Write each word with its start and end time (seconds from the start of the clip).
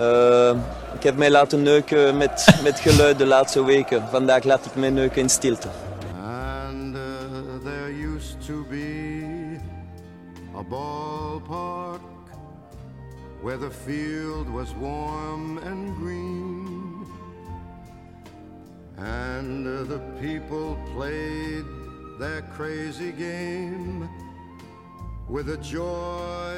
Uh, 0.00 0.50
ik 0.94 1.02
heb 1.02 1.16
mij 1.16 1.30
laten 1.30 1.62
neuken 1.62 2.16
met, 2.16 2.60
met 2.62 2.80
geluid 2.80 3.18
de 3.18 3.26
laatste 3.26 3.64
weken. 3.64 4.02
Vandaag 4.10 4.44
laat 4.44 4.66
ik 4.66 4.74
mij 4.74 4.90
neuken 4.90 5.22
in 5.22 5.28
stilte. 5.28 5.68
And 6.22 6.96
uh, 6.96 7.00
there 7.64 8.14
used 8.14 8.46
to 8.46 8.64
be 8.70 9.58
a 10.56 10.62
ballpark 10.62 12.00
where 13.42 13.58
the 13.58 13.70
field 13.84 14.48
was 14.48 14.68
warm 14.80 15.58
and 15.58 15.96
green. 16.02 17.06
And 18.96 19.66
uh, 19.66 19.88
the 19.88 20.00
people 20.20 20.76
played 20.94 21.64
their 22.18 22.42
crazy 22.56 23.12
game 23.18 24.08
with 25.30 25.48
a 25.48 25.56
joy 25.56 26.56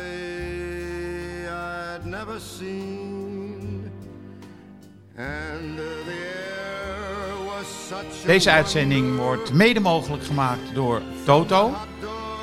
I'd 1.49 2.07
never 2.07 2.41
seen. 2.41 3.91
And 5.17 5.79
uh, 5.79 5.85
the 6.05 6.13
air 6.13 7.45
was 7.47 7.89
such 7.89 8.25
a 8.25 8.27
Deze 8.27 8.51
uitzending 8.51 9.17
wordt 9.17 9.53
mede 9.53 9.81
mogelijk 9.81 10.25
gemaakt 10.25 10.75
door 10.75 11.03
Toto. 11.25 11.75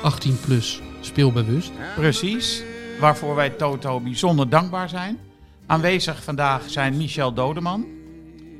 18 0.02 0.40
plus 0.40 0.80
speelbewust. 1.00 1.72
Precies. 1.96 2.62
Waarvoor 3.00 3.34
wij 3.34 3.50
Toto 3.50 4.00
bijzonder 4.00 4.48
dankbaar 4.48 4.88
zijn. 4.88 5.18
Aanwezig 5.66 6.22
vandaag 6.22 6.62
zijn 6.68 6.96
Michel 6.96 7.34
Dodeman. 7.34 7.86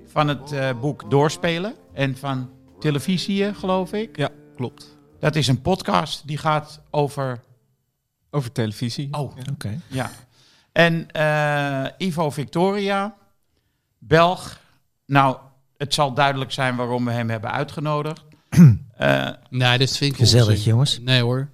Van 0.06 0.28
het 0.28 0.52
eh, 0.52 0.70
boek 0.80 1.10
Doorspelen. 1.10 1.74
En 1.92 2.16
van 2.16 2.50
televisie, 2.78 3.54
geloof 3.54 3.92
ik. 3.92 4.16
Ja, 4.16 4.28
klopt. 4.56 4.98
Dat 5.18 5.36
is 5.36 5.48
een 5.48 5.60
podcast 5.60 6.26
die 6.26 6.38
gaat 6.38 6.82
over. 6.90 7.48
Over 8.30 8.52
televisie. 8.52 9.08
Oh, 9.12 9.36
Ja. 9.58 9.70
ja. 9.86 10.10
En 10.72 11.10
eh, 11.10 12.06
Ivo 12.06 12.30
Victoria, 12.30 13.14
Belg. 13.98 14.60
Nou, 15.06 15.36
het 15.76 15.94
zal 15.94 16.14
duidelijk 16.14 16.52
zijn 16.52 16.76
waarom 16.76 17.04
we 17.04 17.10
hem 17.10 17.30
hebben 17.30 17.50
uitgenodigd. 17.52 18.22
Eh, 19.00 19.28
Nee, 19.50 19.78
dat 19.78 19.96
vind 19.96 20.12
ik 20.12 20.18
Gezellig, 20.18 20.48
onzin. 20.48 20.64
jongens. 20.70 20.98
Nee 20.98 21.22
hoor. 21.22 21.48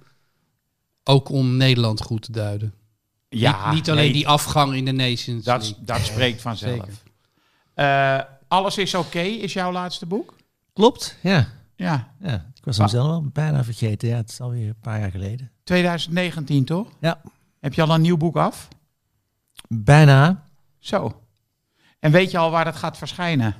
Ook 1.03 1.29
om 1.29 1.57
Nederland 1.57 2.01
goed 2.01 2.21
te 2.21 2.31
duiden. 2.31 2.73
ja, 3.29 3.65
niet, 3.65 3.73
niet 3.75 3.89
alleen 3.89 4.03
nee, 4.03 4.13
die 4.13 4.27
afgang 4.27 4.73
in 4.75 4.85
de 4.85 4.91
Nations 4.91 5.43
Dat, 5.43 5.61
League. 5.61 5.83
dat 5.85 5.99
spreekt 6.05 6.41
vanzelf. 6.41 6.73
Zeker. 6.85 6.93
Eh, 7.73 8.19
Alles 8.47 8.77
is 8.77 8.93
oké 8.95 9.19
is 9.19 9.53
jouw 9.53 9.71
laatste 9.71 10.05
boek? 10.05 10.35
Klopt, 10.73 11.15
ja. 11.21 11.47
Ja, 11.77 12.13
ja. 12.19 12.33
Ik 12.55 12.65
was 12.65 12.77
hem 12.77 12.87
zelf 12.87 13.07
al 13.07 13.29
bijna 13.33 13.63
vergeten. 13.63 14.07
Ja, 14.07 14.15
het 14.15 14.29
is 14.29 14.41
alweer 14.41 14.67
een 14.67 14.79
paar 14.81 14.99
jaar 14.99 15.11
geleden. 15.11 15.51
2019 15.63 16.65
toch? 16.65 16.87
Ja. 16.99 17.21
Heb 17.59 17.73
je 17.73 17.81
al 17.81 17.89
een 17.89 18.01
nieuw 18.01 18.17
boek 18.17 18.35
af? 18.35 18.67
Bijna. 19.67 20.43
Zo. 20.79 21.21
En 21.99 22.11
weet 22.11 22.31
je 22.31 22.37
al 22.37 22.51
waar 22.51 22.65
dat 22.65 22.75
gaat 22.75 22.97
verschijnen? 22.97 23.55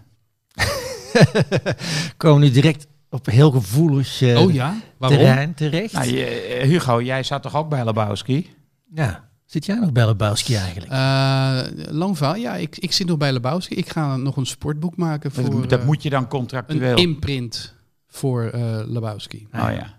Komen 2.18 2.42
nu 2.42 2.52
direct 2.52 2.88
op 3.10 3.26
heel 3.26 3.52
gevoelig 3.52 4.22
eh, 4.22 4.42
Oh 4.42 4.54
ja? 4.54 4.76
Waarom? 4.98 5.18
terrein 5.18 5.54
terecht. 5.54 5.94
Nou, 5.94 6.08
je, 6.08 6.26
eh, 6.26 6.68
Hugo, 6.68 7.02
jij 7.02 7.24
zat 7.24 7.42
toch 7.42 7.56
ook 7.56 7.70
bij 7.70 7.86
Lebowski? 7.86 8.56
Ja. 8.94 9.30
Zit 9.46 9.66
jij 9.66 9.80
nog 9.80 9.92
bij 9.92 10.06
Lebowski 10.06 10.56
eigenlijk? 10.56 10.92
Eh, 10.92 11.60
lang 11.94 12.18
verhaal. 12.18 12.36
Ja, 12.36 12.56
ik, 12.56 12.78
ik 12.78 12.92
zit 12.92 13.08
nog 13.08 13.18
bij 13.18 13.34
Lebowski. 13.34 13.76
Ik 13.76 13.90
ga 13.90 14.18
nog 14.18 14.38
een 14.38 14.46
sportboek 14.46 14.98
maken 14.98 15.32
voor... 15.32 15.50
dat 15.50 15.70
dat 15.70 15.86
moet 15.86 16.04
je 16.04 16.10
dan 16.10 16.22
een 16.22 16.28
contractueel. 16.28 16.98
imprint 16.98 17.76
voor 18.18 18.44
eh 18.44 18.82
Lebowski. 18.86 19.48
Oh 19.52 19.52
ja. 19.52 19.98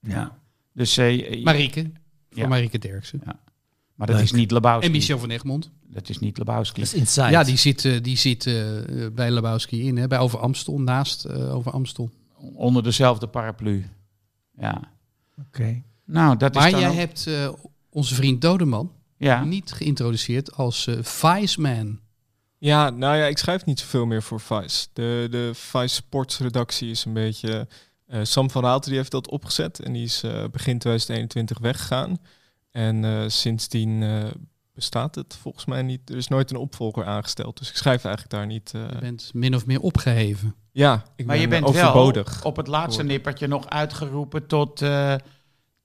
Ja. 0.00 0.38
Dus, 0.72 0.96
eh, 0.96 1.44
Marieke. 1.44 1.82
Voor 2.30 2.38
Ja. 2.42 2.48
Marieke 2.48 2.78
Derksen. 2.78 3.20
maar 3.94 4.06
dat 4.06 4.16
Leuk. 4.16 4.24
is 4.24 4.32
niet 4.32 4.50
Lebowski. 4.50 4.86
En 4.86 4.92
Michel 4.92 5.18
van 5.18 5.30
Egmond. 5.30 5.70
Dat 5.88 6.08
is 6.08 6.18
niet 6.18 6.38
Lebowski. 6.38 6.80
Dat 6.80 6.92
is 6.92 6.98
Inside. 6.98 7.30
Ja, 7.30 7.44
die 7.44 7.56
zit, 7.56 7.84
eh, 7.84 8.02
die 8.02 8.16
zit 8.16 8.46
eh, 8.46 8.54
bij 9.12 9.30
Lebowski 9.30 9.86
in. 9.86 9.96
Hè, 9.96 10.06
bij 10.06 10.18
Over 10.18 10.38
Amstel. 10.38 10.80
Naast 10.80 11.24
eh, 11.24 11.54
Over 11.54 11.72
Amstel. 11.72 12.10
Onder 12.54 12.82
dezelfde 12.82 13.26
paraplu. 13.26 13.84
Ja. 14.58 14.90
Oké. 15.46 15.82
Nou, 16.04 16.36
dat 16.36 16.54
Maar 16.54 16.66
is 16.66 16.72
dan 16.72 16.80
jij 16.80 16.90
ook- 16.90 16.96
hebt 16.96 17.26
eh, 17.26 17.52
onze 17.90 18.14
vriend 18.14 18.40
Dodeman 18.40 18.92
Ja. 19.16 19.44
niet 19.44 19.72
geïntroduceerd 19.72 20.52
als 20.54 20.86
eh 20.86 21.02
Vice 21.02 21.60
Man. 21.60 21.98
Ja, 22.58 22.90
nou 22.90 23.16
ja, 23.16 23.24
ik 23.26 23.38
schrijf 23.38 23.64
niet 23.64 23.80
zoveel 23.80 24.06
meer 24.06 24.22
voor 24.22 24.40
Vice. 24.40 24.86
De, 24.92 25.26
de 25.30 25.50
Vice 25.54 25.94
Sports 25.94 26.38
redactie 26.38 26.90
is 26.90 27.04
een 27.04 27.12
beetje... 27.12 27.68
eh, 28.06 28.20
Sam 28.22 28.50
van 28.50 28.62
Raalte 28.64 28.88
die 28.88 28.98
heeft 28.98 29.10
dat 29.10 29.30
opgezet 29.30 29.80
en 29.80 29.92
die 29.92 30.04
is 30.04 30.22
eh, 30.22 30.30
begin 30.30 30.78
2021 30.78 31.58
weggegaan. 31.58 32.18
En 32.70 33.04
eh, 33.04 33.24
sindsdien 33.26 34.02
eh, 34.02 34.24
bestaat 34.74 35.14
het 35.14 35.36
volgens 35.40 35.64
mij 35.64 35.82
niet. 35.82 36.10
Er 36.10 36.16
is 36.16 36.28
nooit 36.28 36.50
een 36.50 36.56
opvolger 36.56 37.04
aangesteld, 37.04 37.58
dus 37.58 37.68
ik 37.70 37.76
schrijf 37.76 38.04
eigenlijk 38.04 38.34
daar 38.34 38.46
niet... 38.46 38.72
eh, 38.74 38.80
Je 38.90 38.98
bent 39.00 39.30
min 39.34 39.54
of 39.54 39.66
meer 39.66 39.80
opgeheven. 39.80 40.54
ja, 40.72 40.94
ik 41.16 41.26
Maar 41.26 41.34
ben 41.34 41.44
je 41.44 41.48
bent 41.50 41.64
overbodig. 41.64 42.34
wel 42.42 42.50
op 42.50 42.56
het 42.56 42.66
laatste 42.66 42.90
geworden. 42.90 43.12
nippertje 43.12 43.46
nog 43.46 43.68
uitgeroepen 43.68 44.46
tot 44.46 44.82
eh, 44.82 45.14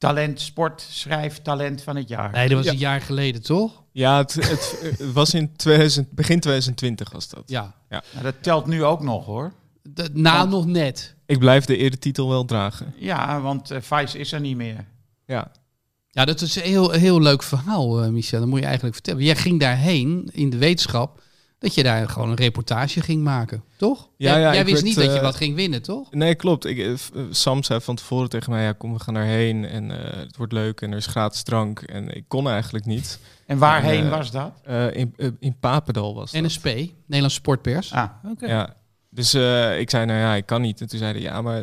talent, 0.02 0.42
sport, 0.42 0.86
schrijftalent 0.90 1.82
van 1.84 1.96
het 1.96 2.08
jaar. 2.10 2.32
Nee, 2.32 2.48
dat 2.48 2.58
was 2.58 2.66
Ja. 2.66 2.72
een 2.72 2.78
jaar 2.78 3.02
geleden, 3.02 3.42
toch? 3.44 3.84
Ja, 3.92 4.18
het, 4.18 4.34
het, 4.34 4.76
het 4.98 5.12
was 5.14 5.34
in 5.34 5.56
2000, 5.56 6.12
begin 6.12 6.40
2020 6.40 7.12
was 7.12 7.30
dat. 7.30 7.44
Ja. 7.46 7.74
Nou, 7.90 8.04
dat 8.22 8.36
telt 8.42 8.66
nu 8.66 8.84
ook 8.84 9.02
nog 9.02 9.26
hoor. 9.26 9.54
De, 9.84 10.10
nou, 10.14 10.38
Want- 10.38 10.50
nog 10.50 10.66
net. 10.66 11.16
Ik 11.26 11.40
blijf 11.40 11.66
de 11.66 11.78
eretitel 11.78 12.30
wel 12.30 12.46
dragen. 12.46 12.94
Ja, 12.98 13.42
want 13.42 13.72
eh 13.72 13.82
Vice 13.82 14.18
is 14.20 14.32
er 14.32 14.40
niet 14.40 14.56
meer. 14.56 14.86
Ja. 15.26 15.52
Ja, 16.10 16.26
dat 16.26 16.42
is 16.42 16.56
een 16.56 16.62
heel, 16.62 16.92
heel 16.92 17.22
leuk 17.22 17.44
verhaal, 17.44 18.02
eh, 18.04 18.10
Michel. 18.10 18.40
Dat 18.40 18.48
moet 18.50 18.60
je 18.60 18.66
eigenlijk 18.66 18.96
vertellen. 18.96 19.24
Jij 19.24 19.36
ging 19.36 19.60
daarheen 19.60 20.30
in 20.32 20.50
de 20.50 20.58
wetenschap 20.58 21.22
dat 21.62 21.74
je 21.74 21.84
daar 21.84 22.10
gewoon 22.10 22.30
een 22.30 22.36
reportage 22.36 23.02
ging 23.02 23.24
maken, 23.24 23.64
toch? 23.78 24.10
Ja, 24.18 24.32
jij 24.32 24.42
ja, 24.42 24.52
jij 24.52 24.60
ik 24.60 24.66
wist 24.66 24.74
werd, 24.74 24.86
niet 24.86 24.96
dat 24.96 25.06
je 25.06 25.20
eh, 25.20 25.22
wat 25.22 25.36
ging 25.36 25.56
winnen, 25.56 25.82
toch? 25.82 26.12
Nee, 26.12 26.36
klopt. 26.36 26.66
Ik, 26.66 26.78
eh, 26.78 26.92
eh, 26.92 26.98
Sam 27.30 27.64
zei 27.64 27.82
van 27.82 27.96
tevoren 27.96 28.30
tegen 28.30 28.52
mij, 28.52 28.64
ja, 28.64 28.72
kom, 28.72 28.94
we 28.94 29.00
gaan 29.00 29.14
daarheen 29.14 29.66
en 29.66 29.92
eh, 29.92 30.20
het 30.20 30.38
wordt 30.38 30.54
leuk 30.54 30.82
en 30.82 30.92
er 30.92 30.98
is 30.98 31.06
gratis 31.06 31.44
drank. 31.44 31.82
En 31.82 32.16
ik 32.16 32.24
kon 32.28 32.50
eigenlijk 32.50 32.86
niet. 32.86 33.20
En 33.46 33.58
waarheen 33.58 34.04
En, 34.04 34.10
was 34.10 34.32
dat? 34.32 34.52
Eh, 34.64 34.96
in, 34.96 35.16
in 35.40 35.56
Papendal 35.60 36.16
was 36.16 36.32
dat. 36.32 36.42
NSP, 36.42 36.66
Nederlandse 36.66 37.38
Sportpers. 37.40 37.92
Ah, 37.94 38.10
Oké. 38.32 38.46
Ja. 38.48 38.76
Dus 39.14 39.34
eh, 39.34 39.80
ik 39.80 39.90
zei, 39.90 40.06
nou 40.06 40.20
ja, 40.20 40.34
ik 40.34 40.46
kan 40.46 40.62
niet. 40.62 40.82
En 40.82 40.88
toen 40.88 41.00
zeiden 41.00 41.22
ja, 41.22 41.42
maar 41.42 41.62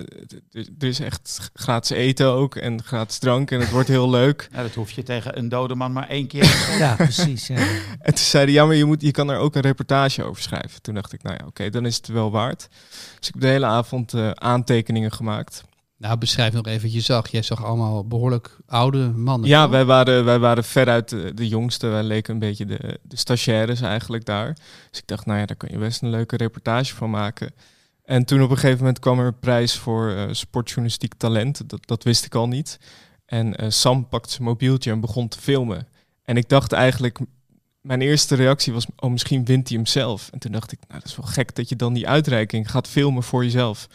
er 0.78 0.86
is 0.88 1.00
echt 1.00 1.50
gratis 1.54 1.96
eten 1.96 2.26
ook 2.26 2.56
en 2.56 2.82
gratis 2.82 3.18
drank 3.18 3.50
en 3.50 3.60
het 3.60 3.70
wordt 3.70 3.88
heel 3.88 4.10
leuk. 4.10 4.48
nou, 4.52 4.66
dat 4.66 4.74
hoef 4.74 4.90
je 4.90 5.02
tegen 5.02 5.38
een 5.38 5.48
dode 5.48 5.74
man 5.74 5.92
maar 5.92 6.08
één 6.08 6.26
keer 6.26 6.42
te 6.42 6.48
zeggen. 6.66 6.78
Ja, 6.78 6.94
precies. 6.94 7.46
Ja. 7.46 7.56
En 8.00 8.14
toen 8.14 8.16
zeiden 8.16 8.54
ja, 8.54 8.64
maar 8.64 8.74
je, 8.74 8.84
moet, 8.84 9.02
je 9.02 9.10
kan 9.10 9.30
er 9.30 9.38
ook 9.38 9.54
een 9.54 9.60
reportage 9.60 10.22
over 10.24 10.42
schrijven. 10.42 10.82
Toen 10.82 10.94
dacht 10.94 11.12
ik, 11.12 11.22
nou 11.22 11.36
ja, 11.40 11.46
oké, 11.46 11.70
dan 11.70 11.86
is 11.86 11.96
het 11.96 12.06
wel 12.08 12.30
waard. 12.30 12.68
Dus 13.18 13.28
ik 13.28 13.34
heb 13.34 13.42
de 13.42 13.48
hele 13.48 13.66
avond 13.66 14.14
eh, 14.14 14.30
aantekeningen 14.30 15.12
gemaakt. 15.12 15.64
Nou, 15.98 16.18
beschrijf 16.18 16.52
nog 16.52 16.66
even 16.66 16.82
wat 16.82 16.92
je 16.92 17.00
zag. 17.00 17.28
Jij 17.28 17.42
zag 17.42 17.64
allemaal 17.64 18.06
behoorlijk 18.06 18.56
oude 18.66 19.08
mannen. 19.08 19.48
Ja, 19.48 19.62
toch? 19.62 19.70
wij 19.70 19.84
waren, 19.84 20.24
wij 20.24 20.38
waren 20.38 20.64
veruit 20.64 21.08
de, 21.08 21.34
de 21.34 21.48
jongste. 21.48 21.86
Wij 21.86 22.02
leken 22.02 22.32
een 22.32 22.40
beetje 22.40 22.64
de, 22.66 23.00
de 23.02 23.16
stagiaires 23.16 23.80
eigenlijk 23.80 24.24
daar. 24.24 24.54
Dus 24.90 24.98
ik 24.98 25.06
dacht, 25.06 25.26
nou 25.26 25.38
ja, 25.38 25.46
daar 25.46 25.56
kan 25.56 25.68
je 25.72 25.78
best 25.78 26.02
een 26.02 26.10
leuke 26.10 26.36
reportage 26.36 26.94
van 26.94 27.10
maken. 27.10 27.54
En 28.04 28.24
toen 28.24 28.42
op 28.42 28.50
een 28.50 28.56
gegeven 28.56 28.78
moment 28.78 28.98
kwam 28.98 29.18
er 29.18 29.26
een 29.26 29.38
prijs 29.38 29.76
voor 29.76 30.10
eh, 30.10 30.24
sportjournalistiek 30.30 31.14
talent. 31.14 31.70
Dat, 31.70 31.86
dat 31.86 32.04
wist 32.04 32.24
ik 32.24 32.34
al 32.34 32.48
niet. 32.48 32.78
En 33.26 33.56
eh, 33.56 33.70
Sam 33.70 34.08
pakte 34.08 34.30
zijn 34.30 34.42
mobieltje 34.42 34.90
en 34.90 35.00
begon 35.00 35.28
te 35.28 35.38
filmen. 35.38 35.88
En 36.24 36.36
ik 36.36 36.48
dacht 36.48 36.72
eigenlijk 36.72 37.18
mijn 37.80 38.00
eerste 38.00 38.34
reactie 38.34 38.72
was, 38.72 38.86
oh 38.96 39.10
misschien 39.10 39.44
wint 39.44 39.68
hij 39.68 39.76
hem 39.76 39.86
zelf. 39.86 40.28
En 40.32 40.38
toen 40.38 40.52
dacht 40.52 40.72
ik, 40.72 40.78
nou 40.88 41.00
dat 41.00 41.10
is 41.10 41.16
wel 41.16 41.26
gek 41.26 41.54
dat 41.54 41.68
je 41.68 41.76
dan 41.76 41.92
die 41.92 42.08
uitreiking 42.08 42.70
gaat 42.70 42.88
filmen 42.88 43.22
voor 43.22 43.44
jezelf. 43.44 43.88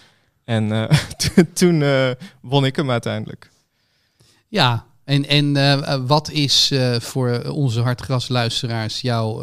En 0.45 0.71
eh, 0.71 0.97
toen 1.53 1.81
eh, 1.81 2.11
won 2.41 2.65
ik 2.65 2.75
hem 2.75 2.91
uiteindelijk. 2.91 3.49
Ja, 4.47 4.85
en, 5.03 5.27
en 5.27 5.57
eh, 5.57 6.01
wat 6.05 6.31
is 6.31 6.73
voor 6.97 7.41
onze 7.41 7.81
hartgrasluisteraars 7.81 9.01
jouw 9.01 9.41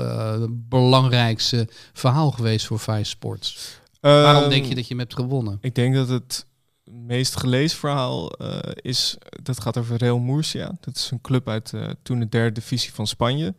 belangrijkste 0.50 1.69
verhaal 1.93 2.31
geweest 2.31 2.67
voor 2.67 2.79
Vice 2.79 3.05
Sports? 3.05 3.79
Waarom 4.00 4.43
Ehm, 4.43 4.50
denk 4.50 4.64
je 4.64 4.75
dat 4.75 4.82
je 4.82 4.91
hem 4.91 4.99
hebt 4.99 5.14
gewonnen? 5.14 5.58
Ik 5.61 5.75
denk 5.75 5.94
dat 5.94 6.08
het 6.08 6.47
meest 6.85 7.37
gelezen 7.37 7.79
verhaal 7.79 8.32
is, 8.75 9.17
dat 9.43 9.61
gaat 9.61 9.76
over 9.79 9.97
Real 9.97 10.19
Murcia. 10.19 10.76
Dat 10.81 10.97
is 10.97 11.11
een 11.11 11.20
club 11.20 11.49
uit 11.49 11.73
toen 12.02 12.19
de 12.19 12.29
derde 12.29 12.52
divisie 12.52 12.93
van 12.93 13.06
Spanje. 13.06 13.55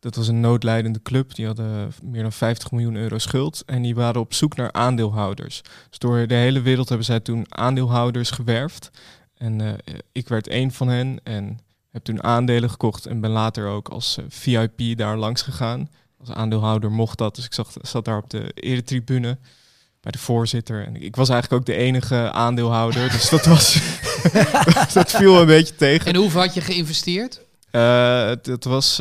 Dat 0.00 0.14
was 0.14 0.28
een 0.28 0.40
noodlijdende 0.40 1.02
club. 1.02 1.34
Die 1.34 1.46
hadden 1.46 1.92
meer 2.02 2.22
dan 2.22 2.32
50 2.32 2.70
miljoen 2.70 2.96
euro 2.96 3.18
schuld. 3.18 3.62
En 3.66 3.82
die 3.82 3.94
waren 3.94 4.20
op 4.20 4.34
zoek 4.34 4.56
naar 4.56 4.72
aandeelhouders. 4.72 5.62
Dus 5.88 5.98
door 5.98 6.26
de 6.26 6.34
hele 6.34 6.60
wereld 6.60 6.88
hebben 6.88 7.06
zij 7.06 7.20
toen 7.20 7.44
aandeelhouders 7.48 8.30
gewerfd. 8.30 8.90
En 9.34 9.60
eh, 9.60 9.94
ik 10.12 10.28
werd 10.28 10.48
één 10.48 10.70
van 10.70 10.88
hen 10.88 11.20
en 11.22 11.58
heb 11.90 12.04
toen 12.04 12.22
aandelen 12.22 12.70
gekocht. 12.70 13.06
En 13.06 13.20
ben 13.20 13.30
later 13.30 13.66
ook 13.66 13.88
als 13.88 14.16
eh, 14.18 14.24
VIP 14.28 14.98
daar 14.98 15.16
langs 15.16 15.42
gegaan. 15.42 15.88
Als 16.18 16.30
aandeelhouder 16.30 16.90
mocht 16.90 17.18
dat. 17.18 17.34
Dus 17.34 17.44
ik 17.44 17.54
zat, 17.54 17.76
zat 17.82 18.04
daar 18.04 18.18
op 18.18 18.30
de 18.30 18.50
eretribune 18.54 19.38
bij 20.00 20.12
de 20.12 20.18
voorzitter. 20.18 20.86
En 20.86 21.02
ik, 21.02 21.16
was 21.16 21.28
eigenlijk 21.28 21.60
ook 21.60 21.66
de 21.66 21.82
enige 21.82 22.32
aandeelhouder. 22.32 23.10
dus 23.10 23.28
dat 23.28 23.44
was. 23.44 23.80
dat 24.94 25.10
viel 25.10 25.40
een 25.40 25.46
beetje 25.46 25.74
tegen. 25.74 26.06
En 26.06 26.16
hoeveel 26.16 26.40
had 26.40 26.54
je 26.54 26.60
geïnvesteerd? 26.60 27.40
Eh, 27.70 28.26
het, 28.26 28.46
het 28.46 28.64
was, 28.64 28.98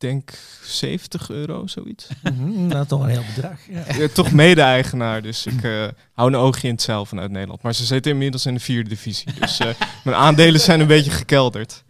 denk 0.00 0.30
70 0.62 1.30
euro, 1.30 1.66
zoiets. 1.66 2.08
Mhm, 2.22 2.66
nou, 2.66 2.86
toch 2.86 3.02
een 3.02 3.08
heel 3.08 3.24
bedrag. 3.34 3.58
Ja. 3.68 3.84
Ja, 3.98 4.08
toch 4.08 4.32
mede-eigenaar, 4.32 5.22
dus 5.22 5.46
ik 5.46 5.62
eh, 5.62 5.88
hou 6.12 6.28
een 6.28 6.38
oogje 6.38 6.68
in 6.68 6.74
het 6.74 6.82
zeil 6.82 7.06
vanuit 7.06 7.30
Nederland. 7.30 7.62
Maar 7.62 7.74
ze 7.74 7.84
zitten 7.84 8.12
inmiddels 8.12 8.46
in 8.46 8.54
de 8.54 8.60
vierde 8.60 8.88
divisie, 8.88 9.32
dus 9.40 9.58
eh, 9.58 9.68
mijn 10.04 10.16
aandelen 10.16 10.60
zijn 10.60 10.80
een 10.80 10.86
beetje 10.86 11.10
gekelderd. 11.10 11.84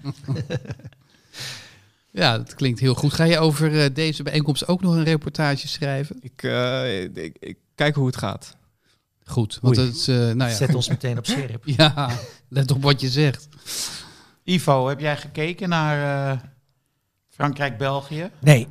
Ja, 2.13 2.37
dat 2.37 2.55
klinkt 2.55 2.81
heel 2.81 2.95
goed. 2.95 3.13
Ga 3.13 3.25
je 3.25 3.39
over 3.39 3.81
eh, 3.81 3.95
deze 3.95 4.23
bijeenkomst 4.23 4.69
ook 4.69 4.81
nog 4.81 4.95
een 4.95 5.05
reportage 5.05 5.69
schrijven? 5.69 6.17
Ik, 6.21 6.43
eh, 6.43 7.03
ik, 7.03 7.37
ik 7.41 7.59
kijk 7.75 7.95
hoe 7.95 8.07
het 8.07 8.17
gaat. 8.17 8.57
Goed, 9.25 9.59
want 9.63 9.79
Oei. 9.79 9.87
het 9.87 9.97
is, 9.97 10.09
eh, 10.09 10.17
nou 10.17 10.51
ja. 10.51 10.55
Zet 10.57 10.75
ons 10.75 10.89
meteen 10.89 11.19
op 11.19 11.27
scherp. 11.27 11.63
Ja, 11.77 12.11
let 12.49 12.71
op 12.71 12.83
wat 12.83 13.01
je 13.01 13.09
zegt. 13.09 13.49
Ivo, 14.45 14.89
heb 14.89 15.01
jij 15.01 15.17
gekeken 15.17 15.69
naar 15.69 16.53
eh, 17.41 17.45
Frankrijk-België? 17.47 18.31
Nee, 18.41 18.69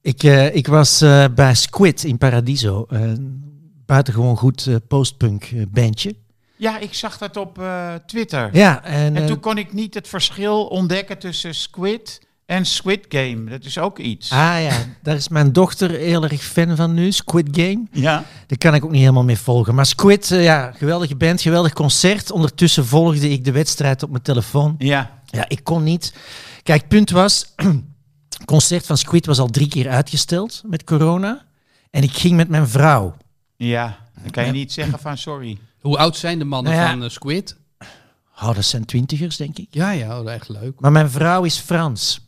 ik, 0.00 0.22
eh, 0.22 0.54
ik 0.54 0.66
was 0.66 1.00
eh, 1.00 1.24
bij 1.34 1.54
Squid 1.54 2.04
in 2.04 2.18
Paradiso. 2.18 2.84
Een 2.88 3.42
buitengewoon 3.86 4.36
goed 4.36 4.66
eh, 4.66 4.74
postpunk 4.88 5.44
eh, 5.44 5.62
bandje. 5.70 6.14
Ja, 6.56 6.78
ik 6.78 6.94
zag 6.94 7.18
dat 7.18 7.36
op 7.36 7.58
eh, 7.58 7.94
Twitter. 8.06 8.48
Ja, 8.52 8.84
en, 8.84 9.16
En 9.16 9.22
eh, 9.22 9.24
toen 9.26 9.40
kon 9.40 9.58
ik 9.58 9.72
niet 9.72 9.94
het 9.94 10.08
verschil 10.08 10.64
ontdekken 10.66 11.18
tussen 11.18 11.54
Squid 11.54 12.20
en 12.46 12.66
Squid 12.66 13.04
Game. 13.08 13.50
Dat 13.50 13.64
is 13.64 13.78
ook 13.78 13.98
iets. 13.98 14.30
ah 14.30 14.62
ja, 14.62 14.72
daar 15.02 15.14
is 15.16 15.28
mijn 15.28 15.52
dochter 15.52 15.90
heel 15.90 16.22
erg 16.24 16.42
fan 16.42 16.76
van 16.76 16.94
nu, 16.94 17.12
Squid 17.12 17.48
Game. 17.50 17.82
Ja. 17.92 18.24
Daar 18.46 18.58
kan 18.58 18.74
ik 18.74 18.84
ook 18.84 18.90
niet 18.90 19.00
helemaal 19.00 19.24
mee 19.24 19.38
volgen. 19.38 19.74
Maar 19.74 19.86
Squid, 19.86 20.30
eh, 20.30 20.44
ja, 20.44 20.72
geweldige 20.76 21.16
band, 21.16 21.40
geweldig 21.40 21.72
concert. 21.72 22.30
Ondertussen 22.30 22.86
volgde 22.86 23.30
ik 23.30 23.44
de 23.44 23.52
wedstrijd 23.52 24.02
op 24.02 24.10
mijn 24.10 24.22
telefoon. 24.22 24.74
Ja. 24.78 25.20
Ja, 25.26 25.44
ik 25.48 25.64
kon 25.64 25.82
niet. 25.82 26.14
Kijk, 26.62 26.88
punt 26.88 27.10
was, 27.10 27.52
het 28.42 28.50
concert 28.50 28.86
van 28.86 28.96
Squid 28.96 29.26
was 29.26 29.38
al 29.38 29.46
drie 29.48 29.68
keer 29.68 29.88
uitgesteld 29.88 30.62
met 30.66 30.84
corona. 30.84 31.44
En 31.90 32.02
ik 32.02 32.12
ging 32.12 32.36
met 32.36 32.48
mijn 32.48 32.68
vrouw. 32.68 33.16
Ja. 33.56 33.98
Dan 34.22 34.30
kan 34.30 34.46
je 34.46 34.52
niet 34.52 34.72
zeggen 34.72 34.98
van 34.98 35.18
sorry. 35.18 35.58
Hoe 35.80 35.98
oud 35.98 36.16
zijn 36.16 36.38
de 36.38 36.44
mannen 36.44 36.72
Nou 36.72 36.84
ja. 36.84 36.90
van 36.92 37.02
eh, 37.02 37.08
Squid? 37.10 37.56
Oh, 38.40 38.54
dat 38.54 38.64
zijn 38.64 38.84
twintigers, 38.84 39.36
denk 39.36 39.58
ik. 39.58 39.66
Ja, 39.70 39.90
ja, 39.90 40.20
oh, 40.20 40.32
echt 40.32 40.48
leuk. 40.48 40.80
Maar 40.80 40.92
mijn 40.92 41.10
vrouw 41.10 41.42
is 41.44 41.58
Frans. 41.58 42.20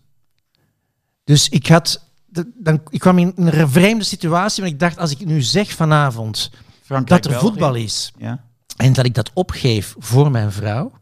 Dus 1.24 1.48
ik 1.48 1.66
had... 1.66 2.02
de- 2.26 2.50
Dan, 2.54 2.80
ik 2.88 3.00
kwam 3.00 3.18
in 3.18 3.32
een 3.36 3.68
vreemde 3.68 4.04
situatie, 4.04 4.62
want 4.62 4.74
ik 4.74 4.80
dacht, 4.80 4.98
als 4.98 5.10
ik 5.10 5.24
nu 5.24 5.42
zeg 5.42 5.72
vanavond 5.72 6.50
Frankrijk, 6.82 7.22
dat 7.22 7.32
er 7.32 7.38
België. 7.38 7.46
voetbal 7.56 7.74
is 7.74 8.12
Ja. 8.18 8.44
en 8.76 8.92
dat 8.92 9.04
ik 9.04 9.14
dat 9.14 9.30
opgeef 9.34 9.94
voor 9.98 10.30
mijn 10.30 10.52
vrouw, 10.52 10.92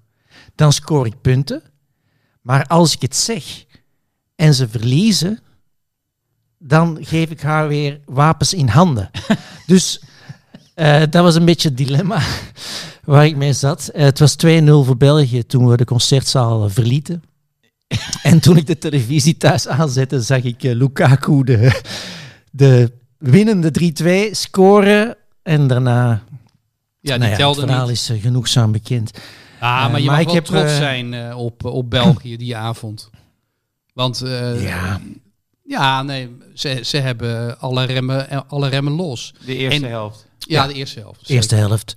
dan 0.55 0.73
scoor 0.73 1.07
ik 1.07 1.21
punten. 1.21 1.63
Maar 2.43 2.67
als 2.67 2.95
ik 2.95 3.03
het 3.03 3.17
zeg 3.17 3.65
en 4.37 4.55
ze 4.55 4.69
verliezen, 4.69 5.39
dan 6.59 6.99
geef 7.01 7.31
ik 7.31 7.41
haar 7.41 7.69
weer 7.69 8.01
wapens 8.05 8.55
in 8.55 8.69
handen. 8.69 9.11
dus 9.67 10.03
eh, 10.75 11.01
dat 11.01 11.23
was 11.23 11.35
een 11.35 11.45
beetje 11.45 11.69
het 11.69 11.77
dilemma 11.77 12.23
waar 13.05 13.27
ik 13.27 13.37
mee 13.37 13.53
zat. 13.53 13.89
Eh, 13.89 14.05
het 14.05 14.19
was 14.19 14.37
2-0 14.47 14.65
voor 14.65 14.97
België 14.97 15.47
toen 15.47 15.69
we 15.69 15.77
de 15.77 15.85
concertzaal 15.85 16.69
verlieten. 16.69 17.23
en 18.23 18.41
toen 18.41 18.57
ik 18.57 18.67
de 18.67 18.79
televisie 18.79 19.37
thuis 19.37 19.69
aanzette, 19.69 20.21
zag 20.21 20.43
ik 20.43 20.63
eh, 20.63 20.75
Lukaku 20.75 21.45
de, 21.45 21.81
de 22.51 22.93
winnende 23.19 23.93
3-2 24.31 24.31
scoren. 24.31 25.17
En 25.43 25.67
daarna 25.67 26.09
Ja, 26.09 26.19
die 27.01 27.29
nou 27.29 27.41
ja, 27.41 27.49
het 27.49 27.59
verhaal 27.59 27.87
niet. 27.87 27.97
is 27.97 28.13
genoegzaam 28.21 28.73
bekend. 28.73 29.11
Ah, 29.61 29.91
maar 29.91 30.01
je 30.01 30.07
maar 30.07 30.15
mag 30.15 30.21
ik 30.21 30.27
wel 30.27 30.35
heb, 30.35 30.45
trots 30.45 30.77
zijn 30.77 31.35
op, 31.35 31.65
op 31.65 31.91
België 31.91 32.37
die 32.37 32.57
avond. 32.57 33.11
Want 33.93 34.23
eh, 34.23 34.63
Ja. 34.65 35.01
ja, 35.63 36.03
nee, 36.03 36.37
ze, 36.55 36.81
ze 36.85 36.97
hebben 36.97 37.59
alle 37.59 37.85
remmen, 37.85 38.29
eh, 38.31 38.41
alle 38.47 38.69
remmen 38.69 38.93
los. 38.93 39.35
De 39.47 39.57
eerste 39.57 39.85
En- 39.85 39.91
helft. 39.91 40.27
Ja, 40.39 40.63
Ja. 40.63 40.69
de 40.69 40.75
eerste 40.75 41.01
helft. 41.01 41.29
Eerste 41.29 41.55
helft. 41.55 41.95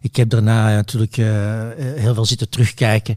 Ik 0.00 0.16
heb 0.16 0.28
daarna 0.28 0.74
natuurlijk 0.74 1.16
eh, 1.16 1.26
heel 1.76 2.14
veel 2.14 2.24
zitten 2.26 2.48
terugkijken. 2.48 3.16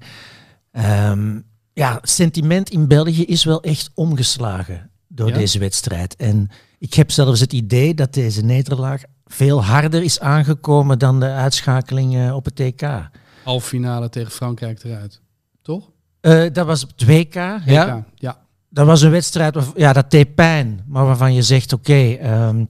Ehm, 0.71 1.39
ja, 1.73 1.99
sentiment 2.01 2.69
in 2.69 2.87
België 2.87 3.23
is 3.25 3.43
wel 3.43 3.61
echt 3.63 3.89
omgeslagen 3.93 4.89
door 5.07 5.27
Ja? 5.29 5.33
deze 5.37 5.59
wedstrijd. 5.59 6.15
En 6.15 6.49
ik 6.79 6.93
heb 6.93 7.11
zelfs 7.11 7.39
het 7.39 7.53
idee 7.53 7.93
dat 7.93 8.13
deze 8.13 8.41
nederlaag 8.41 9.01
veel 9.25 9.63
harder 9.63 10.03
is 10.03 10.19
aangekomen 10.19 10.99
dan 10.99 11.19
de 11.19 11.29
uitschakeling 11.29 12.31
op 12.31 12.45
het 12.45 12.55
TK. 12.55 13.09
Halve 13.43 13.67
finale 13.67 14.09
tegen 14.09 14.31
Frankrijk 14.31 14.83
eruit. 14.83 15.21
Toch? 15.61 15.89
Eh, 16.23 16.43
dat 16.53 16.65
was 16.65 16.83
op 16.83 16.89
het 16.95 17.05
WK. 17.05 17.33
Ja, 17.33 17.61
Ja. 17.65 18.05
ja. 18.15 18.37
dat 18.69 18.85
was 18.85 19.01
een 19.01 19.11
wedstrijd, 19.11 19.55
waar, 19.55 19.65
ja, 19.75 19.93
dat 19.93 20.11
deed 20.11 20.35
pijn. 20.35 20.83
Maar 20.87 21.05
waarvan 21.05 21.33
je 21.33 21.41
zegt, 21.41 21.73
oké, 21.73 22.13
ehm, 22.13 22.65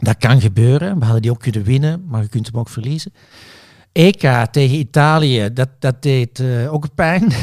dat 0.00 0.16
kan 0.16 0.40
gebeuren. 0.40 0.98
We 0.98 1.04
hadden 1.04 1.22
die 1.22 1.30
ook 1.30 1.40
kunnen 1.40 1.62
winnen, 1.62 2.04
maar 2.06 2.22
je 2.22 2.28
kunt 2.28 2.46
hem 2.46 2.58
ook 2.58 2.68
verliezen. 2.68 3.12
EK 3.92 4.46
tegen 4.50 4.78
Italië, 4.78 5.52
dat, 5.52 5.68
dat 5.78 6.02
deed 6.02 6.40
eh, 6.40 6.72
ook 6.72 6.94
pijn. 6.94 7.32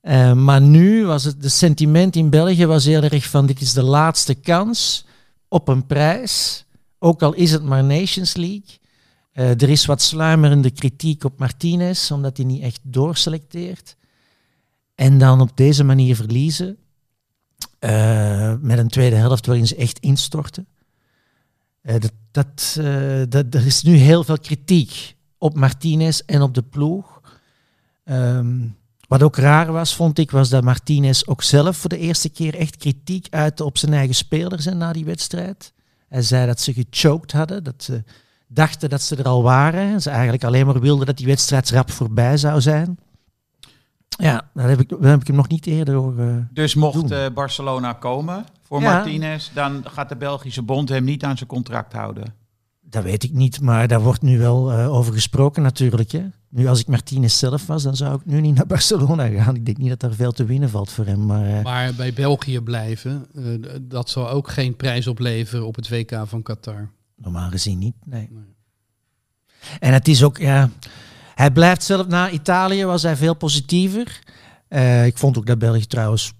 Eh, 0.00 0.32
maar 0.32 0.60
nu 0.60 1.06
was 1.06 1.24
het, 1.24 1.42
de 1.42 1.48
sentiment 1.48 2.16
in 2.16 2.30
België 2.30 2.66
was 2.66 2.84
heel 2.84 3.02
erg 3.02 3.26
van, 3.26 3.46
dit 3.46 3.60
is 3.60 3.72
de 3.72 3.82
laatste 3.82 4.34
kans 4.34 5.06
op 5.48 5.68
een 5.68 5.86
prijs. 5.86 6.64
Ook 6.98 7.22
al 7.22 7.32
is 7.32 7.52
het 7.52 7.62
maar 7.62 7.84
Nations 7.84 8.34
League. 8.36 8.78
Eh, 9.32 9.50
er 9.50 9.68
is 9.68 9.86
wat 9.86 10.02
sluimerende 10.02 10.70
kritiek 10.70 11.24
op 11.24 11.38
Martinez, 11.38 12.10
omdat 12.10 12.36
hij 12.36 12.46
niet 12.46 12.62
echt 12.62 12.80
doorselecteert. 12.82 13.96
En 14.96 15.18
dan 15.18 15.40
op 15.40 15.56
deze 15.56 15.84
manier 15.84 16.16
verliezen. 16.16 16.76
eh, 17.78 18.54
met 18.60 18.78
een 18.78 18.88
tweede 18.88 19.16
helft 19.16 19.46
waarin 19.46 19.66
ze 19.66 19.76
echt 19.76 19.98
instorten. 19.98 20.66
Eh, 21.82 21.94
dat, 22.00 22.12
dat, 22.30 22.76
eh, 22.80 23.22
dat, 23.28 23.54
er 23.54 23.66
is 23.66 23.82
nu 23.82 23.96
heel 23.96 24.24
veel 24.24 24.38
kritiek 24.38 25.16
op 25.38 25.54
Martinez 25.54 26.20
en 26.20 26.42
op 26.42 26.54
de 26.54 26.62
ploeg. 26.62 27.20
Ehm, 28.04 28.66
wat 29.08 29.22
ook 29.22 29.36
raar 29.36 29.72
was, 29.72 29.94
vond 29.94 30.18
ik, 30.18 30.30
was 30.30 30.48
dat 30.48 30.64
Martinez 30.64 31.22
ook 31.24 31.42
zelf 31.42 31.76
voor 31.76 31.90
de 31.90 31.98
eerste 31.98 32.28
keer 32.28 32.54
echt 32.54 32.76
kritiek 32.76 33.26
uitte 33.30 33.64
op 33.64 33.78
zijn 33.78 33.92
eigen 33.92 34.14
spelers 34.14 34.64
na 34.64 34.92
die 34.92 35.04
wedstrijd. 35.04 35.72
Hij 36.08 36.22
zei 36.22 36.46
dat 36.46 36.60
ze 36.60 36.72
gechoked 36.72 37.32
hadden, 37.32 37.64
dat 37.64 37.82
ze 37.82 38.02
dachten 38.48 38.88
dat 38.90 39.02
ze 39.02 39.16
er 39.16 39.24
al 39.24 39.42
waren. 39.42 39.92
En 39.92 40.02
ze 40.02 40.10
eigenlijk 40.10 40.44
alleen 40.44 40.66
maar 40.66 40.80
wilden 40.80 41.06
dat 41.06 41.16
die 41.16 41.26
wedstrijd 41.26 41.70
rap 41.70 41.90
voorbij 41.90 42.36
zou 42.36 42.60
zijn. 42.60 42.98
Ja, 44.08 44.50
daar 44.54 44.68
heb 44.68 44.80
ik, 44.80 44.88
daar 44.88 45.10
heb 45.10 45.20
ik 45.20 45.26
hem 45.26 45.36
nog 45.36 45.48
niet 45.48 45.66
eerder 45.66 45.94
horen. 45.94 46.48
Dus 46.52 46.74
mocht 46.74 47.08
Doen. 47.08 47.10
eh, 47.18 47.26
Barcelona 47.34 47.92
komen 47.92 48.44
voor 48.62 48.80
Ja. 48.80 48.92
Martinez, 48.92 49.50
dan 49.54 49.84
gaat 49.88 50.08
de 50.08 50.16
Belgische 50.16 50.62
bond 50.62 50.88
hem 50.88 51.04
niet 51.04 51.24
aan 51.24 51.36
zijn 51.36 51.48
contract 51.48 51.92
houden. 51.92 52.34
Dat 52.88 53.02
weet 53.02 53.22
ik 53.22 53.32
niet, 53.32 53.60
maar 53.60 53.88
daar 53.88 54.00
wordt 54.00 54.22
nu 54.22 54.38
wel 54.38 54.72
eh, 54.72 54.92
over 54.94 55.12
gesproken 55.12 55.62
natuurlijk. 55.62 56.10
Hè. 56.10 56.24
Nu, 56.48 56.66
als 56.66 56.80
ik 56.80 56.86
Martinez 56.86 57.38
zelf 57.38 57.66
was, 57.66 57.82
dan 57.82 57.96
zou 57.96 58.14
ik 58.14 58.24
nu 58.26 58.40
niet 58.40 58.54
naar 58.54 58.66
Barcelona 58.76 59.28
gaan. 59.28 59.54
Ik 59.54 59.64
denk 59.66 59.76
niet 59.78 59.88
dat 59.88 60.00
daar 60.00 60.12
veel 60.12 60.32
te 60.32 60.44
winnen 60.44 60.70
valt 60.70 60.90
voor 60.90 61.06
hem. 61.06 61.26
Maar, 61.26 61.46
eh, 61.58 61.62
Maar 61.64 61.94
bij 61.94 62.12
België 62.12 62.60
blijven, 62.60 63.26
eh, 63.34 63.42
dat 63.82 64.10
zal 64.10 64.30
ook 64.30 64.48
geen 64.50 64.76
prijs 64.76 65.06
opleveren 65.06 65.66
op 65.66 65.76
het 65.76 65.88
WK 65.88 66.22
van 66.24 66.42
Qatar. 66.42 66.90
normaal 67.16 67.50
gezien 67.50 67.78
niet, 67.78 67.94
nee. 68.04 68.30
En 69.80 69.92
het 69.92 70.08
is 70.08 70.22
ook, 70.24 70.38
ja... 70.38 70.70
Hij 71.36 71.50
blijft 71.50 71.82
zelf 71.82 72.06
na 72.06 72.30
Italië, 72.30 72.84
was 72.84 73.02
hij 73.02 73.16
veel 73.16 73.34
positiever. 73.34 74.20
Eh, 74.68 75.06
ik 75.06 75.18
vond 75.18 75.38
ook 75.38 75.46
dat 75.46 75.58
België 75.58 75.86
trouwens 75.86 76.32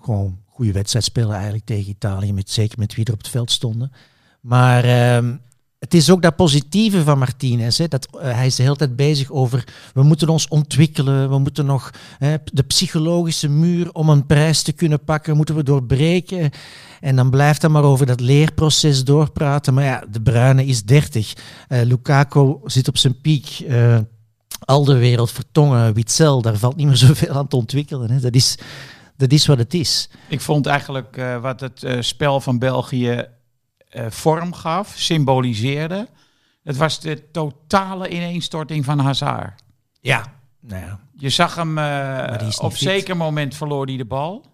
gewoon 0.00 0.38
goed 0.46 0.54
goede 0.54 0.72
wedstrijd 0.72 1.04
spelen 1.04 1.34
eigenlijk 1.34 1.64
tegen 1.64 1.90
Italië, 1.90 2.32
met, 2.32 2.50
zeker 2.50 2.78
met 2.78 2.94
wie 2.94 3.04
er 3.04 3.12
op 3.12 3.18
het 3.18 3.28
veld 3.28 3.50
stonden. 3.50 3.92
Maar 4.40 4.84
ehm, 4.84 5.34
het 5.78 5.94
is 5.94 6.10
ook 6.10 6.22
dat 6.22 6.36
positieve 6.36 7.02
van 7.02 7.18
Martinez. 7.18 7.78
Hè, 7.78 7.88
dat, 7.88 8.08
eh, 8.20 8.34
hij 8.34 8.46
is 8.46 8.54
de 8.54 8.62
hele 8.62 8.76
tijd 8.76 8.96
bezig 8.96 9.30
over, 9.30 9.64
we 9.94 10.02
moeten 10.02 10.28
ons 10.28 10.48
ontwikkelen, 10.48 11.30
we 11.30 11.38
moeten 11.38 11.66
nog 11.66 11.90
de 12.52 12.62
psychologische 12.66 13.48
muur 13.48 13.92
om 13.92 14.08
een 14.08 14.26
prijs 14.26 14.62
te 14.62 14.72
kunnen 14.72 15.04
pakken, 15.04 15.36
moeten 15.36 15.54
we 15.54 15.62
doorbreken. 15.62 16.50
En 17.00 17.16
dan 17.16 17.30
blijft 17.30 17.62
hij 17.62 17.70
maar 17.70 17.84
over 17.84 18.06
dat 18.06 18.20
leerproces 18.20 19.04
doorpraten. 19.04 19.74
Maar 19.74 19.84
ja, 19.84 20.04
de 20.10 20.22
Bruine 20.22 20.64
is 20.66 20.84
30. 20.84 21.32
Eh, 21.68 21.82
Lukaku 21.82 22.56
zit 22.64 22.88
op 22.88 22.96
zijn 22.96 23.20
piek. 23.20 23.64
Al 24.64 24.84
de 24.84 24.98
wereld, 24.98 25.32
Vertongen, 25.32 25.94
Witzel, 25.94 26.42
daar 26.42 26.56
valt 26.56 26.76
niet 26.76 26.86
meer 26.86 26.96
zoveel 27.06 27.34
aan 27.34 27.48
te 27.48 27.56
ontwikkelen. 27.56 28.10
Hè. 28.10 28.20
Dat, 28.20 28.34
is, 28.34 28.58
dat 29.16 29.32
is 29.32 29.46
wat 29.46 29.58
het 29.58 29.74
is. 29.74 30.08
Ik 30.28 30.40
vond 30.40 30.66
eigenlijk 30.66 31.16
eh, 31.16 31.40
wat 31.40 31.60
het 31.60 31.82
eh, 31.82 32.00
spel 32.00 32.40
van 32.40 32.58
België 32.58 33.24
eh, 33.88 34.06
vorm 34.08 34.52
gaf, 34.52 34.92
symboliseerde. 34.96 36.08
Het 36.62 36.76
was 36.76 37.00
de 37.00 37.30
totale 37.30 38.08
ineenstorting 38.08 38.84
van 38.84 38.98
Hazard. 38.98 39.62
Ja, 40.00 40.24
nou 40.60 40.84
ja. 40.84 40.98
Je 41.16 41.30
zag 41.30 41.54
hem 41.54 41.78
op 42.58 42.70
fit. 42.70 42.80
zeker 42.80 43.16
moment 43.16 43.54
verloor 43.54 43.86
hij 43.86 43.96
de 43.96 44.04
bal. 44.04 44.44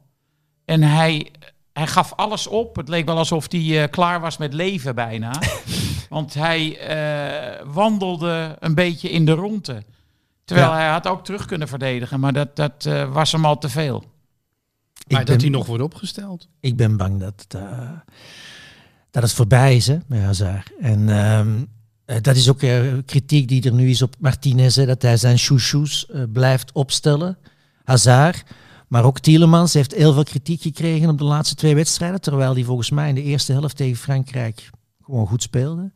En 0.64 0.82
hij, 0.82 1.32
hij 1.72 1.86
gaf 1.86 2.12
alles 2.12 2.46
op. 2.46 2.76
Het 2.76 2.88
leek 2.88 3.06
wel 3.06 3.16
alsof 3.16 3.46
hij 3.52 3.88
klaar 3.88 4.20
was 4.20 4.36
met 4.36 4.52
leven 4.52 4.94
bijna. 4.94 5.30
Want 6.08 6.34
hij 6.34 6.78
wandelde 7.64 8.56
een 8.58 8.74
beetje 8.74 9.10
in 9.10 9.24
de 9.24 9.32
ronde. 9.32 9.82
Terwijl 10.46 10.68
Ja. 10.70 10.76
hij 10.76 10.88
had 10.88 11.06
ook 11.06 11.24
terug 11.24 11.46
kunnen 11.46 11.68
verdedigen. 11.68 12.20
Maar 12.20 12.32
dat, 12.32 12.56
dat 12.56 12.86
eh, 12.86 13.12
was 13.12 13.32
hem 13.32 13.44
al 13.44 13.58
te 13.58 13.68
veel. 13.68 14.04
Maar 15.08 15.24
dat 15.24 15.40
hij 15.40 15.50
nog 15.50 15.66
wordt 15.66 15.82
opgesteld. 15.82 16.48
ik 16.60 16.76
ben 16.76 16.96
bang 16.96 17.20
dat 17.20 17.32
het, 17.36 17.54
eh, 17.54 17.90
dat 19.10 19.22
het 19.22 19.32
voorbij 19.32 19.76
is 19.76 19.86
hè, 19.86 19.98
met 20.06 20.22
Hazard. 20.22 20.70
En 20.80 21.08
ehm, 21.08 21.64
eh, 22.04 22.16
dat 22.20 22.36
is 22.36 22.48
ook 22.48 22.62
eh, 22.62 22.82
kritiek 23.04 23.48
die 23.48 23.62
er 23.64 23.72
nu 23.72 23.88
is 23.90 24.02
op 24.02 24.14
Martinez, 24.18 24.76
hè, 24.76 24.86
dat 24.86 25.02
hij 25.02 25.16
zijn 25.16 25.38
chouchous 25.38 26.06
blijft 26.32 26.72
opstellen. 26.72 27.38
Hazard, 27.84 28.42
maar 28.88 29.04
ook 29.04 29.18
Tielemans 29.20 29.72
heeft 29.74 29.94
heel 29.94 30.12
veel 30.12 30.22
kritiek 30.24 30.62
gekregen 30.62 31.08
op 31.08 31.18
de 31.18 31.24
laatste 31.24 31.54
twee 31.54 31.74
wedstrijden, 31.74 32.20
terwijl 32.20 32.54
hij 32.54 32.64
volgens 32.64 32.90
mij 32.90 33.08
in 33.08 33.14
de 33.14 33.22
eerste 33.22 33.52
helft 33.52 33.76
tegen 33.76 33.96
Frankrijk 33.96 34.70
gewoon 35.02 35.26
goed 35.26 35.42
speelde. 35.42 35.92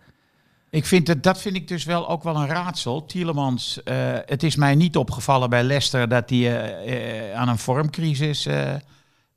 Ik 0.70 0.86
vind 0.86 1.08
het, 1.08 1.22
dat 1.22 1.40
vind 1.40 1.56
ik 1.56 1.68
dus 1.68 1.84
wel 1.84 2.08
ook 2.08 2.22
wel 2.22 2.36
een 2.36 2.46
raadsel. 2.46 3.04
Tielemans, 3.04 3.82
eh, 3.82 3.96
het 4.26 4.42
is 4.42 4.56
mij 4.56 4.74
niet 4.74 4.96
opgevallen 4.96 5.50
bij 5.50 5.62
Leicester 5.62 6.08
dat 6.08 6.30
hij 6.30 6.38
eh, 6.38 7.28
eh, 7.28 7.36
aan 7.36 7.48
een 7.48 7.58
vormcrisis 7.58 8.48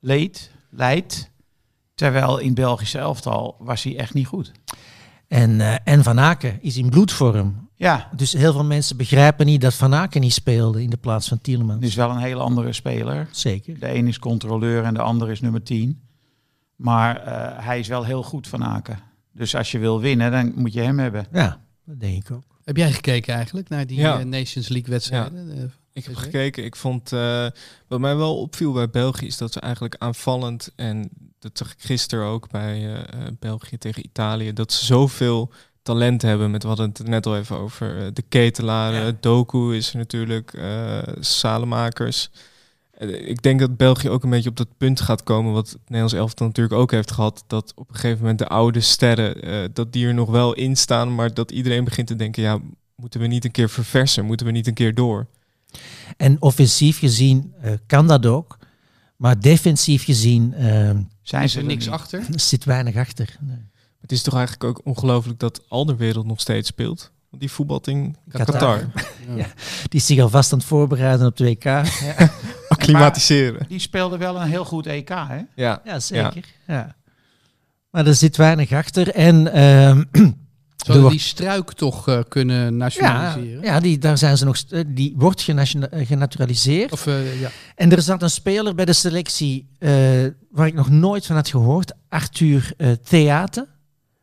leed, 0.00 0.50
leidt. 0.70 1.30
Terwijl 1.94 2.38
in 2.38 2.54
Belgische 2.54 2.98
elftal 2.98 3.56
was 3.58 3.82
hij 3.82 3.98
echt 3.98 4.14
niet 4.14 4.26
goed. 4.26 4.52
En, 5.28 5.84
en 5.84 6.02
Van 6.02 6.20
Aken 6.20 6.58
is 6.62 6.76
in 6.76 6.90
bloedvorm. 6.90 7.68
Ja, 7.76 8.08
Dus 8.16 8.32
heel 8.32 8.52
veel 8.52 8.64
mensen 8.64 8.96
begrijpen 8.96 9.46
niet 9.46 9.60
dat 9.60 9.74
Van 9.74 9.94
Aken 9.94 10.20
niet 10.20 10.32
speelde 10.32 10.82
in 10.82 10.90
de 10.90 10.96
plaats 10.96 11.28
van 11.28 11.40
Tielemans. 11.40 11.80
het 11.80 11.88
is 11.88 11.94
wel 11.94 12.10
een 12.10 12.18
hele 12.18 12.40
andere 12.40 12.72
speler. 12.72 13.28
Zeker. 13.30 13.78
De 13.78 13.94
een 13.94 14.06
is 14.06 14.18
controleur 14.18 14.84
en 14.84 14.94
de 14.94 15.02
ander 15.02 15.30
is 15.30 15.40
nummer 15.40 15.62
10. 15.62 16.00
Maar 16.76 17.20
hij 17.64 17.78
is 17.78 17.88
wel 17.88 18.04
heel 18.04 18.22
goed 18.22 18.48
van 18.48 18.64
Aken. 18.64 19.13
Dus 19.34 19.54
als 19.54 19.70
je 19.70 19.78
wil 19.78 20.00
winnen, 20.00 20.30
dan 20.30 20.52
moet 20.56 20.72
je 20.72 20.80
hem 20.80 20.98
hebben. 20.98 21.26
Ja, 21.32 21.60
dat 21.84 22.00
denk 22.00 22.24
ik 22.28 22.30
ook. 22.36 22.42
Heb 22.64 22.76
jij 22.76 22.92
gekeken 22.92 23.34
eigenlijk 23.34 23.68
naar 23.68 23.86
die 23.86 23.98
Ja. 23.98 24.18
eh, 24.18 24.24
Nations 24.24 24.68
League 24.68 24.90
wedstrijden? 24.90 25.50
Eh, 25.58 25.62
Ik 25.92 26.04
heb 26.04 26.14
gekeken. 26.16 26.64
Ik 26.64 26.76
vond, 26.76 27.12
eh, 27.12 27.46
wat 27.88 28.00
mij 28.00 28.16
wel 28.16 28.36
opviel 28.40 28.72
bij 28.72 28.90
België, 28.90 29.26
is 29.26 29.36
dat 29.38 29.52
ze 29.52 29.60
eigenlijk 29.60 29.94
aanvallend, 29.98 30.72
en 30.76 31.10
dat 31.38 31.58
zag 31.58 31.72
ik 31.72 31.76
gisteren 31.78 32.24
ook 32.26 32.50
bij 32.50 32.74
eh, 32.74 32.98
eh, 32.98 33.32
België 33.38 33.78
tegen 33.78 34.04
Italië, 34.04 34.52
dat 34.52 34.72
ze 34.72 34.84
zoveel 34.84 35.52
talent 35.82 36.22
hebben. 36.22 36.50
Met 36.50 36.62
we 36.62 36.68
hadden 36.68 36.88
het 36.88 37.06
net 37.06 37.26
al 37.26 37.36
even 37.36 37.56
over 37.56 37.98
eh, 38.00 38.06
de 38.12 38.22
ketelaren. 38.28 39.16
Doku 39.20 39.76
is 39.76 39.90
er 39.92 39.96
natuurlijk, 39.98 40.52
eh 40.54 40.98
Salemakers. 41.20 42.30
Eh, 42.98 43.28
Ik 43.28 43.42
denk 43.42 43.60
dat 43.60 43.76
België 43.76 44.08
ook 44.10 44.22
een 44.24 44.30
beetje 44.30 44.50
op 44.50 44.56
dat 44.56 44.68
punt 44.76 45.00
gaat 45.00 45.22
komen, 45.22 45.52
wat 45.52 45.68
het 45.68 45.78
Nederlands 45.84 46.12
elftal 46.14 46.46
natuurlijk 46.46 46.74
ook 46.80 46.90
heeft 46.90 47.10
gehad, 47.10 47.44
dat 47.46 47.72
op 47.76 47.88
een 47.88 47.94
gegeven 47.94 48.20
moment 48.20 48.38
de 48.38 48.46
oude 48.48 48.80
sterren, 48.80 49.42
eh, 49.42 49.64
dat 49.72 49.92
die 49.92 50.06
er 50.06 50.14
nog 50.14 50.30
wel 50.30 50.52
in 50.54 50.76
staan, 50.76 51.14
maar 51.14 51.34
dat 51.34 51.50
iedereen 51.50 51.84
begint 51.84 52.06
te 52.06 52.16
denken, 52.16 52.42
ja, 52.42 52.58
moeten 52.96 53.20
we 53.20 53.26
niet 53.26 53.44
een 53.44 53.50
keer 53.50 53.68
verversen? 53.70 54.24
Moeten 54.24 54.46
we 54.46 54.52
niet 54.52 54.66
een 54.66 54.74
keer 54.74 54.94
door? 54.94 55.26
En 56.16 56.36
offensief 56.42 56.98
gezien 56.98 57.52
eh, 57.60 57.72
kan 57.86 58.06
dat 58.06 58.26
ook. 58.26 58.58
Maar 59.16 59.40
defensief 59.40 60.04
gezien 60.04 60.54
Zijn 61.22 61.48
ze 61.48 61.56
er 61.56 61.62
er 61.62 61.68
niks 61.68 61.84
niet. 61.84 61.94
achter? 61.94 62.24
zit 62.40 62.64
weinig 62.64 62.96
achter. 62.96 63.36
Nee. 63.40 63.56
Het 64.00 64.12
is 64.12 64.22
toch 64.22 64.34
eigenlijk 64.34 64.64
ook 64.64 64.80
ongelooflijk 64.84 65.38
dat 65.38 65.60
Alderwereld 65.68 66.26
nog 66.26 66.40
steeds 66.40 66.68
speelt. 66.68 67.10
Want 67.30 67.42
die 67.42 67.50
voetbalt 67.50 67.86
in 67.86 68.16
Qatar. 68.28 68.54
Qatar. 68.54 68.84
Ja. 69.36 69.46
Die 69.88 70.00
is 70.00 70.06
zich 70.06 70.20
alvast 70.20 70.52
aan 70.52 70.58
het 70.58 70.66
voorbereiden 70.66 71.26
op 71.26 71.36
de 71.36 71.44
WK. 71.44 71.62
Ja, 71.64 71.84
Acclimatiseren. 72.84 73.66
Die 73.68 73.78
speelde 73.78 74.16
wel 74.16 74.36
een 74.40 74.48
heel 74.48 74.64
goed 74.64 74.86
EK, 74.86 75.08
hè? 75.08 75.40
Ja. 75.54 75.80
ja 75.84 76.00
zeker. 76.00 76.44
Ja. 76.66 76.94
Maar 77.90 78.06
er 78.06 78.14
zit 78.14 78.36
weinig 78.36 78.72
achter. 78.72 79.08
En 79.08 79.52
ehm, 79.52 80.02
Zouden 80.84 81.02
Door- 81.02 81.10
die 81.10 81.20
struik 81.20 81.72
toch 81.72 82.08
eh, 82.08 82.18
kunnen 82.28 82.64
ja, 82.64 82.70
nationaliseren? 82.70 83.62
ja 83.62 83.80
die, 83.80 83.98
daar 83.98 84.18
zijn 84.18 84.36
ze 84.36 84.44
nog, 84.44 84.56
eh, 84.68 84.80
die 84.86 85.14
wordt 85.16 85.48
eh, 85.48 86.06
genaturaliseerd. 86.06 86.92
Of, 86.92 87.06
eh, 87.06 87.40
ja. 87.40 87.50
En 87.74 87.92
er 87.92 88.02
zat 88.02 88.22
een 88.22 88.30
speler 88.30 88.74
bij 88.74 88.84
de 88.84 88.92
selectie 88.92 89.68
eh, 89.78 89.90
waar 90.50 90.66
ik 90.66 90.74
nog 90.74 90.90
nooit 90.90 91.26
van 91.26 91.36
had 91.36 91.48
gehoord. 91.48 91.92
Arthur 92.08 92.72
eh 92.76 92.90
Theate. 92.90 93.68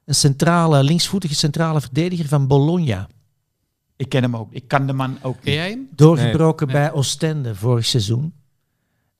Een 0.05 0.15
centrale, 0.15 0.83
linksvoetige 0.83 1.35
centrale 1.35 1.81
verdediger 1.81 2.27
van 2.27 2.47
Bologna. 2.47 3.07
Ik 3.95 4.09
ken 4.09 4.21
hem 4.21 4.35
ook. 4.35 4.51
Ik 4.51 4.67
kan 4.67 4.87
de 4.87 4.93
man 4.93 5.17
ook 5.21 5.37
Ken 5.41 5.53
jij 5.53 5.69
hem? 5.69 5.87
Doorgebroken 5.95 6.67
Nee, 6.67 6.75
nee. 6.75 6.85
bij 6.85 6.93
Oostende 6.93 7.55
vorig 7.55 7.85
seizoen. 7.85 8.33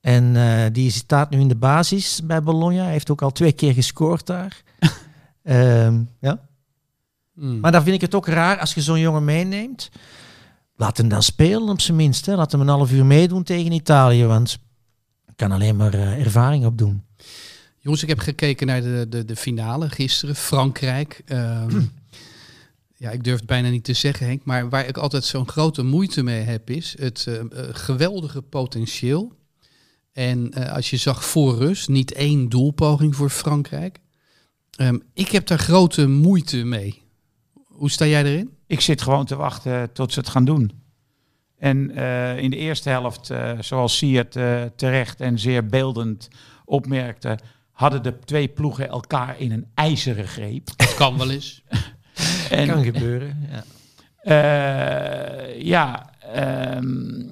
En 0.02 0.36
eh, 0.36 0.72
die 0.72 0.90
staat 0.90 1.30
nu 1.30 1.40
in 1.40 1.48
de 1.48 1.56
basis 1.56 2.20
bij 2.24 2.42
Bologna. 2.42 2.82
Hij 2.82 2.92
heeft 2.92 3.10
ook 3.10 3.22
al 3.22 3.30
twee 3.30 3.52
keer 3.52 3.72
gescoord 3.72 4.26
daar. 4.26 4.62
Ehm, 5.42 6.02
ja. 6.20 6.48
Hmm. 7.34 7.60
Maar 7.60 7.72
dan 7.72 7.82
vind 7.82 7.94
ik 7.94 8.00
het 8.00 8.14
ook 8.14 8.26
raar 8.26 8.58
als 8.58 8.74
je 8.74 8.80
zo'n 8.80 9.00
jongen 9.00 9.24
meeneemt. 9.24 9.90
Laat 10.76 10.96
hem 10.96 11.08
dan 11.08 11.22
spelen 11.22 11.68
op 11.68 11.80
zijn 11.80 11.96
minst. 11.96 12.26
Hè. 12.26 12.34
Laat 12.34 12.52
hem 12.52 12.60
een 12.60 12.68
half 12.68 12.92
uur 12.92 13.04
meedoen 13.04 13.42
tegen 13.42 13.72
Italië. 13.72 14.24
Want 14.24 14.58
ik 15.26 15.36
kan 15.36 15.52
alleen 15.52 15.76
maar 15.76 15.94
eh, 15.94 16.20
ervaring 16.20 16.66
opdoen. 16.66 17.02
Jongens, 17.78 18.02
ik 18.02 18.08
heb 18.08 18.18
gekeken 18.18 18.66
naar 18.66 18.82
de, 18.82 19.06
de, 19.08 19.24
de 19.24 19.36
finale 19.36 19.90
gisteren. 19.90 20.36
Frankrijk. 20.36 21.22
Ehm, 21.26 21.80
ja, 23.02 23.10
ik 23.10 23.24
durf 23.24 23.36
het 23.36 23.46
bijna 23.46 23.68
niet 23.68 23.84
te 23.84 23.92
zeggen, 23.92 24.26
Henk. 24.26 24.44
Maar 24.44 24.68
waar 24.68 24.86
ik 24.86 24.96
altijd 24.96 25.24
zo'n 25.24 25.48
grote 25.48 25.82
moeite 25.82 26.22
mee 26.22 26.42
heb, 26.42 26.70
is 26.70 26.94
het 26.98 27.26
eh, 27.26 27.40
geweldige 27.72 28.42
potentieel. 28.42 29.32
En 30.12 30.50
eh, 30.50 30.72
als 30.72 30.90
je 30.90 30.96
zag 30.96 31.24
voor 31.24 31.56
rust, 31.56 31.88
niet 31.88 32.12
één 32.12 32.48
doelpoging 32.48 33.16
voor 33.16 33.30
Frankrijk. 33.30 33.98
Ehm, 34.70 34.98
ik 35.14 35.28
heb 35.28 35.46
daar 35.46 35.58
grote 35.58 36.06
moeite 36.08 36.56
mee. 36.56 37.02
Hoe 37.66 37.90
sta 37.90 38.06
jij 38.06 38.24
erin? 38.24 38.50
Ik 38.66 38.80
zit 38.80 39.02
gewoon 39.02 39.26
te 39.26 39.36
wachten 39.36 39.92
tot 39.92 40.12
ze 40.12 40.18
het 40.18 40.28
gaan 40.28 40.44
doen. 40.44 40.82
En 41.58 41.90
eh, 41.90 42.38
in 42.38 42.50
de 42.50 42.56
eerste 42.56 42.88
helft, 42.88 43.30
eh, 43.30 43.52
zoals 43.60 43.96
Siert 43.96 44.36
eh, 44.36 44.62
terecht 44.76 45.20
en 45.20 45.38
zeer 45.38 45.66
beeldend 45.66 46.28
opmerkte, 46.64 47.38
hadden 47.72 48.02
de 48.02 48.18
twee 48.18 48.48
ploegen 48.48 48.88
elkaar 48.88 49.40
in 49.40 49.52
een 49.52 49.66
ijzeren 49.74 50.28
greep. 50.28 50.68
Dat 50.76 50.94
kan 50.94 51.18
wel 51.18 51.30
eens. 51.30 51.62
En, 52.50 52.68
kan 52.68 52.84
gebeuren. 52.84 53.48
Ja. 53.50 53.64
eh, 54.22 55.62
ja, 55.62 56.10
ehm, 56.20 57.24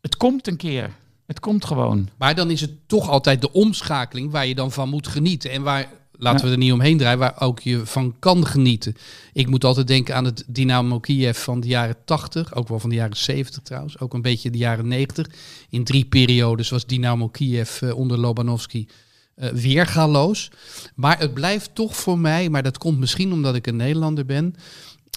het 0.00 0.16
komt 0.16 0.46
een 0.46 0.56
keer. 0.56 0.90
Het 1.30 1.40
komt 1.40 1.64
gewoon. 1.64 2.08
Maar 2.18 2.34
dan 2.34 2.50
is 2.50 2.60
het 2.60 2.70
toch 2.86 3.08
altijd 3.08 3.40
de 3.40 3.52
omschakeling 3.52 4.30
waar 4.30 4.46
je 4.46 4.54
dan 4.54 4.72
van 4.72 4.88
moet 4.88 5.08
genieten. 5.08 5.50
En 5.50 5.62
waar, 5.62 5.88
laten 6.12 6.46
we 6.46 6.52
er 6.52 6.58
niet 6.58 6.72
omheen 6.72 6.98
draaien, 6.98 7.18
waar 7.18 7.40
ook 7.40 7.60
je 7.60 7.86
van 7.86 8.14
kan 8.18 8.46
genieten. 8.46 8.96
Ik 9.32 9.46
moet 9.46 9.64
altijd 9.64 9.86
denken 9.86 10.14
aan 10.14 10.24
het 10.24 10.44
Dynamo 10.46 11.00
Kiev 11.00 11.38
van 11.38 11.60
de 11.60 11.68
jaren 11.68 11.96
80. 12.04 12.54
Ook 12.54 12.68
wel 12.68 12.78
van 12.78 12.90
de 12.90 12.96
jaren 12.96 13.16
70 13.16 13.62
trouwens. 13.62 13.98
Ook 13.98 14.14
een 14.14 14.22
beetje 14.22 14.50
de 14.50 14.58
jaren 14.58 14.88
90. 14.88 15.26
In 15.68 15.84
drie 15.84 16.04
periodes 16.04 16.68
was 16.68 16.86
Dynamo 16.86 17.28
Kiev 17.28 17.82
eh, 17.82 17.96
onder 17.96 18.18
Lobanovsky 18.18 18.86
eh, 19.34 19.48
weergaloos. 19.48 20.50
Maar 20.94 21.18
het 21.18 21.34
blijft 21.34 21.74
toch 21.74 21.96
voor 21.96 22.18
mij, 22.18 22.48
maar 22.48 22.62
dat 22.62 22.78
komt 22.78 22.98
misschien 22.98 23.32
omdat 23.32 23.54
ik 23.54 23.66
een 23.66 23.76
Nederlander 23.76 24.26
ben... 24.26 24.54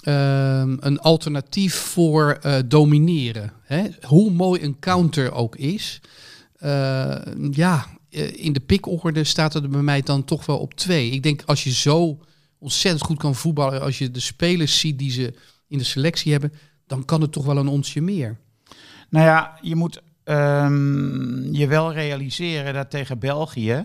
ehm, 0.04 0.76
een 0.80 0.98
alternatief 0.98 1.74
voor 1.74 2.32
eh, 2.32 2.58
domineren. 2.66 3.52
Hè? 3.62 3.84
Hoe 4.02 4.30
mooi 4.30 4.62
een 4.62 4.78
counter 4.78 5.32
ook 5.32 5.56
is... 5.56 6.00
Eh, 6.64 7.16
ja, 7.50 7.86
eh, 8.10 8.44
in 8.44 8.52
de 8.52 8.60
pikorde 8.60 9.24
staat 9.24 9.52
het 9.52 9.70
bij 9.70 9.82
mij 9.82 10.00
dan 10.00 10.24
toch 10.24 10.46
wel 10.46 10.58
op 10.58 10.74
twee. 10.74 11.10
Ik 11.10 11.22
denk 11.22 11.42
als 11.44 11.64
je 11.64 11.72
zo 11.72 12.18
ontzettend 12.58 13.04
goed 13.04 13.18
kan 13.18 13.34
voetballen, 13.34 13.80
als 13.80 13.98
je 13.98 14.10
de 14.10 14.20
spelers 14.20 14.78
ziet 14.78 14.98
die 14.98 15.10
ze 15.10 15.34
in 15.68 15.78
de 15.78 15.84
selectie 15.84 16.32
hebben, 16.32 16.52
dan 16.86 17.04
kan 17.04 17.20
het 17.20 17.32
toch 17.32 17.44
wel 17.44 17.56
een 17.56 17.68
onsje 17.68 18.00
meer. 18.00 18.38
Nou 19.10 19.26
ja, 19.26 19.58
je 19.60 19.74
moet 19.74 20.02
ehm, 20.24 21.52
je 21.52 21.66
wel 21.66 21.92
realiseren 21.92 22.74
dat 22.74 22.90
tegen 22.90 23.18
België 23.18 23.84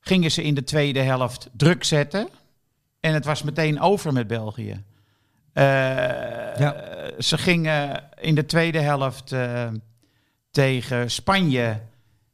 gingen 0.00 0.30
ze 0.30 0.42
in 0.42 0.54
de 0.54 0.64
tweede 0.64 1.00
helft 1.00 1.48
druk 1.56 1.84
zetten. 1.84 2.28
En 3.00 3.14
het 3.14 3.24
was 3.24 3.42
meteen 3.42 3.80
over 3.80 4.12
met 4.12 4.26
België. 4.26 4.84
Eh, 5.52 6.70
Ze 7.18 7.38
gingen 7.38 8.08
in 8.20 8.34
de 8.34 8.46
tweede 8.46 8.78
helft 8.80 9.32
eh, 9.32 9.68
tegen 10.50 11.10
Spanje 11.10 11.80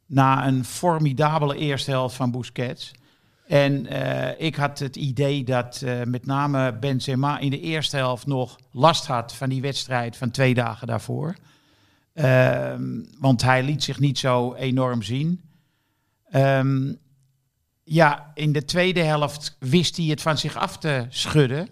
na 0.07 0.47
een 0.47 0.65
formidabele 0.65 1.57
eerste 1.57 1.91
helft 1.91 2.17
van 2.17 2.31
Busquets. 2.31 2.91
En 3.47 3.87
eh, 3.87 4.47
ik 4.47 4.55
had 4.55 4.79
het 4.79 4.97
idee 4.97 5.45
dat 5.45 5.85
met 6.05 6.27
name 6.27 6.73
Benzema 6.79 7.39
in 7.39 7.51
de 7.51 7.61
eerste 7.61 7.97
helft 7.97 8.27
nog 8.27 8.59
last 8.71 9.07
had 9.07 9.35
van 9.35 9.49
die 9.49 9.63
wedstrijd 9.63 10.17
van 10.17 10.31
twee 10.31 10.55
dagen 10.55 10.87
daarvoor. 10.87 11.35
Ehm, 12.15 12.83
want 13.19 13.43
hij 13.43 13.63
liet 13.63 13.83
zich 13.83 13.99
niet 13.99 14.19
zo 14.19 14.55
enorm 14.55 15.03
zien. 15.03 15.43
Ehm, 16.31 16.93
ja, 17.85 18.31
in 18.35 18.53
de 18.53 18.65
tweede 18.65 19.03
helft 19.03 19.57
wist 19.59 19.97
hij 19.97 20.07
het 20.07 20.23
van 20.23 20.39
zich 20.39 20.57
af 20.57 20.79
te 20.79 21.07
schudden. 21.09 21.69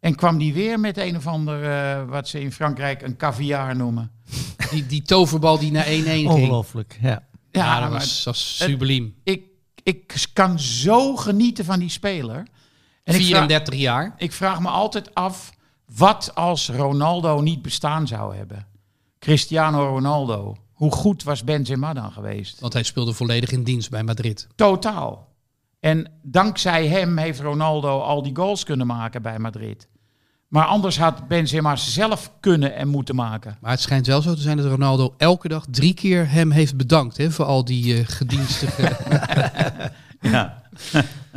En 0.00 0.14
kwam 0.14 0.40
hij 0.40 0.52
weer 0.52 0.80
met 0.80 0.96
een 0.96 1.16
of 1.16 1.26
ander, 1.26 1.64
eh, 1.64 2.04
wat 2.08 2.28
ze 2.28 2.40
in 2.40 2.52
Frankrijk 2.52 3.02
een 3.02 3.16
caviar 3.16 3.76
noemen. 3.76 4.10
Die, 4.70 4.86
die 4.86 5.02
toverbal 5.02 5.58
die 5.58 5.70
naar 5.70 5.86
1-1 5.86 5.88
ging. 5.88 6.28
Ongelooflijk, 6.28 6.98
ja. 7.00 7.28
Ja, 7.50 7.80
dat 7.80 7.90
maar 7.90 7.98
was, 7.98 8.24
was 8.24 8.56
subliem. 8.56 9.14
ik, 9.24 9.42
ik 9.82 10.26
kan 10.32 10.58
zo 10.58 11.16
genieten 11.16 11.64
van 11.64 11.78
die 11.78 11.88
speler. 11.88 12.36
En 13.04 13.14
ik 13.14 13.26
vraag, 13.26 13.26
34 13.26 13.74
jaar. 13.74 14.14
ik 14.16 14.32
vraag 14.32 14.60
me 14.60 14.68
altijd 14.68 15.14
af, 15.14 15.52
wat 15.94 16.34
als 16.34 16.68
Ronaldo 16.68 17.40
niet 17.40 17.62
bestaan 17.62 18.06
zou 18.06 18.36
hebben? 18.36 18.66
Cristiano 19.18 19.88
Ronaldo. 19.88 20.56
Hoe 20.72 20.92
goed 20.92 21.22
was 21.22 21.44
Benzema 21.44 21.92
dan 21.92 22.12
geweest? 22.12 22.60
Want 22.60 22.72
hij 22.72 22.82
speelde 22.82 23.12
volledig 23.12 23.50
in 23.50 23.64
dienst 23.64 23.90
bij 23.90 24.02
Madrid. 24.02 24.48
Totaal. 24.54 25.28
En 25.80 26.12
dankzij 26.22 26.86
hem 26.86 27.16
heeft 27.16 27.40
Ronaldo 27.40 28.00
al 28.00 28.22
die 28.22 28.36
goals 28.36 28.64
kunnen 28.64 28.86
maken 28.86 29.22
bij 29.22 29.38
Madrid. 29.38 29.88
Maar 30.50 30.64
anders 30.64 30.98
had 30.98 31.28
Benzema 31.28 31.76
zelf 31.76 32.32
kunnen 32.40 32.74
en 32.74 32.88
moeten 32.88 33.14
maken. 33.14 33.56
Maar 33.60 33.70
het 33.70 33.80
schijnt 33.80 34.06
wel 34.06 34.22
zo 34.22 34.34
te 34.34 34.40
zijn 34.40 34.56
dat 34.56 34.66
Ronaldo 34.66 35.14
elke 35.16 35.48
dag 35.48 35.64
drie 35.70 35.94
keer 35.94 36.30
hem 36.30 36.50
heeft 36.50 36.76
bedankt 36.76 37.16
hè, 37.16 37.30
voor 37.30 37.44
al 37.44 37.64
die 37.64 37.98
eh, 37.98 38.06
gedienstige. 38.06 38.96
Ja. 40.20 40.62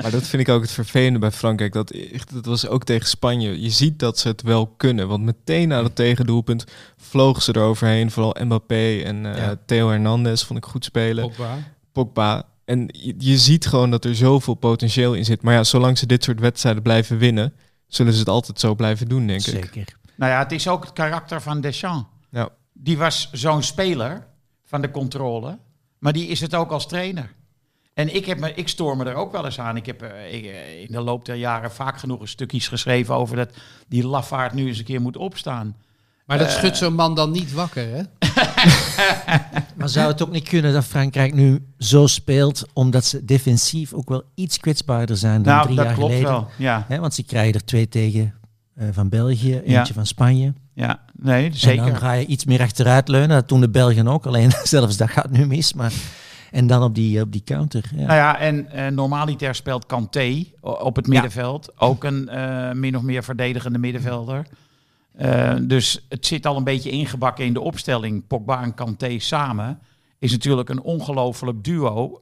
Maar 0.01 0.11
dat 0.11 0.27
vind 0.27 0.41
ik 0.41 0.49
ook 0.49 0.61
het 0.61 0.71
vervelende 0.71 1.19
bij 1.19 1.31
Frankrijk. 1.31 1.73
Dat, 1.73 1.93
dat 2.33 2.45
was 2.45 2.67
ook 2.67 2.83
tegen 2.83 3.07
Spanje. 3.07 3.61
Je 3.61 3.69
ziet 3.69 3.99
dat 3.99 4.19
ze 4.19 4.27
het 4.27 4.41
wel 4.41 4.67
kunnen. 4.67 5.07
Want 5.07 5.23
meteen 5.23 5.67
na 5.67 5.83
het 5.83 5.95
tegendoelpunt 5.95 6.65
vlogen 6.97 7.41
ze 7.41 7.55
eroverheen. 7.55 8.11
Vooral 8.11 8.35
Mbappé 8.43 9.01
en 9.03 9.25
eh, 9.25 9.37
Ja. 9.37 9.55
Theo 9.65 9.89
Hernandez 9.89 10.43
vond 10.43 10.59
ik 10.59 10.65
goed 10.65 10.85
spelen. 10.85 11.23
Pogba. 11.23 11.57
Pogba. 11.91 12.43
En 12.65 12.89
je, 12.91 13.15
je 13.17 13.37
ziet 13.37 13.65
gewoon 13.65 13.91
dat 13.91 14.05
er 14.05 14.15
zoveel 14.15 14.53
potentieel 14.53 15.13
in 15.13 15.25
zit. 15.25 15.41
Maar 15.41 15.53
ja, 15.53 15.63
zolang 15.63 15.97
ze 15.97 16.05
dit 16.05 16.23
soort 16.23 16.39
wedstrijden 16.39 16.81
blijven 16.81 17.17
winnen, 17.17 17.53
zullen 17.95 18.13
ze 18.13 18.19
het 18.19 18.29
altijd 18.29 18.59
zo 18.59 18.75
blijven 18.75 19.07
doen, 19.07 19.27
denk 19.27 19.45
ik. 19.45 19.63
Zeker. 19.63 19.97
Nou 20.15 20.31
ja, 20.31 20.39
het 20.39 20.51
is 20.51 20.67
ook 20.67 20.83
het 20.83 20.93
karakter 20.93 21.41
van 21.41 21.61
Deschamps. 21.61 22.09
Ja. 22.29 22.49
Die 22.73 22.97
was 22.97 23.29
zo'n 23.31 23.63
speler 23.63 24.27
van 24.65 24.81
de 24.81 24.91
controle, 24.91 25.57
maar 25.99 26.13
die 26.13 26.27
is 26.27 26.41
het 26.41 26.55
ook 26.55 26.71
als 26.71 26.87
trainer. 26.87 27.33
En 27.93 28.15
ik, 28.15 28.25
heb 28.25 28.39
me, 28.39 28.53
ik 28.53 28.67
stoor 28.67 28.97
me 28.97 29.05
er 29.05 29.15
ook 29.15 29.31
wel 29.31 29.45
eens 29.45 29.59
aan. 29.59 29.77
Ik 29.77 29.85
heb 29.85 30.01
eh, 30.01 30.33
ik, 30.33 30.45
eh, 30.45 30.81
in 30.81 30.91
de 30.91 31.01
loop 31.01 31.25
der 31.25 31.35
jaren 31.35 31.71
vaak 31.71 31.97
genoeg 31.97 32.21
een 32.21 32.27
stukjes 32.27 32.67
geschreven 32.67 33.15
over 33.15 33.35
dat 33.35 33.53
die 33.87 34.07
lafaard 34.07 34.53
nu 34.53 34.67
eens 34.67 34.77
een 34.77 34.83
keer 34.83 35.01
moet 35.01 35.17
opstaan. 35.17 35.77
Maar 36.33 36.41
dat 36.41 36.51
Eh. 36.53 36.59
schudt 36.59 36.77
zo'n 36.77 36.93
man 36.93 37.15
dan 37.15 37.31
niet 37.31 37.51
wakker, 37.53 37.87
hè? 37.89 38.01
Maar 39.75 39.89
zou 39.89 40.07
het 40.07 40.21
ook 40.23 40.31
niet 40.31 40.47
kunnen 40.49 40.73
dat 40.73 40.85
Frankrijk 40.85 41.33
nu 41.33 41.65
zo 41.77 42.07
speelt, 42.07 42.65
omdat 42.73 43.05
ze 43.05 43.25
defensief 43.25 43.93
ook 43.93 44.09
wel 44.09 44.23
iets 44.35 44.57
kwetsbaarder 44.59 45.17
zijn 45.17 45.41
dan 45.43 45.53
nou, 45.53 45.63
drie 45.65 45.75
dat 45.77 45.85
jaar 45.85 45.93
klopt 45.95 46.11
geleden? 46.13 46.31
wel. 46.31 46.47
Ja, 46.57 46.85
Hè, 46.87 46.99
want 46.99 47.13
ze 47.13 47.23
krijgen 47.23 47.53
er 47.53 47.65
twee 47.65 47.87
tegen 47.89 48.33
eh, 48.75 48.87
van 48.91 49.09
België, 49.09 49.53
eentje 49.55 49.71
Ja. 49.71 49.85
van 49.85 50.05
Spanje. 50.05 50.53
ja, 50.73 50.99
nee, 51.19 51.43
En 51.45 51.49
dan 51.49 51.59
zeker. 51.59 51.95
ga 51.95 52.11
je 52.11 52.25
iets 52.25 52.45
meer 52.45 52.61
achteruit 52.61 53.07
leunen. 53.07 53.29
Dat 53.29 53.47
doen 53.49 53.61
de 53.61 53.69
Belgen 53.69 54.07
ook, 54.07 54.25
alleen 54.25 54.51
zelfs 54.63 54.97
dat 54.97 55.09
gaat 55.09 55.29
nu 55.29 55.45
mis. 55.45 55.73
Maar, 55.73 55.93
en 56.51 56.67
dan 56.67 56.83
op 56.83 56.95
die, 56.95 57.21
op 57.21 57.31
die 57.31 57.43
counter. 57.45 57.83
Ja. 57.95 58.05
Nou 58.05 58.13
ja, 58.13 58.39
en 58.39 58.71
eh, 58.71 58.87
normaliter 58.87 59.55
speelt 59.55 59.85
Kanté 59.85 60.43
op 60.61 60.95
het 60.95 61.07
middenveld. 61.07 61.71
Ook 61.79 62.03
een 62.03 62.29
eh, 62.29 62.71
min 62.71 62.97
of 62.97 63.01
meer 63.03 63.23
verdedigende 63.23 63.77
middenvelder. 63.79 64.45
Eh, 65.15 65.55
dus 65.61 66.05
het 66.09 66.25
zit 66.25 66.45
al 66.45 66.57
een 66.57 66.63
beetje 66.63 66.89
ingebakken 66.89 67.45
in 67.45 67.53
de 67.53 67.61
opstelling. 67.61 68.27
Pogba 68.27 68.63
en 68.63 68.73
Kanté 68.73 69.19
samen 69.19 69.79
is 70.19 70.31
natuurlijk 70.31 70.69
een 70.69 70.81
ongelooflijk 70.81 71.63
duo. 71.63 72.21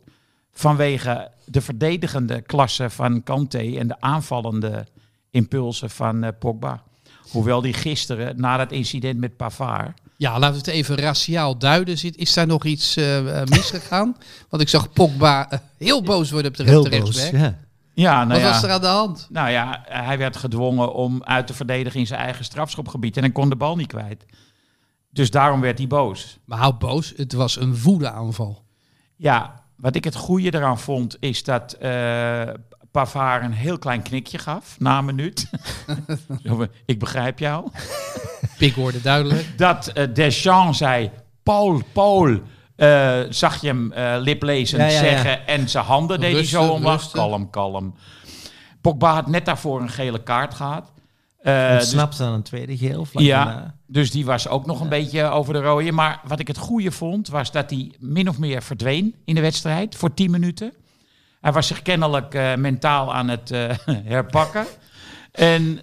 Vanwege 0.54 1.32
de 1.46 1.62
verdedigende 1.62 2.42
klasse 2.42 2.90
van 2.90 3.24
Kanté 3.24 3.78
en 3.78 3.88
de 3.88 4.02
aanvallende 4.02 4.86
impulsen 5.30 5.90
van 5.90 6.24
eh, 6.24 6.32
Pogba. 6.40 6.84
Hoewel 7.32 7.62
die 7.62 7.74
gisteren, 7.74 8.40
na 8.40 8.58
dat 8.58 8.72
incident 8.72 9.20
met 9.20 9.38
Pavard... 9.38 10.00
Ja, 10.18 10.40
laten 10.40 10.52
we 10.52 10.58
het 10.58 10.68
even 10.68 10.96
raciaal 10.96 11.58
duiden. 11.58 11.98
Zit, 11.98 12.18
is 12.18 12.34
daar 12.34 12.48
nog 12.48 12.66
iets 12.66 12.98
eh, 12.98 13.44
misgegaan? 13.46 14.18
Want 14.50 14.62
ik 14.62 14.70
zag 14.70 14.94
Pogba 14.94 15.62
heel 15.78 16.02
boos 16.02 16.32
worden 16.32 16.52
op 16.52 16.58
de, 16.58 16.90
rechtsback. 16.90 17.54
Ja. 17.94 18.12
Ja, 18.12 18.18
nou 18.18 18.30
Wat 18.30 18.40
ja. 18.42 18.54
was 18.54 18.64
er 18.64 18.72
aan 18.72 18.82
de 18.82 18.88
hand? 18.88 19.28
Nou 19.30 19.50
ja, 19.50 19.84
hij 19.86 20.18
werd 20.18 20.38
gedwongen 20.38 20.94
om 20.94 21.24
uit 21.24 21.48
te 21.48 21.54
verdedigen 21.54 22.00
in 22.00 22.08
zijn 22.08 22.20
eigen 22.20 22.46
strafschopgebied 22.46 23.18
en 23.18 23.24
hij 23.24 23.32
kon 23.32 23.50
de 23.50 23.56
bal 23.56 23.76
niet 23.76 23.88
kwijt. 23.88 24.26
Dus 25.10 25.32
daarom 25.32 25.62
werd 25.62 25.78
hij 25.78 25.88
boos. 25.88 26.40
Maar 26.46 26.58
hou 26.58 26.74
boos, 26.74 27.14
het 27.16 27.34
was 27.34 27.60
een 27.60 27.82
woedeaanval. 27.82 28.64
Ja, 29.16 29.64
wat 29.76 29.96
ik 29.96 30.04
het 30.04 30.16
goede 30.16 30.56
eraan 30.56 30.80
vond, 30.80 31.18
is 31.20 31.44
dat 31.44 31.74
eh 31.74 32.50
Pavard 32.92 33.44
een 33.44 33.54
heel 33.54 33.78
klein 33.78 34.02
knikje 34.02 34.38
gaf 34.38 34.76
na 34.80 34.98
een 34.98 35.06
minuut. 35.06 35.50
Ik 36.86 37.00
begrijp 37.00 37.40
jou. 37.40 37.68
Pik 38.58 38.76
hoorde 38.76 39.02
duidelijk. 39.02 39.58
Dat 39.58 39.88
eh, 39.88 40.14
Deschamps 40.14 40.78
zei, 40.78 41.12
Paul, 41.44 41.82
Paul, 41.94 42.40
eh, 42.82 43.20
zag 43.30 43.62
je 43.62 43.68
hem 43.68 43.92
eh 43.92 44.16
liplezend 44.20 44.82
Ja, 44.82 44.88
ja, 44.88 44.94
ja. 44.94 45.00
zeggen 45.00 45.48
en 45.48 45.70
zijn 45.70 45.86
handen 45.86 46.20
deed 46.20 46.34
hij 46.34 46.46
zo 46.46 46.64
omlaag. 46.68 47.12
Kalm, 47.12 47.50
kalm. 47.50 47.96
Pogba 48.82 49.14
had 49.14 49.28
net 49.28 49.46
daarvoor 49.46 49.82
een 49.82 49.90
gele 49.90 50.24
kaart 50.24 50.54
gehad. 50.54 50.92
Eh, 51.42 51.70
dus- 51.70 51.82
Ontsnapt 51.82 52.20
aan 52.22 52.34
een 52.34 52.42
tweede 52.44 52.78
geel. 52.78 53.06
Vlak 53.06 53.24
Ja. 53.24 53.46
daarna. 53.46 53.76
Dus 53.88 54.12
die 54.12 54.26
was 54.26 54.48
ook 54.48 54.66
nog 54.66 54.80
een 54.82 54.90
beetje 54.90 55.24
over 55.24 55.54
de 55.54 55.60
rode. 55.62 55.92
Maar 55.92 56.22
wat 56.28 56.40
ik 56.40 56.48
het 56.48 56.58
goede 56.58 56.92
vond, 56.92 57.28
was 57.28 57.52
dat 57.52 57.70
hij 57.70 57.92
min 58.00 58.30
of 58.30 58.38
meer 58.40 58.62
verdween 58.62 59.16
in 59.26 59.36
de 59.36 59.42
wedstrijd 59.42 59.96
voor 59.96 60.14
10 60.14 60.32
minuten. 60.32 60.74
Hij 61.42 61.52
was 61.52 61.68
zich 61.68 61.82
kennelijk 61.82 62.58
mentaal 62.58 63.14
aan 63.14 63.28
het 63.30 63.50
herpakken. 64.14 64.66
En 65.32 65.80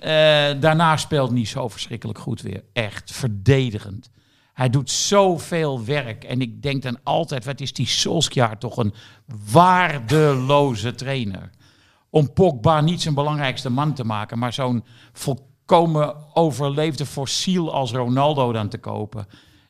daarna 0.61 0.97
speelde 0.97 1.35
hij 1.35 1.45
zo 1.47 1.69
verschrikkelijk 1.69 2.19
goed 2.19 2.41
weer. 2.43 2.63
Echt 2.73 3.13
verdedigend. 3.13 4.11
Hij 4.59 4.71
doet 4.71 4.91
zoveel 4.91 5.85
werk. 5.85 6.25
En 6.25 6.41
ik 6.41 6.63
denk 6.63 6.83
dan 6.83 6.99
altijd, 7.03 7.45
wat 7.45 7.61
is 7.61 7.73
die 7.73 7.87
Solskjaer 7.87 8.59
toch 8.59 8.77
een 8.77 8.95
waardeloze 9.53 10.95
trainer. 10.95 11.51
Om 12.11 12.33
Pogba 12.33 12.81
niet 12.81 13.03
zijn 13.03 13.15
belangrijkste 13.15 13.71
man 13.71 13.95
te 13.95 14.05
maken, 14.05 14.39
maar 14.39 14.53
zo'n 14.53 14.85
volkomen 15.13 16.37
overleefde 16.37 17.07
fossiel 17.07 17.73
als 17.73 17.93
Ronaldo 17.93 18.53
dan 18.53 18.69
te 18.69 18.79
kopen. 18.79 19.27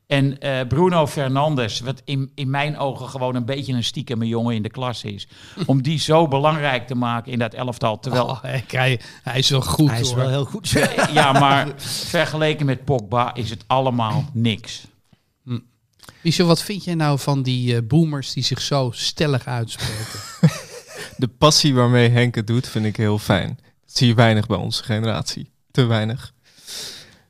En 0.08 0.40
eh, 0.40 0.66
Bruno 0.68 1.06
Fernandes, 1.06 1.80
wat 1.80 2.02
in, 2.04 2.32
in 2.34 2.50
mijn 2.50 2.78
ogen 2.78 3.08
gewoon 3.08 3.34
een 3.34 3.44
beetje 3.44 3.72
een 3.72 3.84
stiekeme 3.84 4.26
jongen 4.26 4.54
in 4.54 4.62
de 4.62 4.70
klas 4.70 5.04
is. 5.04 5.28
Om 5.66 5.82
die 5.82 5.98
zo 5.98 6.28
belangrijk 6.28 6.86
te 6.86 6.94
maken 6.94 7.32
in 7.32 7.38
dat 7.38 7.54
elftal. 7.54 7.98
Terwijl, 7.98 8.24
Oh, 8.26 8.42
hij, 8.42 9.00
hij 9.22 9.38
is 9.38 9.48
wel 9.50 9.60
goed 9.60 9.90
Hij 9.90 10.00
is 10.00 10.08
hoor. 10.08 10.16
wel 10.16 10.28
heel 10.28 10.44
goed. 10.44 10.68
ja, 11.12 11.32
maar 11.32 11.68
vergeleken 11.76 12.66
met 12.66 12.84
Pogba 12.84 13.34
is 13.34 13.50
het 13.50 13.64
allemaal 13.66 14.24
niks. 14.32 14.86
Michel, 16.22 16.46
wat 16.46 16.62
vind 16.62 16.84
jij 16.84 16.94
nou 16.94 17.18
van 17.18 17.42
die 17.42 17.76
eh, 17.76 17.82
boomers 17.86 18.32
die 18.32 18.44
zich 18.44 18.60
zo 18.60 18.90
stellig 18.94 19.46
uitspreken? 19.46 20.20
De 21.16 21.28
passie 21.28 21.74
waarmee 21.74 22.08
Henk 22.08 22.34
het 22.34 22.46
doet, 22.46 22.68
vind 22.68 22.84
ik 22.84 22.96
heel 22.96 23.18
fijn. 23.18 23.58
Dat 23.86 23.96
zie 23.96 24.06
je 24.08 24.14
weinig 24.14 24.46
bij 24.46 24.56
onze 24.56 24.82
generatie. 24.84 25.50
Te 25.70 25.84
weinig. 25.84 26.32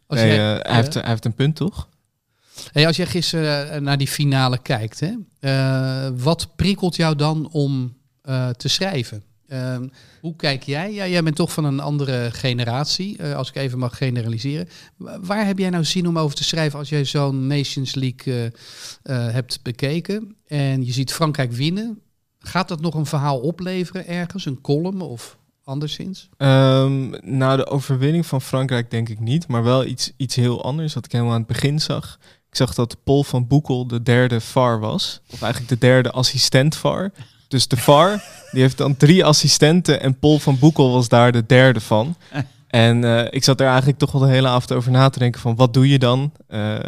Als 0.07 0.19
nee, 0.19 0.35
jij- 0.35 0.57
eh, 0.59 0.67
hij, 0.67 0.75
heeft, 0.77 0.95
hij 0.95 1.03
heeft 1.07 1.25
een 1.25 1.35
punt, 1.35 1.57
toch? 1.57 1.89
Als 2.73 2.97
jij 2.97 3.07
gisteren 3.07 3.71
eh, 3.71 3.81
naar 3.81 3.99
die 3.99 4.09
finale 4.09 4.59
kijkt, 4.63 5.01
hè, 5.01 5.13
eh, 5.41 6.11
wat 6.17 6.57
prikkelt 6.57 6.97
jou 6.97 7.17
dan 7.17 7.49
om 7.53 7.97
eh, 8.23 8.49
te 8.49 8.69
schrijven? 8.69 9.23
Ehm, 9.49 9.89
hoe 10.21 10.37
kijk 10.37 10.63
jij? 10.63 10.93
Ja, 10.93 11.07
jij 11.07 11.23
bent 11.23 11.37
toch 11.37 11.53
van 11.53 11.65
een 11.65 11.81
andere 11.81 12.29
generatie, 12.33 13.23
als 13.25 13.49
ik 13.49 13.57
even 13.57 13.79
mag 13.79 13.97
generaliseren. 13.97 14.69
Wa- 14.97 15.21
Waar 15.21 15.47
heb 15.47 15.59
jij 15.59 15.71
nou 15.71 15.85
zin 15.85 16.07
om 16.09 16.19
over 16.19 16.37
te 16.37 16.45
schrijven 16.45 16.79
als 16.79 16.89
jij 16.89 17.05
zo'n 17.05 17.47
Nations 17.47 17.95
League 17.95 18.53
hebt 19.03 19.63
bekeken 19.63 20.37
en 20.47 20.85
je 20.85 20.93
ziet 20.93 21.13
Frankrijk 21.13 21.53
winnen? 21.53 22.01
Gaat 22.39 22.69
dat 22.69 22.81
nog 22.81 22.95
een 22.95 23.07
verhaal 23.07 23.39
opleveren 23.39 24.07
ergens, 24.07 24.47
een 24.47 24.61
column 24.61 25.01
of 25.01 25.39
anderszins? 25.65 26.29
Ehm 26.37 27.11
nou, 27.37 27.57
de 27.57 27.67
overwinning 27.67 28.27
van 28.27 28.43
Frankrijk 28.43 28.91
denk 28.91 29.09
ik 29.09 29.21
niet, 29.21 29.47
maar 29.49 29.63
wel 29.65 29.85
iets, 29.85 30.13
iets 30.17 30.35
heel 30.35 30.65
anders 30.65 30.95
wat 30.95 31.05
ik 31.05 31.13
helemaal 31.13 31.33
aan 31.33 31.39
het 31.39 31.49
begin 31.49 31.81
zag. 31.81 32.19
Ik 32.51 32.57
zag 32.57 32.75
dat 32.75 32.97
Paul 33.05 33.25
van 33.25 33.47
Boekel 33.47 33.87
de 33.87 34.03
derde 34.03 34.41
VAR 34.41 34.81
was, 34.81 35.21
of 35.31 35.43
eigenlijk 35.43 35.73
de 35.73 35.87
derde 35.87 36.11
assistent 36.11 36.77
VAR. 36.77 37.11
Dus 37.49 37.69
de 37.69 37.77
VAR, 37.77 38.25
die 38.51 38.61
heeft 38.61 38.79
dan 38.79 38.97
drie 38.97 39.25
assistenten 39.25 40.01
en 40.01 40.19
Paul 40.19 40.39
van 40.39 40.59
Boekel 40.59 40.93
was 40.93 41.09
daar 41.09 41.33
de 41.33 41.47
derde 41.47 41.81
van. 41.81 42.17
En 42.69 43.05
eh, 43.05 43.27
ik 43.31 43.45
zat 43.45 43.61
er 43.61 43.67
eigenlijk 43.67 43.99
toch 43.99 44.13
wel 44.13 44.21
de 44.21 44.29
hele 44.29 44.49
avond 44.49 44.73
over 44.73 44.91
na 44.91 45.09
te 45.09 45.19
denken 45.19 45.41
van 45.41 45.57
wat 45.57 45.75
doe 45.75 45.89
je 45.89 45.99
dan? 45.99 46.33
Eh, 46.47 46.79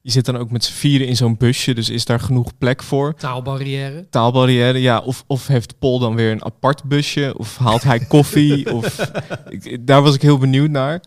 je 0.00 0.12
zit 0.12 0.24
dan 0.24 0.36
ook 0.36 0.50
met 0.50 0.64
z'n 0.64 0.72
vieren 0.72 1.06
in 1.06 1.16
zo'n 1.16 1.36
busje, 1.36 1.74
dus 1.74 1.88
is 1.88 2.04
daar 2.04 2.20
genoeg 2.20 2.58
plek 2.58 2.82
voor? 2.82 3.14
Taalbarrière. 3.14 4.06
Taalbarrière, 4.10 4.80
ja. 4.80 4.98
Of, 4.98 5.24
of 5.26 5.46
heeft 5.46 5.78
Paul 5.78 5.98
dan 5.98 6.14
weer 6.14 6.30
een 6.30 6.44
apart 6.44 6.84
busje? 6.84 7.34
Of 7.36 7.56
haalt 7.56 7.82
hij 7.82 7.98
koffie? 7.98 8.70
of, 8.76 9.10
ik, 9.48 9.86
daar 9.86 10.02
was 10.02 10.14
ik 10.14 10.22
heel 10.22 10.38
benieuwd 10.38 10.70
naar. 10.70 11.00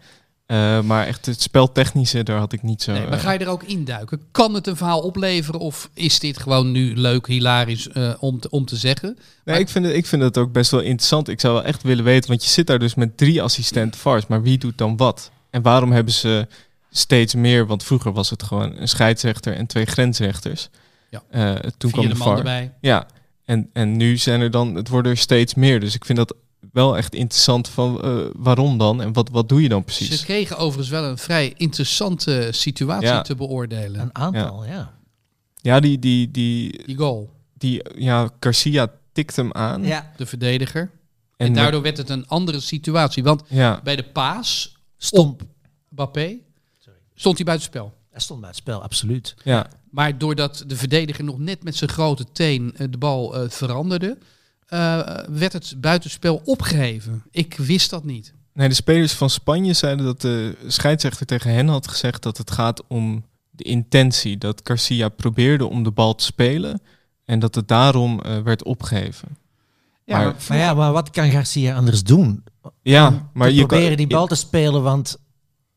Eh, 0.50 0.82
maar 0.82 1.08
echt 1.08 1.26
het 1.26 1.42
speltechnische, 1.42 2.24
daar 2.24 2.38
had 2.38 2.54
ik 2.54 2.64
niet 2.64 2.82
zo... 2.82 2.92
Nee, 2.92 3.02
maar 3.02 3.12
eh, 3.12 3.20
ga 3.20 3.32
je 3.32 3.40
er 3.40 3.48
ook 3.48 3.64
induiken? 3.64 4.22
Kan 4.32 4.54
het 4.54 4.68
een 4.68 4.76
verhaal 4.76 5.02
opleveren 5.02 5.60
of 5.60 5.90
is 5.94 6.20
dit 6.20 6.38
gewoon 6.38 6.72
nu 6.72 6.96
leuk, 6.96 7.28
hilarisch 7.28 7.90
eh, 7.90 8.14
om, 8.20 8.40
te, 8.40 8.50
om 8.50 8.66
te 8.66 8.76
zeggen? 8.76 9.18
Nee, 9.46 9.60
ik 9.60 9.70
vind, 9.70 9.86
het, 9.86 9.96
ik 9.96 10.06
vind 10.06 10.22
het 10.22 10.38
ook 10.38 10.52
best 10.52 10.72
wel 10.72 10.80
interessant. 10.80 11.28
Ik 11.28 11.40
zou 11.40 11.54
wel 11.54 11.64
echt 11.64 11.84
willen 11.84 12.04
weten, 12.04 12.30
want 12.30 12.44
je 12.44 12.50
zit 12.50 12.68
daar 12.68 12.80
dus 12.80 12.96
met 12.96 13.18
drie 13.18 13.42
assistenten 13.42 14.00
VARs, 14.00 14.28
maar 14.28 14.42
wie 14.42 14.58
doet 14.58 14.78
dan 14.78 14.98
wat? 14.98 15.32
En 15.50 15.62
waarom 15.62 15.92
hebben 15.92 16.14
ze 16.14 16.48
steeds 16.92 17.36
meer, 17.36 17.66
want 17.66 17.84
vroeger 17.84 18.12
was 18.12 18.30
het 18.30 18.44
gewoon 18.44 18.78
een 18.78 18.88
scheidsrechter 18.88 19.56
en 19.56 19.66
twee 19.66 19.86
grensrechters. 19.86 20.70
Ja. 21.10 21.62
Toen 21.78 21.92
kwam 21.92 22.08
de 22.08 22.16
man 22.16 22.28
VAR. 22.28 22.38
erbij. 22.38 22.74
Ja, 22.82 23.08
en, 23.46 23.70
en 23.74 23.98
nu 23.98 24.18
zijn 24.18 24.42
er 24.42 24.52
dan, 24.52 24.76
het 24.76 24.88
worden 24.88 25.12
er 25.12 25.18
steeds 25.18 25.54
meer. 25.54 25.80
Dus 25.80 25.96
ik 25.96 26.06
vind 26.06 26.18
dat 26.18 26.36
wel 26.72 26.98
echt 26.98 27.16
interessant 27.16 27.68
van 27.70 28.02
eh, 28.02 28.18
waarom 28.36 28.78
dan 28.78 29.02
en 29.02 29.14
wat, 29.14 29.30
wat 29.30 29.50
doe 29.50 29.62
je 29.62 29.70
dan 29.70 29.84
precies? 29.84 30.20
Ze 30.20 30.26
kregen 30.26 30.58
overigens 30.58 30.90
wel 30.90 31.04
een 31.04 31.18
vrij 31.18 31.54
interessante 31.58 32.48
situatie 32.52 33.08
Ja. 33.08 33.22
te 33.22 33.36
beoordelen. 33.36 34.02
Een 34.02 34.16
aantal, 34.16 34.66
ja. 34.66 34.98
Ja, 35.62 35.80
die, 35.80 36.00
die, 36.00 36.32
die, 36.32 36.84
Die 36.86 36.98
goal, 36.98 37.30
die, 37.54 37.82
ja, 37.96 38.30
Garcia 38.40 38.92
tikt 39.12 39.36
hem 39.36 39.54
aan. 39.54 39.84
Ja, 39.84 40.12
de 40.18 40.26
verdediger. 40.26 40.92
En, 41.38 41.54
daardoor 41.54 41.82
werd 41.82 41.98
het 41.98 42.10
een 42.10 42.28
andere 42.28 42.60
situatie. 42.60 43.24
Want 43.24 43.42
Ja, 43.48 43.80
bij 43.84 43.96
de 43.96 44.04
paas 44.04 44.78
stond, 44.98 45.42
Mbappé 45.90 46.36
stond 47.16 47.36
hij 47.36 47.46
buitenspel. 47.46 47.94
hij 48.12 48.20
stond 48.22 48.40
bij 48.40 48.50
het 48.50 48.58
spel, 48.58 48.82
absoluut. 48.82 49.36
ja. 49.44 49.68
Maar 49.90 50.18
doordat 50.18 50.64
de 50.68 50.76
verdediger 50.76 51.24
nog 51.24 51.38
net 51.40 51.64
met 51.64 51.76
zijn 51.76 51.90
grote 51.90 52.26
teen 52.32 52.74
eh, 52.78 52.88
de 52.90 52.98
bal 52.98 53.36
eh, 53.36 53.50
veranderde, 53.50 54.18
werd 55.30 55.54
het 55.54 55.74
buitenspel 55.78 56.42
opgeheven. 56.46 57.24
Ik 57.32 57.56
wist 57.58 57.90
dat 57.90 58.04
niet. 58.04 58.34
Nee, 58.54 58.68
de 58.70 58.74
spelers 58.76 59.14
van 59.14 59.30
Spanje 59.30 59.74
zeiden 59.74 60.06
dat 60.06 60.22
de 60.22 60.58
scheidsrechter 60.68 61.26
tegen 61.26 61.54
hen 61.54 61.68
had 61.68 61.88
gezegd 61.88 62.24
dat 62.24 62.38
het 62.38 62.52
gaat 62.52 62.84
om 62.88 63.26
de 63.50 63.64
intentie. 63.64 64.38
Dat 64.38 64.62
Garcia 64.64 65.10
probeerde 65.10 65.66
om 65.66 65.84
de 65.84 65.92
bal 65.92 66.16
te 66.16 66.24
spelen 66.24 66.82
en 67.26 67.40
dat 67.40 67.56
het 67.56 67.68
daarom 67.68 68.20
eh, 68.22 68.38
werd 68.42 68.64
opgegeven. 68.64 69.38
Ja, 70.06 70.18
Maar- 70.18 70.26
maar 70.26 70.36
Maar 70.50 70.58
ja, 70.58 70.74
maar 70.74 70.92
wat 70.92 71.10
kan 71.10 71.32
Garcia 71.32 71.76
anders 71.76 72.04
doen? 72.04 72.44
Ja, 72.82 73.30
maar 73.34 73.48
te 73.48 73.54
je 73.54 73.60
proberen 73.66 73.88
kan, 73.88 73.98
die 73.98 74.08
bal 74.08 74.28
te 74.28 74.36
spelen, 74.36 74.84
want 74.84 75.18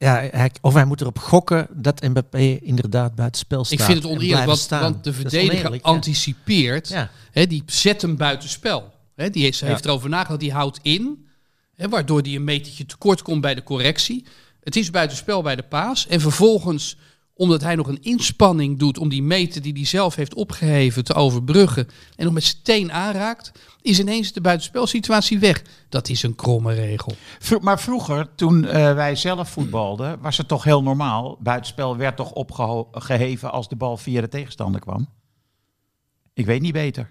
ja, 0.03 0.29
hij, 0.31 0.51
of 0.61 0.75
hij 0.75 0.85
moet 0.85 1.01
erop 1.01 1.19
gokken 1.19 1.67
dat 1.71 2.03
Mbappé 2.03 2.59
inderdaad 2.63 3.15
buitenspel 3.15 3.65
staat. 3.65 3.79
Ik 3.79 3.85
vind 3.85 4.03
het 4.03 4.13
oneerlijk, 4.13 4.69
want, 4.69 5.05
de 5.05 5.13
verdediger 5.13 5.79
anticipeert. 5.83 6.89
Ja. 6.89 7.11
Hè, 7.31 7.47
die 7.47 7.63
zet 7.67 8.03
hem 8.03 8.17
buitenspel. 8.17 8.93
Hè, 9.15 9.31
die 9.31 9.43
heeft, 9.43 9.59
Ja. 9.59 9.67
heeft 9.67 9.85
erover 9.85 10.09
nagedacht, 10.09 10.41
die 10.41 10.53
houdt 10.53 10.79
in. 10.83 11.27
Hè, 11.75 11.89
waardoor 11.89 12.21
hij 12.21 12.35
een 12.35 12.45
metertje 12.45 12.87
tekort 12.87 13.23
komt 13.23 13.41
bij 13.41 13.55
de 13.55 13.63
correctie. 13.63 14.25
Het 14.63 14.77
is 14.77 14.91
buitenspel 14.91 15.43
bij 15.43 15.57
de 15.57 15.63
paas. 15.63 16.07
En 16.07 16.21
vervolgens, 16.21 16.97
omdat 17.35 17.63
hij 17.63 17.75
nog 17.75 17.89
een 17.89 18.03
inspanning 18.03 18.79
doet 18.79 18.99
om 18.99 19.09
die 19.09 19.23
meter 19.23 19.63
die 19.63 19.73
hij 19.73 19.85
zelf 19.85 20.15
heeft 20.15 20.35
opgeheven 20.35 21.05
te 21.05 21.15
overbruggen. 21.15 21.89
En 22.17 22.25
nog 22.25 22.35
met 22.35 22.45
zijn 22.45 22.63
teen 22.63 22.93
aanraakt, 22.93 23.53
is 23.83 24.01
ineens 24.01 24.33
de 24.33 24.41
buitenspelsituatie 24.41 25.39
weg. 25.39 25.63
Dat 25.89 26.09
is 26.09 26.23
een 26.23 26.35
kromme 26.35 26.75
regel. 26.75 27.13
Maar 27.61 27.81
vroeger, 27.81 28.35
toen 28.35 28.65
eh, 28.65 28.95
wij 28.95 29.17
zelf 29.17 29.51
voetbalden, 29.51 30.21
was 30.21 30.37
het 30.37 30.49
toch 30.49 30.65
heel 30.65 30.83
normaal. 30.83 31.39
Buitenspel 31.41 31.97
werd 31.97 32.17
toch 32.17 32.33
opgeheven 32.33 33.53
als 33.53 33.69
de 33.69 33.77
bal 33.77 33.97
via 33.97 34.21
de 34.21 34.29
tegenstander 34.29 34.81
kwam. 34.81 35.09
Ik 36.35 36.47
weet 36.47 36.61
niet 36.61 36.73
beter. 36.73 37.09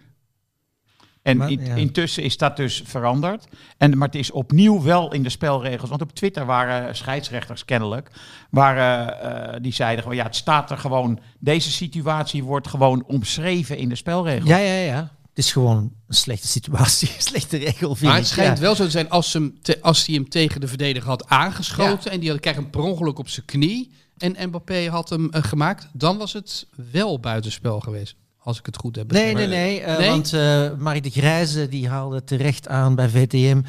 En 1.22 1.38
Maar, 1.38 1.52
in- 1.52 1.66
ja. 1.66 1.76
intussen 1.76 2.24
is 2.24 2.38
dat 2.38 2.56
dus 2.58 2.82
veranderd. 2.86 3.46
En, 3.78 3.98
maar 3.98 4.08
het 4.08 4.18
is 4.18 4.32
opnieuw 4.32 4.82
wel 4.82 5.14
in 5.14 5.24
de 5.24 5.30
spelregels. 5.30 5.90
Want 5.90 6.02
op 6.02 6.12
Twitter 6.16 6.46
waren 6.46 6.96
scheidsrechters 6.96 7.66
kennelijk. 7.66 8.12
Waren, 8.50 9.22
eh, 9.54 9.60
die 9.62 9.74
zeiden 9.74 10.02
gewoon, 10.04 10.18
ja, 10.18 10.24
het 10.24 10.36
staat 10.36 10.72
er 10.72 10.78
gewoon. 10.78 11.20
Deze 11.40 11.72
situatie 11.72 12.44
wordt 12.44 12.68
gewoon 12.68 13.04
omschreven 13.08 13.78
in 13.78 13.90
de 13.90 13.96
spelregels. 13.96 14.50
Ja, 14.50 14.58
ja, 14.58 14.74
ja. 14.74 15.12
Het 15.30 15.38
is 15.46 15.52
gewoon 15.52 15.78
een 16.08 16.16
slechte 16.16 16.48
situatie, 16.48 17.08
een 17.16 17.22
slechte 17.22 17.58
regel. 17.58 17.96
Vind 17.96 18.02
Maar 18.10 18.12
ik, 18.20 18.24
het 18.24 18.32
schijnt 18.32 18.58
ja. 18.58 18.64
wel 18.64 18.76
zo 18.76 18.84
te 18.84 18.90
zijn 18.92 19.10
als, 19.10 19.34
hem 19.34 19.58
te- 19.62 19.82
als 19.82 20.06
hij 20.06 20.16
hem 20.16 20.30
tegen 20.30 20.62
de 20.62 20.68
verdediger 20.68 21.10
had 21.10 21.28
aangeschoten 21.30 22.12
en 22.12 22.20
die 22.20 22.30
had, 22.30 22.40
kreeg 22.40 22.56
hem 22.56 22.70
per 22.70 22.82
ongeluk 22.82 23.20
op 23.20 23.30
zijn 23.30 23.46
knie 23.46 23.92
en 24.18 24.48
Mbappé 24.48 24.90
had 24.90 25.10
hem 25.10 25.30
eh, 25.30 25.44
gemaakt, 25.44 25.88
dan 25.94 26.18
was 26.18 26.34
het 26.34 26.68
wel 26.92 27.20
buitenspel 27.20 27.80
geweest. 27.80 28.16
Als 28.44 28.60
ik 28.60 28.66
het 28.66 28.78
goed 28.78 28.96
heb 28.96 29.12
Nee, 29.12 29.34
nee, 29.34 29.48
nee. 29.48 29.82
eh, 29.82 29.98
Nee? 29.98 30.10
Want 30.10 30.34
eh 30.34 30.72
Mark 30.78 31.04
de 31.04 31.10
Grijze 31.10 31.68
die 31.70 31.90
haalde 31.90 32.24
terecht 32.24 32.68
aan 32.68 32.96
bij 32.96 33.10
VTM. 33.10 33.62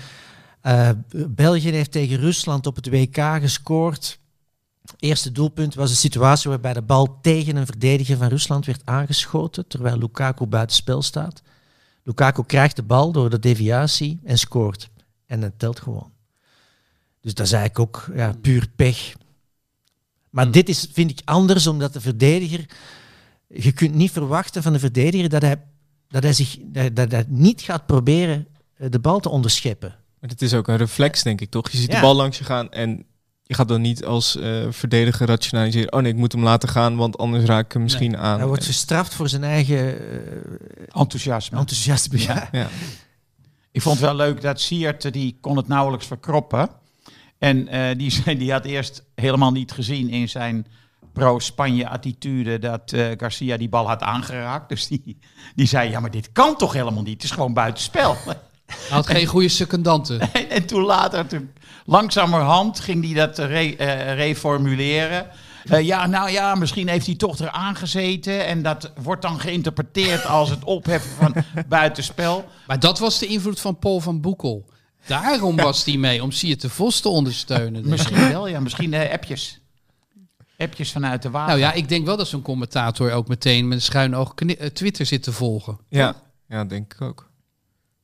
Eh, 0.61 0.91
België 1.29 1.71
heeft 1.71 1.93
tegen 1.93 2.17
Rusland 2.17 2.67
op 2.67 2.77
het 2.77 2.89
WK 2.89 3.17
gescoord. 3.41 4.19
Eerste 4.99 5.33
doelpunt 5.33 5.75
was 5.75 5.91
een 5.91 5.97
situatie 5.97 6.51
waarbij 6.51 6.73
de 6.73 6.83
bal 6.83 7.19
tegen 7.21 7.57
een 7.57 7.67
verdediger 7.67 8.17
van 8.17 8.29
Rusland 8.29 8.67
werd 8.67 8.81
aangeschoten, 8.85 9.67
terwijl 9.67 9.99
Lukaku 9.99 10.47
buitenspel 10.47 11.03
staat. 11.03 11.43
Lukaku 12.03 12.43
krijgt 12.45 12.77
de 12.77 12.83
bal 12.83 13.13
door 13.13 13.31
de 13.31 13.39
deviatie 13.39 14.21
en 14.25 14.39
scoort. 14.39 14.91
En 15.27 15.41
dat 15.41 15.53
telt 15.57 15.81
gewoon. 15.81 16.11
Dus 17.21 17.35
dat 17.35 17.47
is 17.47 17.53
eigenlijk 17.53 17.97
ook 17.97 18.17
ja, 18.17 18.35
puur 18.41 18.69
pech. 18.77 19.13
Maar 20.31 20.51
dit 20.51 20.69
is, 20.69 20.89
vind 20.93 21.11
ik, 21.11 21.21
anders, 21.25 21.67
omdat 21.67 21.93
de 21.93 22.01
verdediger... 22.01 22.67
Je 23.55 23.73
kunt 23.73 23.95
niet 23.95 24.11
verwachten 24.11 24.63
van 24.63 24.73
de 24.73 24.79
verdediger 24.79 25.29
dat 25.29 25.43
hij, 25.43 25.63
dat 26.09 26.23
hij, 26.23 26.33
zich, 26.33 26.59
dat, 26.93 27.11
hij 27.11 27.25
niet 27.29 27.61
gaat 27.61 27.87
proberen 27.87 28.47
eh, 28.77 28.91
de 28.91 28.99
bal 28.99 29.21
te 29.21 29.29
onderscheppen. 29.29 29.95
Maar 30.21 30.31
het 30.31 30.43
is 30.43 30.55
ook 30.55 30.69
een 30.69 30.77
reflex, 30.77 31.23
denk 31.23 31.41
ik, 31.41 31.51
toch? 31.51 31.71
Je 31.71 31.77
ziet 31.79 31.91
Ja. 31.91 31.95
de 31.95 32.01
bal 32.01 32.15
langs 32.15 32.39
je 32.39 32.45
gaan 32.45 32.71
en 32.71 33.05
je 33.43 33.55
gaat 33.55 33.69
dan 33.69 33.81
niet 33.81 34.05
als 34.05 34.37
eh, 34.37 34.67
verdediger 34.71 35.27
rationaliseren. 35.27 35.93
Oh 35.93 36.01
nee, 36.03 36.13
ik 36.13 36.19
moet 36.19 36.33
hem 36.33 36.43
laten 36.43 36.69
gaan, 36.69 36.97
want 36.97 37.19
anders 37.19 37.45
raak 37.45 37.65
ik 37.65 37.73
hem 37.73 37.83
misschien 37.83 38.17
aan. 38.17 38.39
Hij 38.39 38.47
wordt 38.47 38.65
gestraft 38.65 39.15
voor 39.15 39.29
zijn 39.29 39.45
eigen 39.45 39.79
eh, 39.79 41.01
Enthousiasme. 41.01 41.59
enthousiasme. 41.59 42.19
Ja. 42.19 42.49
ja. 42.53 42.69
Ik 43.71 43.83
vond 43.83 43.97
het 43.97 44.05
wel 44.05 44.15
leuk 44.17 44.41
dat 44.41 44.61
Siert, 44.61 45.13
die 45.13 45.37
kon 45.41 45.57
het 45.57 45.69
nauwelijks 45.69 46.07
verkroppen. 46.07 46.69
En 47.39 47.69
eh, 47.69 47.99
die, 47.99 48.37
die 48.37 48.53
had 48.53 48.65
eerst 48.65 49.05
helemaal 49.15 49.53
niet 49.53 49.73
gezien 49.73 50.09
in 50.09 50.29
zijn 50.29 50.67
pro-Spanje-attitude 51.13 52.59
dat 52.59 52.93
eh, 52.93 53.07
Garcia 53.17 53.57
die 53.57 53.69
bal 53.69 53.89
had 53.89 54.03
aangeraakt. 54.03 54.69
Dus 54.69 54.87
die, 54.87 55.19
die 55.55 55.67
zei, 55.67 55.91
ja, 55.91 56.01
maar 56.01 56.11
dit 56.11 56.33
kan 56.33 56.57
toch 56.57 56.73
helemaal 56.73 57.03
niet? 57.03 57.15
Het 57.15 57.23
is 57.23 57.31
gewoon 57.31 57.55
buitenspel. 57.55 58.17
Hij 58.67 58.89
had 58.89 59.07
geen 59.07 59.27
goede 59.27 59.49
secondanten. 59.49 60.21
en, 60.33 60.51
en 60.51 60.67
toen 60.67 60.83
later, 60.83 61.27
toen, 61.27 61.51
langzamerhand, 61.85 62.81
ging 62.81 63.05
hij 63.05 63.15
dat 63.15 63.39
re- 63.39 63.75
eh, 63.79 64.15
reformuleren. 64.15 65.27
Eh, 65.65 65.81
ja, 65.81 66.07
nou 66.07 66.31
ja, 66.31 66.55
misschien 66.55 66.89
heeft 66.89 67.07
hij 67.07 67.15
toch 67.15 67.41
eraan 67.41 67.77
gezeten. 67.77 68.47
En 68.47 68.63
dat 68.63 68.93
wordt 69.03 69.23
dan 69.23 69.41
geïnterpreteerd 69.41 70.27
als 70.27 70.51
het 70.51 70.65
opheffen 70.65 71.11
van 71.11 71.35
buitenspel. 71.69 72.45
Maar 72.67 72.81
dat 72.81 72.99
was 72.99 73.19
de 73.19 73.27
invloed 73.27 73.61
van 73.61 73.79
Paul 73.79 74.01
van 74.01 74.21
Boekel. 74.21 74.71
Daarom 75.07 75.57
was 75.57 75.85
hij 75.85 75.97
mee, 75.97 76.23
om 76.23 76.31
Siert 76.31 76.61
de 76.61 76.69
Vos 76.69 77.01
te 77.01 77.09
ondersteunen. 77.09 77.89
Misschien 77.89 78.29
wel, 78.29 78.49
ja. 78.49 78.61
Misschien 78.61 78.95
eh, 78.95 79.13
appjes. 79.13 79.61
Appjes 80.59 80.93
vanuit 80.93 81.23
de 81.23 81.31
water. 81.31 81.49
Nou 81.49 81.61
ja, 81.61 81.73
ik 81.73 81.89
denk 81.89 82.07
wel 82.07 82.17
dat 82.17 82.29
zo'n 82.29 82.43
commentator 82.43 83.13
ook 83.13 83.29
meteen 83.29 83.69
met 83.69 83.79
een 83.79 83.83
schuin 83.83 84.15
oog 84.15 84.35
eh, 84.35 84.67
Twitter 84.67 85.07
zit 85.07 85.23
te 85.23 85.33
volgen. 85.33 85.79
Ja. 85.89 86.23
ja, 86.49 86.65
denk 86.65 86.95
ik 86.95 87.01
ook. 87.01 87.31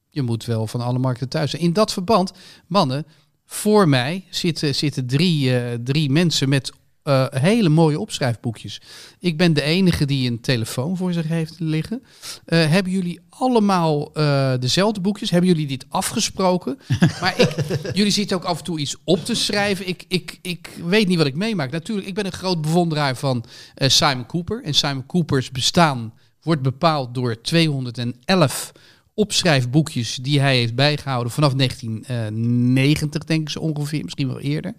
Je 0.09 0.23
moet 0.23 0.45
wel 0.45 0.67
van 0.67 0.81
alle 0.81 0.99
markten 0.99 1.29
thuis 1.29 1.51
zijn. 1.51 1.63
In 1.63 1.73
dat 1.73 1.93
verband, 1.93 2.33
mannen, 2.67 3.07
voor 3.47 3.89
mij 3.89 4.25
zitten, 4.31 4.75
zitten 4.75 5.07
drie, 5.07 5.59
eh, 5.59 5.79
drie 5.83 6.11
mensen 6.11 6.49
met 6.49 6.73
eh, 7.03 7.27
hele 7.31 7.69
mooie 7.69 8.01
opschrijfboekjes. 8.01 8.81
Ik 9.19 9.37
ben 9.37 9.53
de 9.53 9.63
enige 9.63 10.05
die 10.05 10.31
een 10.31 10.41
telefoon 10.41 10.97
voor 10.97 11.13
zich 11.13 11.29
heeft 11.29 11.55
liggen. 11.59 12.03
Eh, 12.45 12.71
hebben 12.71 12.93
jullie 12.93 13.21
allemaal 13.29 14.15
eh, 14.15 14.53
dezelfde 14.61 15.01
boekjes? 15.01 15.31
Hebben 15.31 15.51
jullie 15.51 15.67
dit 15.67 15.87
afgesproken? 15.89 16.79
maar 17.21 17.41
ik, 17.41 17.55
jullie 17.95 18.13
zitten 18.13 18.37
ook 18.37 18.45
af 18.45 18.59
en 18.59 18.65
toe 18.65 18.79
iets 18.79 18.97
op 19.05 19.25
te 19.25 19.35
schrijven. 19.35 19.89
Ik, 19.89 20.05
ik, 20.09 20.39
ik 20.43 20.71
weet 20.85 21.09
niet 21.09 21.19
wat 21.19 21.27
ik 21.27 21.35
meemaak. 21.35 21.71
Natuurlijk, 21.71 22.09
ik 22.09 22.15
ben 22.15 22.27
een 22.27 22.33
groot 22.33 22.61
bewonderaar 22.61 23.17
van 23.17 23.45
Simon 23.75 24.27
Cooper. 24.27 24.63
En 24.63 24.75
Simon 24.75 25.07
Coopers 25.07 25.51
bestaan 25.51 26.13
wordt 26.43 26.63
bepaald 26.63 27.15
door 27.15 27.41
211 27.41 28.73
opschrijfboekjes 29.19 30.19
die 30.23 30.41
hij 30.41 30.57
heeft 30.57 30.75
bijgehouden 30.75 31.33
vanaf 31.33 31.55
1990, 31.55 33.25
denk 33.25 33.41
ik 33.41 33.49
zo 33.49 33.59
ongeveer, 33.59 34.05
misschien 34.05 34.29
wel 34.29 34.41
eerder. 34.41 34.75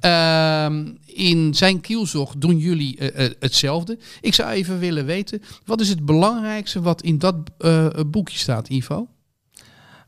Ehm, 0.00 0.92
in 1.04 1.54
zijn 1.54 1.80
kielzog 1.80 2.34
doen 2.36 2.58
jullie 2.58 2.98
eh, 2.98 3.24
eh, 3.24 3.32
hetzelfde. 3.38 3.98
Ik 4.20 4.34
zou 4.34 4.50
even 4.50 4.78
willen 4.78 5.06
weten, 5.06 5.42
wat 5.64 5.80
is 5.80 5.88
het 5.88 6.04
belangrijkste 6.04 6.80
wat 6.80 7.02
in 7.02 7.18
dat 7.18 7.36
eh, 7.58 7.88
boekje 8.06 8.38
staat, 8.38 8.68
Ivo? 8.68 9.08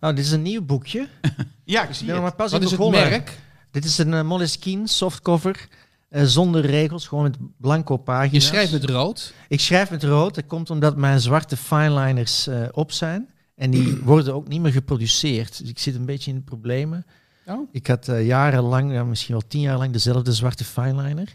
Nou, 0.01 0.15
dit 0.15 0.25
is 0.25 0.31
een 0.31 0.43
nieuw 0.43 0.63
boekje. 0.63 1.09
Ja, 1.65 1.89
ik 1.89 1.95
zie 1.95 2.07
Ja, 2.07 2.21
maar 2.21 2.35
pas 2.35 2.53
Wat 2.53 2.63
is 2.63 2.71
het 2.71 2.91
merk? 2.91 3.39
Dit 3.71 3.85
is 3.85 3.99
een 3.99 4.13
uh, 4.13 4.23
Moleskine 4.23 4.89
softcover. 4.89 5.69
zonder 6.11 6.67
regels, 6.67 7.07
gewoon 7.07 7.25
met 7.25 7.37
blanco 7.57 7.97
pagina's. 7.97 8.33
Je 8.33 8.41
schrijft 8.41 8.73
met 8.73 8.85
rood. 8.85 9.33
Ik 9.49 9.61
schrijf 9.61 9.91
met 9.91 10.05
rood. 10.05 10.35
Dat 10.35 10.47
komt 10.47 10.71
omdat 10.71 10.97
mijn 10.97 11.21
zwarte 11.21 11.57
fineliners 11.57 12.47
eh, 12.47 12.63
op 12.73 12.93
zijn. 12.93 13.29
En 13.57 13.71
die 13.71 13.97
worden 14.05 14.35
ook 14.35 14.49
niet 14.49 14.61
meer 14.61 14.73
geproduceerd. 14.73 15.59
Dus 15.59 15.69
ik 15.69 15.79
zit 15.79 15.95
een 15.95 16.05
beetje 16.07 16.31
in 16.31 16.37
de 16.37 16.43
problemen. 16.43 17.07
Oh. 17.47 17.69
Ik 17.73 17.87
had 17.87 18.09
eh, 18.09 18.27
jarenlang, 18.27 18.93
ja, 18.93 19.05
misschien 19.05 19.35
wel 19.35 19.47
tien 19.49 19.61
jaar 19.61 19.79
lang, 19.79 19.93
dezelfde 19.93 20.33
zwarte 20.33 20.65
fineliner. 20.65 21.35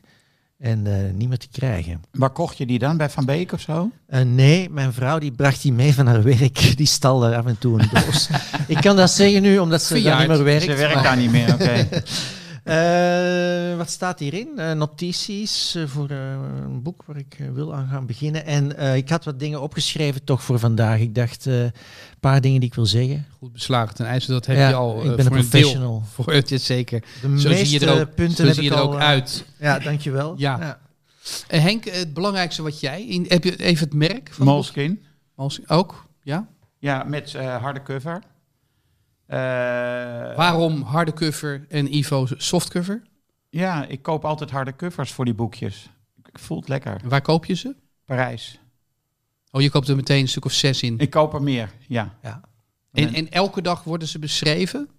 En 0.58 0.88
eh, 0.88 1.14
niet 1.14 1.30
meer 1.30 1.38
te 1.38 1.48
krijgen. 1.52 2.02
Waar 2.12 2.30
kocht 2.30 2.58
je 2.58 2.66
die 2.66 2.80
dan? 2.80 2.98
Bij 2.98 3.10
Van 3.10 3.26
Beek 3.26 3.52
of 3.52 3.62
zo? 3.62 3.90
Eh, 4.08 4.22
nee, 4.22 4.70
mijn 4.70 4.94
vrouw 4.94 5.20
die 5.20 5.32
bracht 5.32 5.62
die 5.62 5.74
mee 5.74 5.94
van 5.94 6.08
haar 6.08 6.24
werk. 6.24 6.72
Die 6.78 6.86
stal 6.88 7.26
er 7.26 7.36
af 7.36 7.46
en 7.46 7.58
toe 7.60 7.80
een 7.82 7.90
doos. 7.94 8.30
ik 8.68 8.78
kan 8.78 8.96
dat 8.96 9.12
zeggen 9.12 9.42
nu, 9.42 9.58
omdat 9.60 9.82
ze 9.82 10.02
daar 10.02 10.20
niet 10.20 10.28
meer 10.28 10.44
werkt. 10.44 10.64
Ze 10.64 10.74
werkt 10.74 10.94
maar- 10.94 11.04
daar 11.04 11.18
niet 11.18 11.32
meer, 11.32 11.54
oké. 11.54 11.88
Eh, 12.64 13.78
wat 13.78 13.90
staat 13.90 14.20
hierin? 14.20 14.50
Eh, 14.58 14.72
notities 14.72 15.76
eh, 15.76 15.84
voor 15.88 16.10
eh, 16.10 16.18
een 16.64 16.82
boek 16.82 17.04
waar 17.06 17.18
ik 17.18 17.38
wil 17.54 17.74
aan 17.76 17.88
gaan 17.88 18.06
beginnen. 18.06 18.46
En 18.46 18.78
eh, 18.78 18.96
ik 18.96 19.10
had 19.10 19.26
wat 19.26 19.40
dingen 19.40 19.62
opgeschreven 19.62 20.24
toch 20.24 20.44
voor 20.44 20.60
vandaag. 20.60 21.00
Ik 21.00 21.16
dacht 21.16 21.48
eh, 21.48 21.64
een 21.64 21.72
paar 22.20 22.42
dingen 22.42 22.60
die 22.60 22.70
ik 22.70 22.76
wil 22.76 22.86
zeggen. 22.86 23.26
Goed 23.40 23.52
beslagen 23.54 23.96
ten 23.96 24.06
ijzer, 24.06 24.32
dat 24.34 24.46
heb 24.46 24.58
Ja, 24.58 24.68
je 24.70 24.76
al 24.76 25.06
ik 25.06 25.16
ben 25.16 25.26
voor 25.26 25.36
een 25.36 25.42
een 25.42 25.50
deel. 25.50 25.50
professional. 25.50 26.04
Voor 26.14 26.34
het 26.34 26.52
is 26.52 26.66
zeker. 26.66 27.00
De 27.00 27.40
Zo 27.40 27.50
meeste 27.50 27.66
zie 27.66 27.80
je 27.80 27.86
er 27.86 28.00
ook, 28.02 28.16
punten 28.16 28.36
zo 28.38 28.44
heb 28.46 28.54
zie 28.54 28.64
je 28.64 28.70
ik 28.70 28.76
er 28.76 28.82
al, 28.82 28.94
ook 28.94 29.00
uit. 29.00 29.46
Ja, 29.60 29.80
dankjewel. 29.80 30.34
Ja. 30.38 30.80
Eh, 31.48 31.62
Henk, 31.62 31.86
het 31.86 32.14
belangrijkste 32.14 32.62
wat 32.62 32.80
jij... 32.80 33.08
In, 33.08 33.26
heb 33.28 33.44
je 33.44 33.56
even 33.64 33.86
het 33.86 33.94
merk 33.96 34.30
van 34.34 34.46
Moleskine. 34.46 34.98
Moleskine. 35.36 35.68
Ook? 35.68 36.06
Ja? 36.24 36.48
Ja, 36.80 37.04
met 37.04 37.36
eh, 37.36 37.56
harde 37.56 37.82
cover. 37.84 38.22
Eh, 39.32 39.38
Waarom 40.36 40.82
harde 40.82 41.14
cover 41.14 41.66
en 41.70 41.96
Ivo 41.96 42.28
softcover? 42.38 43.02
Ja, 43.50 43.86
ik 43.86 44.02
koop 44.02 44.26
altijd 44.26 44.52
harde 44.52 44.76
covers 44.76 45.12
voor 45.12 45.26
die 45.26 45.34
boekjes. 45.34 45.90
Ik, 46.26 46.40
voel 46.40 46.60
het 46.60 46.68
lekker. 46.68 47.02
Waar 47.04 47.22
koop 47.22 47.46
je 47.46 47.54
ze? 47.54 47.76
Parijs. 48.06 48.60
Oh, 49.52 49.62
je 49.62 49.70
koopt 49.70 49.88
er 49.88 49.96
meteen 49.96 50.22
een 50.22 50.28
stuk 50.28 50.46
of 50.46 50.52
zes 50.52 50.82
in. 50.82 50.98
Ik 50.98 51.10
koop 51.10 51.34
er 51.34 51.44
meer, 51.44 51.72
ja. 51.88 52.18
En, 52.92 53.14
en 53.14 53.30
elke 53.32 53.62
dag 53.62 53.84
worden 53.84 54.08
ze 54.08 54.20
beschreven? 54.20 54.90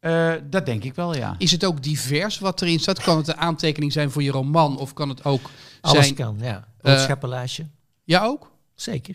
Eh, 0.00 0.32
dat 0.44 0.66
denk 0.66 0.84
ik 0.84 0.94
wel, 0.94 1.14
ja. 1.14 1.34
Is 1.38 1.50
het 1.50 1.64
ook 1.64 1.82
divers 1.82 2.38
wat 2.38 2.62
erin 2.62 2.80
staat? 2.80 3.02
Kan 3.02 3.16
het 3.16 3.28
een 3.28 3.36
aantekening 3.36 3.92
zijn 3.92 4.10
voor 4.10 4.22
je 4.22 4.30
roman? 4.30 4.78
Of 4.78 4.92
kan 4.92 5.08
het 5.08 5.24
ook 5.24 5.50
Alles 5.80 6.04
zijn... 6.04 6.14
kan, 6.14 6.36
ja. 6.40 6.56
Eh, 6.56 6.92
Boodschappenlijstje. 6.92 7.66
Ja, 8.04 8.24
ook? 8.24 8.52
Zeker. 8.74 9.14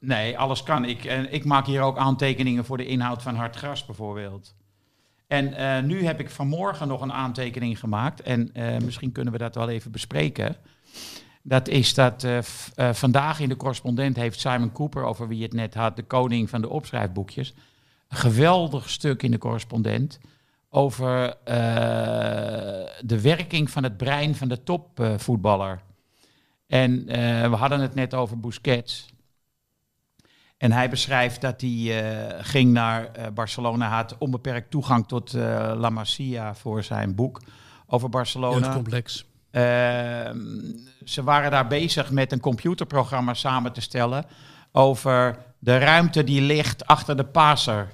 Nee, 0.00 0.38
alles 0.38 0.62
kan. 0.62 0.84
Ik, 0.84 1.04
en 1.04 1.32
ik 1.32 1.44
maak 1.44 1.66
hier 1.66 1.80
ook 1.80 1.98
aantekeningen 1.98 2.64
voor 2.64 2.76
de 2.76 2.86
inhoud 2.86 3.22
van 3.22 3.34
Hard 3.34 3.56
Gras 3.56 3.86
bijvoorbeeld. 3.86 4.54
En 5.26 5.54
eh, 5.54 5.82
nu 5.82 6.04
heb 6.04 6.20
ik 6.20 6.30
vanmorgen 6.30 6.88
nog 6.88 7.00
een 7.00 7.12
aantekening 7.12 7.78
gemaakt. 7.78 8.22
En 8.22 8.54
eh, 8.54 8.78
misschien 8.78 9.12
kunnen 9.12 9.32
we 9.32 9.38
dat 9.38 9.54
wel 9.54 9.68
even 9.68 9.90
bespreken. 9.90 10.56
Dat 11.42 11.68
is 11.68 11.94
dat 11.94 12.24
eh, 12.24 12.38
eh, 12.38 12.94
vandaag 12.94 13.40
in 13.40 13.48
de 13.48 13.56
correspondent 13.56 14.16
heeft 14.16 14.40
Simon 14.40 14.72
Cooper, 14.72 15.04
over 15.04 15.28
wie 15.28 15.42
het 15.42 15.52
net 15.52 15.74
had, 15.74 15.96
de 15.96 16.02
koning 16.02 16.50
van 16.50 16.60
de 16.60 16.68
opschrijfboekjes. 16.68 17.54
Een 18.08 18.16
geweldig 18.16 18.90
stuk 18.90 19.22
in 19.22 19.30
de 19.30 19.38
correspondent 19.38 20.20
over 20.70 21.36
eh, 21.44 21.56
de 23.00 23.20
werking 23.20 23.70
van 23.70 23.82
het 23.82 23.96
brein 23.96 24.34
van 24.34 24.48
de 24.48 24.62
topvoetballer. 24.62 25.80
en 26.66 27.08
eh, 27.08 27.50
we 27.50 27.56
hadden 27.56 27.80
het 27.80 27.94
net 27.94 28.14
over 28.14 28.40
Busquets. 28.40 29.06
En 30.58 30.72
hij 30.72 30.90
beschrijft 30.90 31.40
dat 31.40 31.60
hij 31.60 32.02
eh, 32.02 32.38
ging 32.40 32.72
naar 32.72 33.12
eh, 33.12 33.26
Barcelona, 33.34 33.88
had 33.88 34.16
onbeperkt 34.18 34.70
toegang 34.70 35.08
tot 35.08 35.34
eh, 35.34 35.72
La 35.76 35.90
Masia 35.90 36.54
voor 36.54 36.82
zijn 36.82 37.14
boek 37.14 37.40
over 37.86 38.08
Barcelona. 38.08 38.58
Jeugdcomplex. 38.58 39.24
Ehm, 39.50 40.36
ze 41.04 41.22
waren 41.22 41.50
daar 41.50 41.66
bezig 41.66 42.10
met 42.10 42.32
een 42.32 42.40
computerprogramma 42.40 43.34
samen 43.34 43.72
te 43.72 43.80
stellen 43.80 44.24
over 44.72 45.38
de 45.58 45.78
ruimte 45.78 46.24
die 46.24 46.40
ligt 46.40 46.86
achter 46.86 47.16
de 47.16 47.24
passer. 47.24 47.88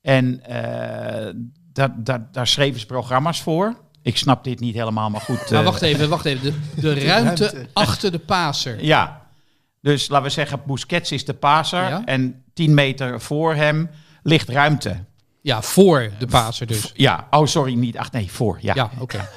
En 0.00 0.44
eh, 0.44 1.32
dat, 1.72 1.90
dat, 1.96 2.34
daar 2.34 2.46
schreven 2.46 2.80
ze 2.80 2.86
programma's 2.86 3.42
voor. 3.42 3.76
Ik 4.02 4.16
snap 4.16 4.44
dit 4.44 4.60
niet 4.60 4.74
helemaal, 4.74 5.10
maar 5.10 5.20
goed. 5.20 5.50
Maar 5.50 5.64
wacht 5.64 5.82
even, 5.82 6.08
wacht 6.08 6.24
even. 6.24 6.62
De, 6.74 6.80
de 6.80 7.04
ruimte 7.06 7.66
achter 7.72 8.12
de 8.12 8.18
paser. 8.18 8.84
ja, 8.84 9.21
dus 9.82 10.08
laten 10.08 10.26
we 10.26 10.32
zeggen, 10.32 10.62
Busquets 10.66 11.12
is 11.12 11.24
de 11.24 11.34
paser 11.34 11.88
Ja. 11.88 12.02
en 12.04 12.44
10 12.54 12.74
meter 12.74 13.20
voor 13.20 13.54
hem 13.54 13.90
ligt 14.22 14.48
ruimte. 14.48 15.04
Ja, 15.40 15.62
voor 15.62 16.10
de 16.18 16.26
paser 16.26 16.66
dus. 16.66 16.92
Ja, 16.94 17.26
oh 17.30 17.46
sorry, 17.46 17.74
niet, 17.74 17.98
ach 17.98 18.12
nee, 18.12 18.32
voor, 18.32 18.58
ja. 18.60 18.74
Ja, 18.74 18.90
oké. 18.98 19.28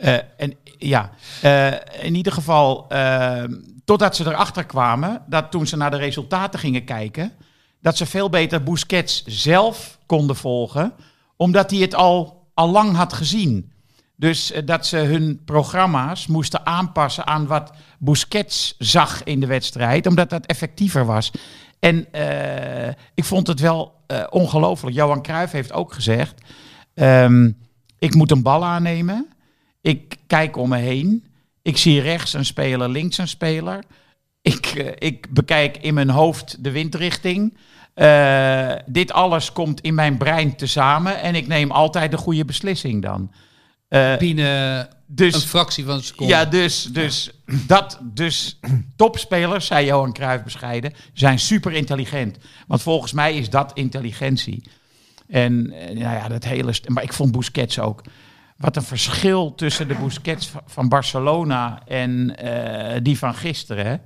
Eh, 0.00 0.16
en 0.36 0.54
ja, 0.78 1.10
eh, 1.42 1.72
in 2.04 2.14
ieder 2.14 2.32
geval, 2.32 2.88
eh, 2.88 3.44
totdat 3.84 4.16
ze 4.16 4.26
erachter 4.26 4.64
kwamen, 4.64 5.22
dat 5.26 5.50
toen 5.50 5.66
ze 5.66 5.76
naar 5.76 5.90
de 5.90 5.96
resultaten 5.96 6.60
gingen 6.60 6.84
kijken, 6.84 7.32
dat 7.80 7.96
ze 7.96 8.06
veel 8.06 8.30
beter 8.30 8.62
Busquets 8.62 9.24
zelf 9.26 9.98
konden 10.06 10.36
volgen, 10.36 10.92
omdat 11.36 11.70
hij 11.70 11.80
het 11.80 11.94
al, 11.94 12.46
al 12.54 12.70
lang 12.70 12.96
had 12.96 13.12
gezien. 13.12 13.72
Dus 14.20 14.52
eh, 14.52 14.62
dat 14.64 14.86
ze 14.86 14.96
hun 14.96 15.40
programma's 15.44 16.26
moesten 16.26 16.66
aanpassen 16.66 17.26
aan 17.26 17.46
wat 17.46 17.72
Busquets 17.98 18.74
zag 18.78 19.24
in 19.24 19.40
de 19.40 19.46
wedstrijd, 19.46 20.06
omdat 20.06 20.30
dat 20.30 20.46
effectiever 20.46 21.06
was. 21.06 21.30
En 21.78 22.12
eh, 22.12 22.88
ik 23.14 23.24
vond 23.24 23.46
het 23.46 23.60
wel 23.60 23.94
eh, 24.06 24.24
ongelooflijk. 24.30 24.96
Johan 24.96 25.22
Cruijff 25.22 25.52
heeft 25.52 25.72
ook 25.72 25.92
gezegd, 25.92 26.40
ehm, 26.94 27.50
ik 27.98 28.14
moet 28.14 28.30
een 28.30 28.42
bal 28.42 28.64
aannemen. 28.64 29.26
Ik 29.80 30.16
kijk 30.26 30.56
om 30.56 30.68
me 30.68 30.78
heen. 30.78 31.24
Ik 31.62 31.76
zie 31.76 32.00
rechts 32.00 32.32
een 32.32 32.44
speler, 32.44 32.88
links 32.88 33.18
een 33.18 33.28
speler. 33.28 33.84
Ik, 34.42 34.66
ik 34.98 35.34
bekijk 35.34 35.76
in 35.76 35.94
mijn 35.94 36.10
hoofd 36.10 36.64
de 36.64 36.70
windrichting. 36.70 37.56
Dit 38.86 39.12
alles 39.12 39.52
komt 39.52 39.80
in 39.80 39.94
mijn 39.94 40.16
brein 40.16 40.56
tezamen 40.56 41.20
en 41.20 41.34
ik 41.34 41.46
neem 41.46 41.70
altijd 41.70 42.10
de 42.10 42.16
goede 42.16 42.44
beslissing 42.44 43.02
dan. 43.02 43.30
Eh, 43.90 44.16
Binnen 44.16 44.88
dus, 45.06 45.34
een 45.34 45.40
fractie 45.40 45.84
van 45.84 45.94
een 45.94 46.02
seconde. 46.02 46.32
ja, 46.32 46.44
dus, 46.44 46.82
dus, 46.84 47.30
dat, 47.66 47.98
dus 48.02 48.58
topspelers, 48.96 49.66
zei 49.66 49.86
Johan 49.86 50.12
Cruijff 50.12 50.44
bescheiden, 50.44 50.92
zijn 51.12 51.38
super 51.38 51.72
intelligent. 51.72 52.38
Want 52.66 52.82
volgens 52.82 53.12
mij 53.12 53.34
is 53.36 53.50
dat 53.50 53.70
intelligentie. 53.74 54.62
En 55.28 55.72
eh, 55.72 55.86
nou 55.86 56.16
ja, 56.16 56.28
dat 56.28 56.44
hele... 56.44 56.74
Maar 56.86 57.02
ik 57.02 57.12
vond 57.12 57.32
Busquets 57.32 57.78
ook... 57.78 58.02
Wat 58.56 58.76
een 58.76 58.82
verschil 58.82 59.54
tussen 59.54 59.88
de 59.88 59.94
Busquets 59.94 60.46
va- 60.48 60.62
van 60.66 60.88
Barcelona 60.88 61.82
en 61.86 62.36
eh, 62.36 63.00
die 63.02 63.18
van 63.18 63.34
gisteren. 63.34 63.86
hè. 63.86 63.96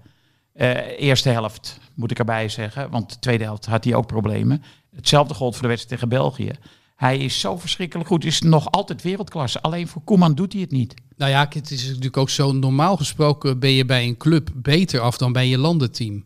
Eh, 0.55 1.01
eerste 1.01 1.29
helft, 1.29 1.79
moet 1.95 2.11
ik 2.11 2.19
erbij 2.19 2.49
zeggen. 2.49 2.91
Want 2.91 3.11
de 3.11 3.19
tweede 3.19 3.45
helft 3.45 3.67
had 3.67 3.85
hij 3.85 3.95
ook 3.95 4.07
problemen. 4.07 4.63
Hetzelfde 4.97 5.35
gold 5.35 5.53
voor 5.53 5.63
de 5.63 5.69
wedstrijd 5.69 6.01
tegen 6.01 6.19
België. 6.19 6.51
Hij 6.95 7.19
is 7.19 7.41
zo 7.41 7.57
verschrikkelijk 7.59 8.09
goed. 8.09 8.25
Is 8.25 8.41
nog 8.41 8.71
altijd 8.71 9.03
wereldklasse. 9.03 9.61
Alleen 9.63 9.89
voor 9.89 10.03
Koeman 10.03 10.35
doet 10.35 10.53
hij 10.53 10.63
het 10.63 10.71
niet. 10.71 10.95
Nou 11.17 11.31
ja, 11.31 11.47
het 11.51 11.71
is 11.71 11.87
natuurlijk 11.87 12.17
ook 12.17 12.31
zo. 12.31 12.53
Normaal 12.53 12.97
gesproken 12.97 13.59
ben 13.59 13.71
je 13.71 13.85
bij 13.85 14.05
een 14.07 14.17
club 14.17 14.51
beter 14.55 15.01
af 15.01 15.17
dan 15.19 15.33
bij 15.33 15.49
je 15.49 15.59
landenteam. 15.59 16.25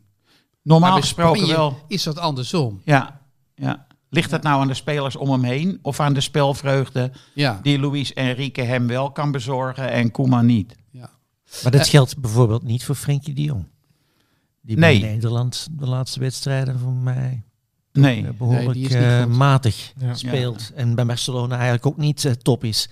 Normaal 0.62 1.00
gesproken 1.00 1.46
wel. 1.46 1.84
is 1.88 2.02
dat 2.02 2.18
andersom. 2.18 2.80
Ja, 2.84 3.20
ja. 3.54 3.86
Ligt 4.10 4.30
het 4.30 4.42
nou 4.42 4.60
aan 4.60 4.68
de 4.68 4.74
spelers 4.74 5.16
om 5.16 5.30
hem 5.30 5.42
heen 5.42 5.78
of 5.82 6.00
aan 6.00 6.14
de 6.14 6.20
spelvreugde 6.20 7.12
Ja. 7.34 7.60
die 7.62 7.78
Luis 7.78 8.12
Enrique 8.12 8.62
hem 8.64 8.86
wel 8.86 9.10
kan 9.10 9.30
bezorgen 9.32 9.90
en 9.90 10.10
Koeman 10.10 10.46
niet? 10.46 10.74
ja. 10.90 11.10
Maar 11.62 11.72
dat 11.72 11.88
geldt 11.88 12.18
bijvoorbeeld 12.20 12.62
niet 12.62 12.84
voor 12.84 12.94
Frenkie 12.94 13.34
de 13.34 13.42
Jong. 13.42 13.66
Die 14.60 14.78
Nee. 14.78 15.00
bij 15.00 15.08
Nederland 15.10 15.68
de 15.70 15.86
laatste 15.86 16.20
wedstrijden 16.20 16.78
voor 16.78 16.92
mij 16.92 17.42
Nee. 18.00 18.26
eh, 18.26 18.30
behoorlijk 18.38 18.64
Nee, 18.66 18.74
die 18.74 18.84
is 18.84 18.94
niet 18.94 19.02
eh, 19.02 19.26
matig 19.26 19.92
Ja. 19.98 20.14
speelt. 20.14 20.70
En 20.74 20.94
bij 20.94 21.06
Barcelona 21.06 21.54
eigenlijk 21.54 21.86
ook 21.86 21.96
niet 21.96 22.24
eh, 22.24 22.32
top 22.32 22.64
is. 22.64 22.88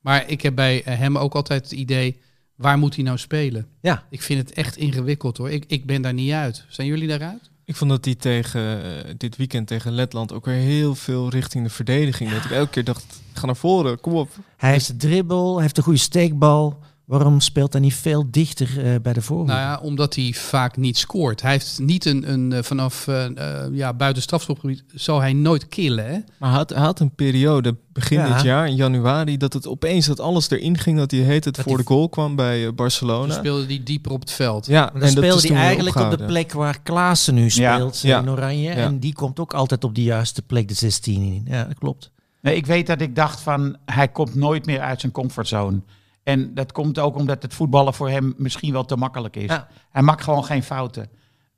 Maar 0.00 0.28
ik 0.28 0.42
heb 0.42 0.54
bij 0.54 0.82
hem 0.84 1.18
ook 1.18 1.34
altijd 1.34 1.62
het 1.62 1.72
idee, 1.72 2.20
waar 2.54 2.78
moet 2.78 2.94
hij 2.94 3.04
nou 3.04 3.18
spelen? 3.18 3.66
Ja. 3.80 4.04
Ik 4.10 4.22
vind 4.22 4.40
het 4.48 4.52
echt 4.56 4.76
ingewikkeld 4.76 5.36
hoor. 5.36 5.50
Ik, 5.50 5.64
ik 5.66 5.86
ben 5.86 6.02
daar 6.02 6.14
niet 6.14 6.32
uit. 6.32 6.64
Zijn 6.68 6.86
jullie 6.88 7.08
daaruit? 7.08 7.50
Ik 7.64 7.76
vond 7.76 7.90
dat 7.90 8.04
hij 8.04 8.14
tegen 8.14 8.80
dit 9.16 9.36
weekend 9.36 9.66
tegen 9.66 9.92
Letland 9.92 10.32
ook 10.32 10.44
weer 10.44 10.54
heel 10.54 10.94
veel 10.94 11.28
richting 11.28 11.64
de 11.64 11.70
verdediging. 11.70 12.30
Dat 12.30 12.44
ik 12.44 12.50
elke 12.50 12.70
keer 12.70 12.84
dacht, 12.84 13.20
ga 13.32 13.46
naar 13.46 13.56
voren, 13.56 14.00
kom 14.00 14.12
op. 14.14 14.30
Hij 14.56 14.70
heeft 14.70 14.86
de 14.86 14.96
dribbel, 14.96 15.52
hij 15.52 15.62
heeft 15.62 15.76
een 15.76 15.82
goede 15.82 15.98
steekbal. 15.98 16.78
Waarom 17.08 17.40
speelt 17.40 17.72
hij 17.72 17.82
niet 17.82 17.94
veel 17.94 18.24
dichter 18.30 18.84
eh, 18.84 19.00
bij 19.02 19.12
de 19.12 19.22
voorhoede? 19.22 19.52
Nou 19.52 19.64
ja, 19.64 19.78
omdat 19.82 20.14
hij 20.14 20.32
vaak 20.36 20.76
niet 20.76 20.98
scoort. 20.98 21.42
Hij 21.42 21.50
heeft 21.50 21.78
niet 21.82 22.04
een, 22.04 22.32
een 22.32 22.52
eh, 22.52 22.62
vanaf 22.62 23.06
eh, 23.08 23.24
eh, 23.64 23.74
ja, 23.74 23.92
buiten 23.94 24.22
strafschopgebied 24.22 24.84
zou 24.94 25.20
hij 25.20 25.32
nooit 25.32 25.68
killen. 25.68 26.04
Hè? 26.06 26.18
Maar 26.38 26.48
hij 26.48 26.58
had, 26.58 26.70
hij 26.70 26.82
had 26.82 27.00
een 27.00 27.14
periode 27.14 27.76
begin 27.92 28.18
Ja. 28.18 28.32
dit 28.34 28.42
jaar, 28.42 28.68
in 28.68 28.74
januari, 28.76 29.36
dat 29.36 29.52
het 29.52 29.66
opeens 29.66 30.06
dat 30.06 30.20
alles 30.20 30.50
erin 30.50 30.78
ging, 30.78 30.98
dat 30.98 31.10
hij 31.10 31.20
heet 31.20 31.44
het 31.44 31.54
Dat 31.56 31.64
voor 31.64 31.76
de 31.76 31.82
goal 31.86 32.08
kwam 32.08 32.36
bij 32.36 32.74
Barcelona. 32.74 33.34
speelde 33.34 33.66
hij 33.66 33.80
dieper 33.84 34.12
op 34.12 34.20
het 34.20 34.30
veld. 34.30 34.66
Ja, 34.66 34.80
Maar 34.80 34.92
dan 34.92 35.02
en 35.02 35.08
speelde 35.08 35.48
hij 35.48 35.56
eigenlijk 35.64 35.96
op 35.96 36.10
de 36.18 36.24
plek 36.24 36.52
waar 36.52 36.80
Klaassen 36.82 37.34
nu 37.34 37.50
speelt 37.50 38.00
Ja. 38.00 38.20
in 38.20 38.30
Oranje. 38.30 38.68
Ja. 38.70 38.74
En 38.74 38.98
die 38.98 39.12
komt 39.12 39.40
ook 39.40 39.54
altijd 39.54 39.84
op 39.84 39.94
de 39.94 40.02
juiste 40.02 40.42
plek, 40.42 40.68
de 40.68 40.74
16 40.74 41.22
in. 41.22 41.42
Ja, 41.48 41.64
dat 41.64 41.78
klopt. 41.78 42.10
Nee, 42.42 42.56
ik 42.56 42.66
weet 42.66 42.86
dat 42.86 43.00
ik 43.00 43.16
dacht 43.16 43.40
van 43.40 43.76
hij 43.84 44.08
komt 44.08 44.34
nooit 44.34 44.66
meer 44.66 44.80
uit 44.80 45.00
zijn 45.00 45.12
comfortzone. 45.12 45.80
En 46.28 46.54
dat 46.54 46.72
komt 46.72 46.98
ook 46.98 47.16
omdat 47.16 47.42
het 47.42 47.54
voetballen 47.54 47.94
voor 47.94 48.08
hem 48.08 48.34
misschien 48.36 48.72
wel 48.72 48.84
te 48.84 48.96
makkelijk 48.96 49.36
is. 49.36 49.50
Ja. 49.50 49.68
Hij 49.90 50.02
maakt 50.02 50.22
gewoon 50.22 50.44
geen 50.44 50.62
fouten. 50.62 51.08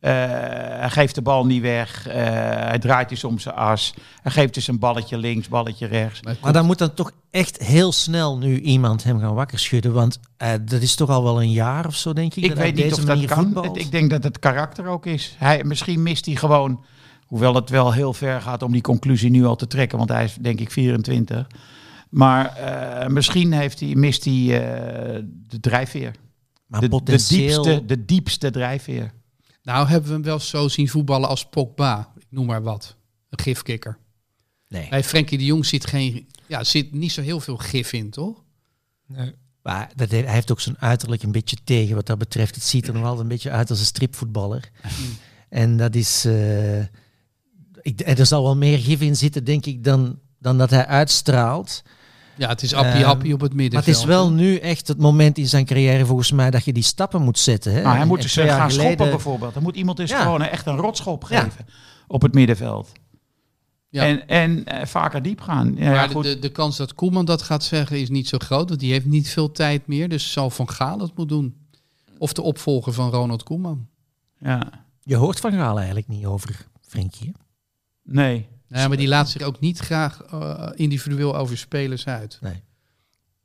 Eh, 0.01 0.13
hij 0.81 0.91
geeft 0.91 1.15
de 1.15 1.23
bal 1.23 1.47
niet 1.47 1.63
weg. 1.63 2.07
Eh, 2.07 2.15
hij 2.45 2.79
draait 2.79 3.11
eens 3.11 3.25
om 3.25 3.39
zijn 3.39 3.55
as. 3.55 3.95
Hij 4.23 4.33
geeft 4.33 4.55
dus 4.55 4.67
een 4.69 4.79
balletje 4.79 5.19
links, 5.19 5.49
balletje 5.49 5.87
rechts. 5.87 6.23
Maar, 6.23 6.37
Maar 6.43 6.53
dan 6.53 6.67
moet 6.67 6.79
dan 6.79 6.95
toch 6.95 7.13
echt 7.31 7.59
heel 7.59 7.93
snel 7.93 8.39
nu 8.39 8.61
iemand 8.61 9.05
hem 9.05 9.21
gaan 9.21 9.35
wakker 9.35 9.59
schudden. 9.59 9.93
Want 9.93 10.21
eh, 10.37 10.53
dat 10.65 10.83
is 10.83 10.95
toch 10.95 11.11
al 11.11 11.23
wel 11.23 11.43
een 11.43 11.53
jaar 11.53 11.87
of 11.87 11.95
zo, 11.95 12.13
denk 12.13 12.35
ik. 12.35 12.43
Ik 12.43 12.49
dat 12.49 12.59
hij 12.59 12.67
weet 12.67 12.75
niet 12.75 12.85
deze 12.85 13.01
of 13.01 13.07
dat 13.07 13.15
manier 13.15 13.29
kan. 13.29 13.45
voetbalt. 13.45 13.79
Ik 13.79 13.91
denk 13.91 14.11
dat 14.11 14.25
het 14.25 14.39
karakter 14.39 14.87
ook 14.87 15.07
is. 15.07 15.35
Hij, 15.39 15.65
misschien 15.65 16.03
mist 16.03 16.27
hij 16.27 16.35
gewoon, 16.35 16.85
hoewel 17.27 17.55
het 17.55 17.71
wel 17.71 17.93
heel 17.93 18.13
ver 18.13 18.41
gaat 18.41 18.63
om 18.63 18.73
die 18.73 18.83
conclusie 18.83 19.31
nu 19.31 19.45
al 19.45 19.57
te 19.57 19.67
trekken, 19.67 19.99
want 19.99 20.11
hij 20.11 20.25
is 20.25 20.35
denk 20.35 20.61
ik 20.61 20.71
24. 20.71 21.47
Maar 22.11 22.57
eh, 22.57 23.09
misschien 23.09 23.53
heeft 23.53 23.81
hij, 23.81 23.95
mist 23.95 24.25
hij 24.25 24.35
eh, 24.35 25.23
de 25.47 25.61
drijfveer. 25.61 26.15
maar 26.67 26.81
De, 26.81 26.89
diepste, 27.29 27.83
de 27.87 28.05
diepste 28.05 28.51
drijfveer. 28.51 29.13
Nou 29.63 29.89
hebben 29.89 30.09
we 30.09 30.15
hem 30.15 30.25
wel 30.25 30.39
zo 30.41 30.69
zien 30.69 30.89
voetballen 30.89 31.29
als 31.29 31.49
Pogba. 31.49 32.13
Ik 32.19 32.27
noem 32.29 32.47
maar 32.47 32.63
wat. 32.63 32.97
Een 33.29 33.41
gifkikker. 33.41 33.99
Nee. 34.69 34.89
Bij 34.89 35.05
Frenkie 35.05 35.39
de 35.39 35.45
Jong 35.45 35.67
zit, 35.67 35.87
geen, 35.87 36.29
ja, 36.47 36.65
zit 36.65 36.93
niet 36.93 37.13
zo 37.13 37.23
heel 37.23 37.41
veel 37.41 37.57
gif 37.57 37.93
in, 37.93 38.11
toch? 38.11 38.43
Nee. 39.07 39.35
Maar 39.63 39.91
dat 39.97 40.11
heeft, 40.11 40.25
hij 40.25 40.35
heeft 40.35 40.51
ook 40.51 40.61
zijn 40.61 40.79
uiterlijk 40.79 41.23
een 41.23 41.33
beetje 41.33 41.57
tegen 41.65 41.95
wat 41.95 42.07
dat 42.07 42.19
betreft. 42.19 42.55
Het 42.55 42.65
ziet 42.65 42.87
er 42.87 42.93
nog 42.95 43.03
altijd 43.03 43.21
een 43.23 43.29
beetje 43.29 43.51
uit 43.51 43.71
als 43.71 43.79
een 43.79 43.85
stripvoetballer. 43.85 44.71
en 45.49 45.77
dat 45.77 45.95
is... 45.95 46.25
eh, 46.25 46.81
ik, 47.83 48.01
er 48.05 48.27
zal 48.27 48.43
wel 48.43 48.57
meer 48.57 48.79
gif 48.79 49.01
in 49.01 49.17
zitten, 49.17 49.45
denk 49.45 49.67
ik, 49.67 49.85
dan, 49.85 50.19
dan 50.39 50.59
dat 50.59 50.71
hij 50.71 50.87
uitstraalt. 50.87 51.83
Ja, 52.41 52.49
het 52.49 52.63
is 52.63 52.75
appie-appie 52.75 53.25
Ehm, 53.25 53.35
op 53.35 53.41
het 53.41 53.53
Maar 53.53 53.61
middenveld. 53.61 53.87
het 53.97 54.05
is 54.05 54.05
wel 54.05 54.31
nu 54.33 54.57
echt 54.57 54.89
het 54.89 54.99
moment 54.99 55.39
in 55.39 55.47
zijn 55.49 55.65
carrière 55.65 56.07
volgens 56.07 56.33
mij 56.33 56.51
dat 56.51 56.65
je 56.65 56.73
die 56.73 56.83
stappen 56.83 57.23
moet 57.23 57.39
zetten. 57.39 57.73
Hè? 57.73 57.81
Nou, 57.81 57.93
hij 57.93 58.01
En- 58.01 58.09
moet 58.09 58.23
dus 58.23 58.37
eh, 58.37 58.55
gaan 58.57 58.71
schoppen 58.71 59.11
bijvoorbeeld. 59.11 59.55
Dan 59.55 59.63
moet 59.63 59.77
iemand 59.77 59.97
dus 59.97 60.11
Ja. 60.11 60.23
gewoon 60.23 60.43
echt 60.43 60.67
een 60.67 60.77
rotschop 60.77 61.27
Ja. 61.29 61.41
geven 61.41 61.67
op 62.07 62.23
het 62.23 62.35
middenveld. 62.35 62.93
Ja. 63.89 64.05
En, 64.07 64.29
en 64.29 64.65
eh, 64.65 64.87
vaker 64.87 65.23
diep 65.23 65.41
gaan. 65.41 65.75
Ja, 65.77 65.91
maar 65.91 66.09
goed. 66.11 66.25
de, 66.25 66.39
de 66.39 66.49
kans 66.49 66.77
dat 66.77 66.95
Koeman 66.95 67.25
dat 67.25 67.43
gaat 67.43 67.65
zeggen 67.65 68.01
is 68.01 68.09
niet 68.09 68.29
zo 68.29 68.39
groot, 68.39 68.69
want 68.69 68.81
die 68.81 68.93
heeft 68.93 69.07
niet 69.07 69.29
veel 69.29 69.53
tijd 69.53 69.87
meer. 69.87 70.09
Dus 70.09 70.33
zal 70.33 70.51
Van 70.51 70.71
Gaal 70.71 70.99
het 70.99 71.17
moeten 71.17 71.37
doen. 71.37 71.57
Of 72.19 72.33
de 72.33 72.43
opvolger 72.43 72.93
van 72.93 73.11
Ronald 73.11 73.43
Koeman. 73.43 73.87
ja. 74.39 74.89
Je 75.03 75.17
hoort 75.17 75.41
van 75.41 75.53
Gaal 75.53 75.77
eigenlijk 75.77 76.09
niet 76.09 76.25
over 76.27 76.67
Frenkie. 76.81 77.33
hè? 78.13 78.47
Nee. 78.71 78.79
Nou, 78.79 78.89
maar 78.89 78.99
die 78.99 79.09
laat 79.09 79.31
zich 79.31 79.43
ook 79.43 79.61
niet 79.61 79.79
graag 79.79 80.23
eh, 80.23 80.69
individueel 80.75 81.37
over 81.37 81.59
spelers 81.59 82.07
uit. 82.07 82.39
Nee. 82.41 82.63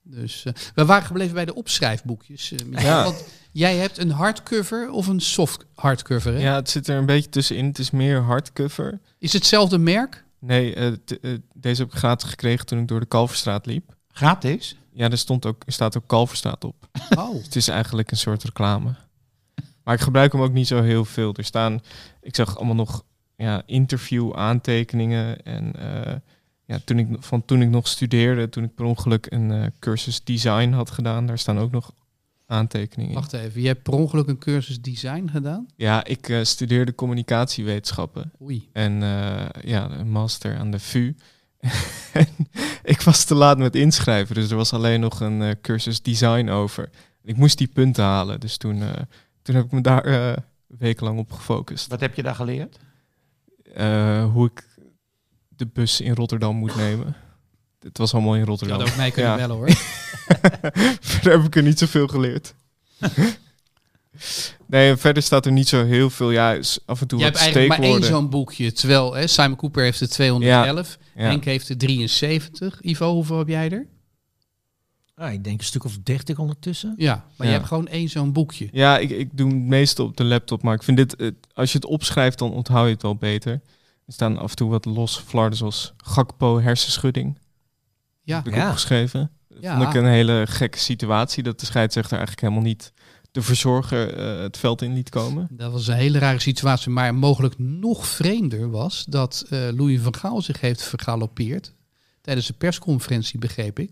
Dus 0.03 0.45
eh, 0.45 0.53
we 0.75 0.85
waren 0.85 1.05
gebleven 1.05 1.33
bij 1.33 1.45
de 1.45 1.55
opschrijfboekjes. 1.55 2.51
eh. 2.51 2.81
Ja. 2.83 3.03
Want 3.03 3.25
jij 3.51 3.75
hebt 3.77 3.97
een 3.97 4.11
hardcover 4.11 4.89
of 4.91 5.07
een 5.07 5.19
soft 5.19 5.65
hardcover. 5.75 6.33
Hè? 6.33 6.39
Ja, 6.39 6.55
het 6.55 6.69
zit 6.69 6.87
er 6.87 6.97
een 6.97 7.05
beetje 7.05 7.29
tussenin. 7.29 7.65
Het 7.65 7.79
is 7.79 7.91
meer 7.91 8.21
hardcover. 8.21 8.91
Is 9.19 9.33
het 9.33 9.41
hetzelfde 9.41 9.77
merk? 9.77 10.23
Nee, 10.39 10.73
deze 11.53 11.81
heb 11.81 11.91
ik 11.91 11.97
gratis 11.97 12.29
gekregen 12.29 12.65
toen 12.65 12.79
ik 12.79 12.87
door 12.87 12.99
de 12.99 13.05
Kalverstraat 13.05 13.65
liep. 13.65 13.95
Gratis? 14.11 14.75
Ja, 14.93 15.09
er, 15.09 15.17
stond 15.17 15.45
ook, 15.45 15.63
er 15.65 15.73
staat 15.73 15.97
ook 15.97 16.07
Kalverstraat 16.07 16.63
op. 16.63 16.75
Oh. 17.17 17.43
Het 17.43 17.55
is 17.55 17.67
eigenlijk 17.67 18.11
een 18.11 18.17
soort 18.17 18.43
reclame. 18.43 18.95
Maar 19.83 19.93
ik 19.93 20.01
gebruik 20.01 20.31
hem 20.31 20.41
ook 20.41 20.53
niet 20.53 20.67
zo 20.67 20.81
heel 20.81 21.05
veel. 21.05 21.33
Er 21.33 21.43
staan, 21.43 21.81
ik 22.21 22.35
zag 22.35 22.57
allemaal 22.57 22.75
nog 22.75 23.03
ja, 23.37 23.63
interview 23.65 24.33
aantekeningen. 24.33 25.43
En 25.43 25.73
eh, 25.75 26.15
ja, 26.65 26.79
toen 26.85 26.99
ik, 26.99 27.07
van 27.19 27.45
toen 27.45 27.61
ik 27.61 27.69
nog 27.69 27.87
studeerde, 27.87 28.49
toen 28.49 28.63
ik 28.63 28.75
per 28.75 28.85
ongeluk 28.85 29.27
een 29.29 29.51
eh, 29.51 29.65
cursus 29.79 30.23
design 30.23 30.71
had 30.71 30.91
gedaan, 30.91 31.25
daar 31.25 31.39
staan 31.39 31.59
ook 31.59 31.71
nog 31.71 31.93
aantekeningen. 32.47 33.13
in. 33.13 33.19
Wacht 33.19 33.33
even, 33.33 33.61
je 33.61 33.67
hebt 33.67 33.83
per 33.83 33.93
ongeluk 33.93 34.27
een 34.27 34.37
cursus 34.37 34.81
design 34.81 35.27
gedaan? 35.31 35.67
Ja, 35.75 36.03
ik 36.03 36.29
eh, 36.29 36.43
studeerde 36.43 36.95
communicatiewetenschappen. 36.95 38.31
Oei. 38.41 38.69
En 38.71 39.03
eh, 39.03 39.45
ja, 39.61 39.89
een 39.89 40.09
master 40.09 40.57
aan 40.57 40.71
de 40.71 40.79
VU. 40.79 41.15
En 42.13 42.27
ik 42.83 43.01
was 43.01 43.23
te 43.23 43.35
laat 43.35 43.57
met 43.57 43.75
inschrijven, 43.75 44.35
dus 44.35 44.49
er 44.49 44.55
was 44.55 44.73
alleen 44.73 44.99
nog 44.99 45.19
een 45.19 45.41
eh, 45.41 45.51
cursus 45.61 46.01
design 46.01 46.49
over. 46.49 46.89
Ik 47.23 47.37
moest 47.37 47.57
die 47.57 47.67
punten 47.67 48.03
halen, 48.03 48.39
dus 48.39 48.57
toen, 48.57 48.81
eh, 48.81 48.89
toen 49.41 49.55
heb 49.55 49.65
ik 49.65 49.71
me 49.71 49.81
daar 49.81 50.03
eh 50.03 50.37
wekenlang 50.67 51.19
op 51.19 51.31
gefocust. 51.31 51.87
Wat 51.87 51.99
heb 51.99 52.15
je 52.15 52.23
daar 52.23 52.35
geleerd? 52.35 52.79
Eh, 53.73 54.31
hoe 54.31 54.45
ik 54.53 54.63
de 55.49 55.65
bus 55.73 56.01
in 56.01 56.13
Rotterdam 56.13 56.55
moet 56.55 56.75
nemen. 56.75 57.15
Het 57.79 57.97
was 57.97 58.13
allemaal 58.13 58.33
in 58.33 58.39
Je 58.39 58.45
Rotterdam. 58.45 58.79
had 58.79 58.89
ook 58.89 58.95
mij 58.95 59.11
kunnen 59.11 59.31
Ja. 59.31 59.37
bellen 59.37 59.55
hoor. 59.55 59.69
verder 61.01 61.31
heb 61.31 61.43
ik 61.43 61.55
er 61.55 61.63
niet 61.63 61.79
zoveel 61.79 62.07
geleerd. 62.07 62.55
nee, 64.67 64.95
verder 64.95 65.23
staat 65.23 65.45
er 65.45 65.51
niet 65.51 65.67
zo 65.67 65.85
heel 65.85 66.09
veel. 66.09 66.31
Ja, 66.31 66.59
af 66.85 67.01
en 67.01 67.07
toe 67.07 67.19
Je 67.19 67.25
hebt 67.25 67.37
eigenlijk 67.37 67.67
maar 67.67 67.79
één 67.79 68.03
zo'n 68.03 68.29
boekje. 68.29 68.71
Terwijl 68.71 69.13
hè, 69.13 69.27
Simon 69.27 69.55
Cooper 69.55 69.83
heeft 69.83 70.01
er 70.01 70.09
211. 70.09 70.97
Ja. 71.15 71.21
Henk 71.23 71.43
heeft 71.45 71.69
er 71.69 71.77
73. 71.77 72.81
Ivo, 72.81 73.13
hoeveel 73.13 73.37
heb 73.37 73.47
jij 73.47 73.69
er? 73.71 73.85
Ah, 75.15 75.33
ik 75.33 75.43
denk 75.43 75.59
een 75.59 75.65
stuk 75.65 75.83
of 75.83 75.97
dertig 76.03 76.37
ondertussen. 76.39 76.93
Ja, 76.97 77.25
maar 77.37 77.47
je 77.47 77.53
hebt 77.53 77.65
gewoon 77.67 77.87
één 77.87 78.09
zo'n 78.09 78.33
boekje. 78.33 78.69
Ja, 78.71 78.97
ik, 78.97 79.09
ik 79.09 79.29
doe 79.37 79.47
het 79.49 79.57
meeste 79.57 80.03
op 80.03 80.17
de 80.17 80.23
laptop, 80.23 80.61
maar 80.63 80.73
ik 80.75 80.83
vind 80.83 80.97
dit, 80.97 81.31
als 81.53 81.71
je 81.71 81.77
het 81.77 81.87
opschrijft, 81.87 82.37
dan 82.39 82.51
onthoud 82.51 82.85
je 82.87 82.93
het 82.93 83.01
wel 83.01 83.15
beter. 83.15 83.51
Er 84.05 84.13
staan 84.13 84.37
af 84.37 84.49
en 84.49 84.55
toe 84.55 84.69
wat 84.69 84.85
los 84.85 85.17
flarden 85.19 85.57
zoals 85.57 85.93
Gakpo 85.97 86.59
hersenschudding. 86.61 87.37
Ja, 88.21 88.35
Heb 88.37 88.47
ik 88.47 88.55
Ja. 88.55 88.65
opgeschreven. 88.67 89.31
Ja. 89.59 89.77
Vond 89.77 89.87
ik 89.95 90.01
een 90.01 90.07
hele 90.09 90.45
gekke 90.49 90.79
situatie 90.79 91.43
dat 91.43 91.59
de 91.59 91.65
scheidsrechter 91.65 92.17
eigenlijk 92.17 92.41
helemaal 92.47 92.69
niet 92.69 92.93
de 93.31 93.41
verzorger 93.41 94.13
eh, 94.17 94.41
het 94.41 94.57
veld 94.57 94.81
in 94.81 94.93
liet 94.93 95.09
komen. 95.09 95.47
dat 95.51 95.71
was 95.71 95.87
een 95.87 95.95
hele 95.95 96.19
rare 96.19 96.39
situatie. 96.39 96.89
Maar 96.91 97.15
mogelijk 97.15 97.57
nog 97.57 98.07
vreemder 98.07 98.69
was 98.69 99.05
dat 99.09 99.45
eh, 99.49 99.59
Louis 99.75 99.99
van 100.01 100.15
Gaal 100.15 100.41
zich 100.41 100.61
heeft 100.61 100.83
vergalopeerd. 100.83 101.73
Tijdens 102.21 102.47
de 102.47 102.53
persconferentie, 102.53 103.39
begreep 103.39 103.79
ik. 103.79 103.91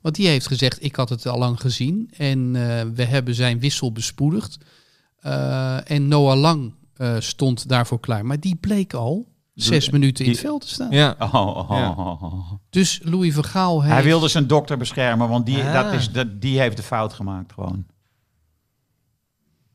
Want 0.00 0.14
die 0.14 0.26
heeft 0.28 0.46
gezegd, 0.46 0.84
ik 0.84 0.96
had 0.96 1.08
het 1.08 1.26
al 1.26 1.38
lang 1.38 1.60
gezien. 1.60 2.10
En 2.16 2.56
eh, 2.56 2.82
we 2.94 3.04
hebben 3.04 3.34
zijn 3.34 3.60
wissel 3.60 3.92
bespoedigd. 3.92 4.58
Eh, 5.20 5.90
en 5.90 6.08
Noah 6.08 6.38
Lang 6.38 6.74
eh, 6.96 7.16
stond 7.18 7.68
daarvoor 7.68 8.00
klaar. 8.00 8.26
Maar 8.26 8.40
die 8.40 8.56
bleek 8.56 8.92
al 8.94 9.28
zes 9.54 9.90
minuten 9.90 10.24
in 10.24 10.30
het 10.30 10.40
veld 10.40 10.60
te 10.60 10.68
staan. 10.68 10.90
Ja, 10.90 11.16
Oh, 11.18 11.34
oh, 11.34 11.66
Ja. 11.70 11.88
oh. 11.90 12.52
Dus 12.70 13.00
Louis 13.02 13.34
van 13.34 13.44
Gaal 13.44 13.82
heeft... 13.82 13.94
Hij 13.94 14.02
wilde 14.04 14.28
zijn 14.28 14.46
dokter 14.46 14.78
beschermen, 14.78 15.28
want 15.28 15.46
die, 15.46 15.62
Ah. 15.62 15.72
dat 15.72 15.92
is, 15.92 16.10
dat, 16.10 16.40
die 16.40 16.60
heeft 16.60 16.76
de 16.76 16.82
fout 16.82 17.12
gemaakt 17.12 17.52
gewoon. 17.52 17.86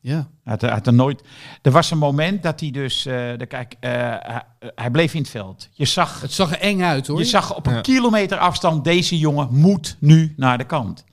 Ja. 0.08 0.30
Hij 0.44 0.58
had, 0.60 0.62
had 0.62 0.88
er 0.88 0.94
nooit. 0.94 1.22
Er 1.62 1.72
was 1.72 1.92
een 1.92 1.98
moment 1.98 2.44
dat 2.44 2.60
hij 2.60 2.72
dus. 2.72 3.06
eh, 3.06 3.14
de, 3.38 3.46
kijk, 3.46 3.76
eh, 3.80 3.92
hij, 4.20 4.42
hij 4.76 4.92
bleef 4.92 5.14
in 5.14 5.22
het 5.22 5.30
veld. 5.30 5.70
Je 5.72 5.86
zag, 5.86 6.22
Het 6.22 6.32
zag 6.32 6.52
er 6.52 6.60
eng 6.60 6.82
uit 6.82 7.08
hoor. 7.08 7.18
je 7.18 7.26
zag 7.26 7.56
op 7.56 7.68
een 7.68 7.74
Ja. 7.74 7.82
kilometer 7.82 8.38
afstand. 8.38 8.84
Deze 8.84 9.18
jongen 9.18 9.48
moet 9.52 9.98
nu 10.00 10.34
naar 10.38 10.58
de 10.58 10.64
kant. 10.66 11.04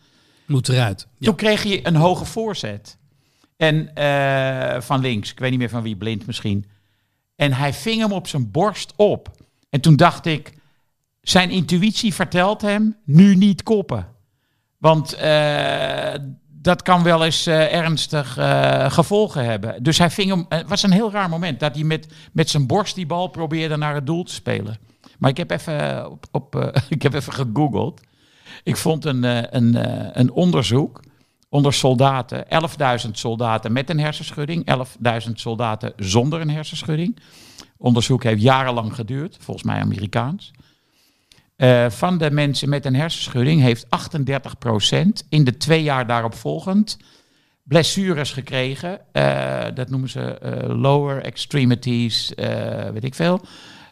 Moet 0.47 0.69
eruit. 0.69 1.07
Ja. 1.19 1.27
Toen 1.27 1.35
kreeg 1.37 1.63
je 1.63 1.87
een 1.87 1.97
hoge 1.97 2.25
voorzet. 2.25 2.99
En 3.57 3.95
eh, 3.95 4.81
van 4.81 5.01
links, 5.01 5.31
ik 5.33 5.39
weet 5.39 5.51
niet 5.51 5.59
meer 5.59 5.69
van 5.69 5.83
wie, 5.83 5.97
blind 5.97 6.27
misschien. 6.27 6.67
En 7.37 7.53
hij 7.53 7.73
ving 7.73 8.01
hem 8.01 8.13
op 8.13 8.27
zijn 8.27 8.51
borst 8.51 8.93
op. 8.97 9.31
En 9.71 9.81
toen 9.81 9.97
dacht 9.97 10.27
ik, 10.27 10.53
zijn 11.21 11.51
intuïtie 11.51 12.15
vertelt 12.15 12.63
hem 12.63 12.97
nu 13.05 13.37
niet 13.37 13.63
koppen. 13.63 14.07
Want 14.79 15.13
eh, 15.13 16.15
dat 16.63 16.83
kan 16.83 17.03
wel 17.03 17.25
eens 17.25 17.47
eh, 17.47 17.75
ernstig 17.75 18.37
eh, 18.37 18.91
gevolgen 18.91 19.45
hebben. 19.45 19.83
Dus 19.83 19.99
hij 19.99 20.11
ving 20.11 20.31
hem. 20.31 20.47
Het 20.49 20.69
was 20.69 20.83
een 20.83 20.93
heel 20.93 21.11
raar 21.11 21.29
moment 21.29 21.61
dat 21.61 21.75
hij 21.75 21.85
met, 21.85 22.07
met 22.33 22.51
zijn 22.51 22.67
borst 22.67 22.95
die 22.95 23.07
bal 23.07 23.29
probeerde 23.29 23.77
naar 23.77 23.95
het 23.95 24.07
doel 24.07 24.25
te 24.25 24.33
spelen. 24.33 24.79
Maar 25.23 25.31
ik 25.31 25.37
heb 25.37 25.51
even, 25.51 26.11
op, 26.11 26.27
op, 26.31 26.57
eh, 26.57 26.83
ik 26.89 27.03
heb 27.03 27.15
even 27.15 27.33
gegoogeld. 27.33 28.01
Ik 28.63 28.77
vond 28.77 29.05
een, 29.05 29.25
eh, 29.25 29.43
een, 29.51 29.75
eh, 29.75 30.09
een 30.13 30.33
onderzoek 30.33 31.01
onder 31.49 31.73
soldaten. 31.73 32.49
11.000 32.49 33.19
soldaten 33.19 33.73
met 33.73 33.91
een 33.91 34.01
hersenschudding. 34.01 34.65
11.000 34.67 35.41
soldaten 35.41 35.93
zonder 35.97 36.41
een 36.41 36.51
hersenschudding. 36.51 37.19
Onderzoek 37.77 38.23
heeft 38.23 38.43
jarenlang 38.43 38.95
geduurd. 38.95 39.37
Volgens 39.41 39.67
mij 39.67 39.81
Amerikaans. 39.81 40.51
Eh, 41.63 41.91
van 41.91 42.19
de 42.19 42.31
mensen 42.31 42.69
met 42.69 42.85
een 42.85 42.95
hersenschudding 42.95 43.61
heeft 43.61 43.87
38% 43.89 45.25
in 45.29 45.45
de 45.45 45.57
twee 45.57 45.83
jaar 45.83 46.07
daarop 46.07 46.35
volgend 46.35 46.97
blessures 47.63 48.31
gekregen. 48.31 49.01
Eh, 49.13 49.65
dat 49.75 49.91
noemen 49.91 50.09
ze 50.09 50.21
eh, 50.39 50.69
lower 50.81 51.23
extremities, 51.23 52.35
eh, 52.35 52.89
weet 52.91 53.05
ik 53.05 53.15
veel. 53.15 53.41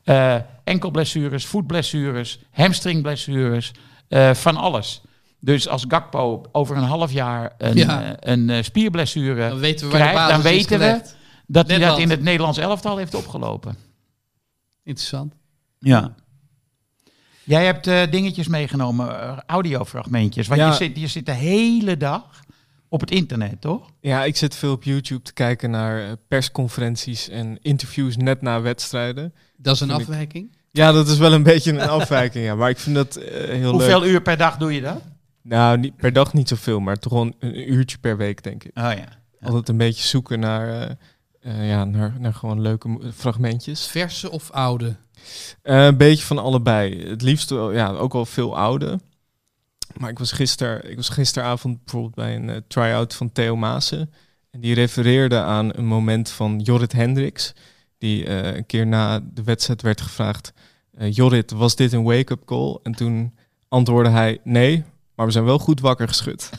Eh 0.05 0.37
enkelblessures, 0.65 1.47
voetblessures, 1.47 2.41
hamstringblessures, 2.51 3.73
eh, 4.09 4.35
van 4.35 4.57
alles. 4.57 5.01
Dus 5.41 5.69
als 5.69 5.85
Gakpo 5.89 6.43
over 6.53 6.77
een 6.77 6.83
half 6.83 7.13
jaar 7.13 7.55
een, 7.59 7.77
Ja. 7.77 8.17
een 8.21 8.65
spierblessure 8.65 9.49
Dan 9.49 9.59
weten 9.59 9.87
we 9.91 9.99
waar 9.99 10.07
de 10.07 10.13
krijgt, 10.13 10.31
dan 10.31 10.43
weten 10.43 10.79
we 10.79 11.03
dat 11.47 11.69
hij 11.69 11.79
dat 11.79 11.91
wat. 11.91 11.99
in 11.99 12.11
het 12.11 12.23
Nederlands 12.23 12.59
elftal 12.59 12.97
heeft 12.97 13.15
opgelopen. 13.15 13.77
Interessant. 14.85 15.35
Ja. 15.79 16.15
Jij 17.51 17.65
hebt 17.65 17.87
eh, 17.87 18.03
dingetjes 18.11 18.49
meegenomen, 18.49 19.21
eh, 19.21 19.39
audiofragmentjes. 19.47 20.49
Want 20.49 20.61
Ja. 20.61 20.69
je, 20.69 20.75
zit, 20.75 20.99
je 20.99 21.07
zit 21.07 21.27
de 21.27 21.33
hele 21.33 21.97
dag 21.97 22.41
op 22.89 23.01
het 23.01 23.11
internet, 23.11 23.61
toch? 23.61 23.91
Ja, 24.01 24.25
ik 24.25 24.37
zit 24.37 24.55
veel 24.55 24.73
op 24.73 24.85
YouTube 24.85 25.23
te 25.23 25.33
kijken 25.33 25.71
naar 25.71 26.03
eh, 26.05 26.13
persconferenties 26.29 27.29
en 27.29 27.59
interviews 27.63 28.17
net 28.17 28.43
na 28.43 28.61
wedstrijden. 28.61 29.35
Dat 29.57 29.75
is 29.75 29.81
een 29.81 29.89
Vind 29.89 30.01
ik- 30.01 30.07
afwijking. 30.09 30.57
Ja, 30.71 30.93
dat 30.93 31.09
is 31.09 31.19
wel 31.19 31.33
een 31.33 31.43
beetje 31.53 31.73
een 31.73 31.81
afwijking, 31.89 32.45
ja. 32.45 32.55
Maar 32.55 32.71
ik 32.71 32.79
vind 32.79 32.97
dat 32.97 33.17
eh, 33.17 33.49
heel 33.49 33.71
Hoeveel 33.73 34.01
leuk. 34.01 34.11
uur 34.11 34.23
per 34.23 34.37
dag 34.37 34.57
doe 34.57 34.75
je 34.75 34.81
dat? 34.81 35.03
Nou, 35.43 35.79
niet, 35.79 35.97
per 35.97 36.13
dag 36.13 36.33
niet 36.33 36.49
zoveel, 36.49 36.81
maar 36.81 36.97
toch 36.99 37.13
wel 37.13 37.23
een, 37.23 37.35
een 37.41 37.73
uurtje 37.73 37.99
per 37.99 38.17
week, 38.17 38.43
denk 38.43 38.65
ik. 38.65 38.71
Oh 38.79 38.93
ja. 38.97 39.19
Altijd 39.49 39.69
een 39.69 39.77
beetje 39.77 40.07
zoeken 40.09 40.41
naar, 40.41 40.97
eh, 41.41 41.69
ja, 41.69 41.85
naar, 41.85 42.15
naar 42.19 42.35
gewoon 42.35 42.61
leuke 42.61 42.99
fragmentjes. 43.15 43.87
Verse 43.87 44.31
of 44.31 44.51
oude? 44.51 44.97
Eh, 45.63 45.85
een 45.85 45.97
beetje 45.97 46.25
van 46.25 46.39
allebei. 46.39 47.09
Het 47.09 47.23
liefst 47.23 47.51
wel, 47.51 47.73
ja, 47.73 47.89
ook 47.89 48.13
wel 48.13 48.27
veel 48.27 48.57
oude. 48.57 49.01
Maar 49.97 50.11
ik 50.11 50.19
was, 50.19 50.33
gister, 50.33 50.85
ik 50.85 50.97
was 50.97 51.09
gisteravond 51.09 51.85
bijvoorbeeld 51.85 52.15
bij 52.15 52.37
een 52.37 52.51
eh, 52.51 52.57
try-out 52.69 53.15
van 53.15 53.33
Theo 53.33 53.57
Maassen. 53.57 54.13
En 54.51 54.61
die 54.61 54.75
refereerde 54.75 55.39
aan 55.39 55.71
een 55.77 55.87
moment 55.87 56.31
van 56.31 56.59
Jorrit 56.59 56.93
Hendricks. 56.93 57.53
Die 57.99 58.29
een 58.29 58.67
keer 58.67 58.87
na 58.87 59.21
de 59.33 59.43
wedstrijd 59.43 59.83
werd 59.83 60.01
gevraagd... 60.01 60.53
Jorrit, 61.11 61.51
was 61.51 61.77
dit 61.77 61.93
een 61.93 62.03
wake-up 62.03 62.45
call? 62.45 62.79
En 62.83 62.93
toen 62.93 63.35
antwoordde 63.69 64.11
hij... 64.11 64.41
Nee, 64.45 64.85
maar 65.15 65.27
we 65.27 65.33
zijn 65.33 65.45
wel 65.45 65.59
goed 65.59 65.81
wakker 65.81 66.09
geschud. 66.09 66.51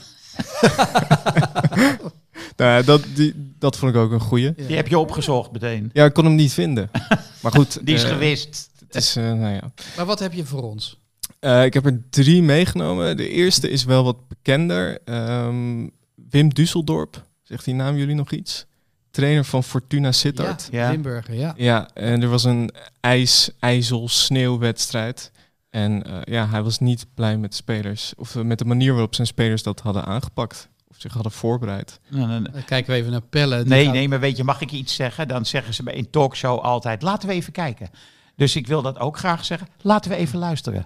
nou 2.58 2.70
ja, 2.72 2.82
dat, 2.82 3.04
die, 3.16 3.34
dat 3.62 3.78
vond 3.78 3.96
ik 3.96 4.02
ook 4.02 4.12
een 4.12 4.20
goeie. 4.20 4.54
Die 4.56 4.76
heb 4.76 4.88
je 4.88 5.00
opgezocht 5.00 5.52
meteen. 5.52 5.90
Ja, 5.94 6.06
ik 6.06 6.14
kon 6.14 6.26
hem 6.26 6.36
niet 6.36 6.54
vinden. 6.54 6.90
Maar 7.42 7.52
goed. 7.52 7.86
Die 7.86 7.96
is 7.96 8.04
eh, 8.04 8.10
gewist. 8.10 8.70
Het 8.80 8.96
is, 8.96 9.16
eh, 9.16 9.24
nou 9.24 9.54
ja... 9.54 9.72
Maar 9.98 10.06
wat 10.06 10.20
heb 10.20 10.34
je 10.34 10.46
voor 10.46 10.62
ons? 10.64 11.00
Eh, 11.40 11.66
ik 11.66 11.74
heb 11.74 11.86
er 11.86 12.02
drie 12.10 12.42
meegenomen. 12.42 13.18
De 13.18 13.30
eerste 13.30 13.70
is 13.70 13.84
wel 13.84 14.04
wat 14.04 14.28
bekender. 14.28 15.00
Ehm, 15.06 15.88
Wim 16.30 16.54
Dusseldorp. 16.54 17.26
Zegt 17.44 17.66
die 17.66 17.74
naam 17.74 17.98
jullie 17.98 18.16
nog 18.16 18.32
iets? 18.32 18.66
Trainer 19.12 19.46
van 19.46 19.64
Fortuna 19.64 20.12
Sittard. 20.12 20.68
Ja, 20.72 20.80
Ja. 20.86 20.92
Limburger, 20.92 21.34
ja. 21.36 21.54
Ja, 21.58 21.90
en 21.94 22.22
er 22.22 22.28
was 22.30 22.44
een 22.44 22.70
ijs, 23.00 23.50
ijzel, 23.60 24.08
sneeuwwedstrijd. 24.10 25.32
En 25.70 26.04
eh, 26.04 26.34
ja, 26.34 26.48
hij 26.48 26.64
was 26.64 26.80
niet 26.80 27.06
blij 27.14 27.38
met 27.38 27.50
de 27.50 27.56
spelers. 27.56 28.14
Of 28.18 28.36
met 28.36 28.58
de 28.60 28.66
manier 28.66 28.92
waarop 28.92 29.16
zijn 29.16 29.28
spelers 29.28 29.64
dat 29.64 29.80
hadden 29.80 30.06
aangepakt. 30.06 30.70
Zich 31.02 31.14
hadden 31.14 31.32
voorbereid. 31.32 32.00
Nou, 32.10 32.28
dan- 32.30 32.48
Dan 32.54 32.64
kijken 32.66 32.92
we 32.94 32.98
even 33.00 33.12
naar 33.12 33.22
Pelle. 33.30 33.64
Nee, 33.66 33.84
gaat- 33.86 33.94
nee, 33.94 34.08
maar 34.10 34.20
weet 34.20 34.38
je, 34.38 34.44
mag 34.44 34.62
ik 34.62 34.72
iets 34.72 34.96
zeggen? 34.96 35.28
Dan 35.28 35.46
zeggen 35.46 35.74
ze 35.74 35.84
bij 35.84 35.98
een 35.98 36.10
talkshow 36.10 36.60
altijd, 36.60 37.02
laten 37.02 37.28
we 37.30 37.34
even 37.34 37.52
kijken. 37.54 37.90
Dus 38.36 38.56
ik 38.56 38.68
wil 38.68 38.82
dat 38.82 39.00
ook 39.00 39.18
graag 39.18 39.46
zeggen. 39.46 39.68
Laten 39.82 40.12
we 40.12 40.18
even 40.18 40.40
luisteren. 40.40 40.86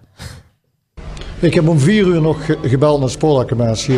Ik 1.39 1.53
heb 1.53 1.67
om 1.67 1.79
vier 1.79 2.05
uur 2.05 2.21
nog 2.21 2.45
ge- 2.45 2.57
gebeld 2.63 2.99
naar 2.99 3.09
de 3.09 3.13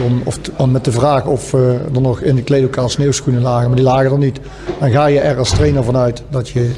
om, 0.06 0.22
of 0.26 0.40
om 0.58 0.72
met 0.72 0.86
de 0.86 0.92
vraag 0.92 1.26
of 1.26 1.54
eh, 1.54 1.74
er 1.96 2.02
nog 2.02 2.22
in 2.22 2.36
de 2.36 2.44
kleedlokaal 2.44 2.90
sneeuwschoenen 2.90 3.42
lagen. 3.42 3.68
Maar 3.68 3.76
die 3.76 3.86
lagen 3.86 4.12
er 4.12 4.18
niet. 4.18 4.40
Dan 4.80 4.92
ga 4.92 5.06
je 5.06 5.20
er 5.20 5.38
als 5.38 5.50
trainer 5.50 5.84
vanuit 5.84 6.24
dat 6.30 6.50
je 6.50 6.76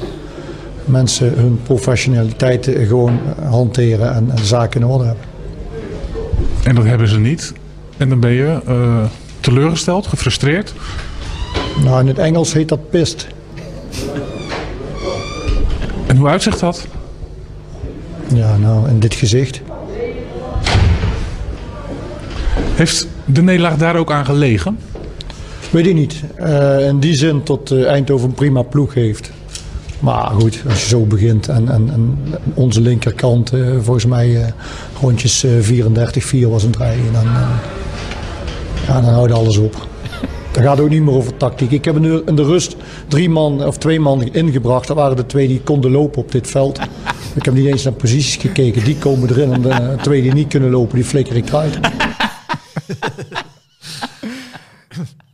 mensen 0.84 1.32
hun 1.34 1.60
professionaliteit 1.62 2.66
eh, 2.74 2.86
gewoon 2.88 3.18
eh, 3.38 3.50
hanteren 3.50 4.14
en, 4.14 4.30
en 4.30 4.44
zaken 4.44 4.80
in 4.80 4.86
orde 4.86 5.04
hebben. 5.04 5.24
En 6.64 6.74
dat 6.74 6.84
hebben 6.84 7.08
ze 7.08 7.18
niet. 7.18 7.52
En 7.96 8.08
dan 8.08 8.20
ben 8.20 8.30
je 8.32 8.60
eh, 8.66 9.04
teleurgesteld, 9.40 10.06
gefrustreerd. 10.06 10.74
Nou, 11.84 12.00
in 12.00 12.06
het 12.06 12.18
Engels 12.18 12.52
heet 12.52 12.68
dat 12.68 12.90
pist. 12.90 13.26
En 16.06 16.16
hoe 16.16 16.28
uitzicht 16.28 16.60
dat? 16.60 16.86
Ja, 18.34 18.56
nou, 18.56 18.88
in 18.88 19.00
dit 19.00 19.14
gezicht. 19.14 19.60
Heeft 22.74 23.08
de 23.24 23.42
nederlaag 23.42 23.76
daar 23.76 23.96
ook 23.96 24.12
aan 24.12 24.24
gelegen? 24.24 24.78
Weet 25.70 25.86
ik 25.86 25.94
niet. 25.94 26.22
Eh, 26.34 26.86
in 26.86 27.00
die 27.00 27.14
zin 27.14 27.42
tot 27.42 27.70
eh, 27.70 27.86
Eindhoven 27.86 28.28
een 28.28 28.34
prima 28.34 28.62
ploeg 28.62 28.94
heeft. 28.94 29.30
Maar 30.00 30.30
goed, 30.30 30.62
als 30.68 30.82
je 30.82 30.88
zo 30.88 31.04
begint 31.04 31.48
en, 31.48 31.68
en, 31.68 31.90
en 31.92 32.18
onze 32.54 32.80
linkerkant, 32.80 33.52
eh, 33.52 33.60
volgens 33.80 34.06
mij 34.06 34.54
rondjes 35.00 35.44
eh, 35.44 35.50
34-4 36.44 36.48
was 36.48 36.62
een 36.62 36.70
draai. 36.70 36.98
En 37.06 37.12
dan, 37.12 37.26
ja, 38.90 39.00
dan 39.00 39.14
houdt 39.14 39.32
alles 39.32 39.56
op. 39.56 39.88
Dan 40.52 40.62
gaat 40.62 40.76
het 40.76 40.84
ook 40.84 40.90
niet 40.90 41.02
meer 41.02 41.14
over 41.14 41.36
tactiek. 41.36 41.70
Ik 41.70 41.84
heb 41.84 41.96
in 41.96 42.02
de, 42.02 42.22
in 42.26 42.36
de 42.36 42.42
rust 42.44 42.76
drie 43.08 43.28
man 43.30 43.64
of 43.66 43.78
twee 43.78 44.00
man 44.00 44.22
ingebracht. 44.22 44.86
Dat 44.86 44.96
waren 44.96 45.16
de 45.16 45.26
twee 45.26 45.48
die 45.48 45.60
konden 45.60 45.90
lopen 45.90 46.22
op 46.22 46.32
dit 46.32 46.46
veld. 46.50 46.78
Ik 47.34 47.44
heb 47.44 47.54
niet 47.54 47.66
eens 47.66 47.82
naar 47.84 47.92
posities 47.92 48.36
gekeken. 48.36 48.84
Die 48.84 48.96
komen 48.96 49.28
erin. 49.30 49.52
En 49.52 49.62
de 49.62 49.96
twee 50.02 50.22
die 50.22 50.32
niet 50.32 50.48
kunnen 50.48 50.70
lopen, 50.70 50.94
die 50.94 51.04
flikker 51.04 51.36
ik 51.36 51.48
eruit. 51.48 51.78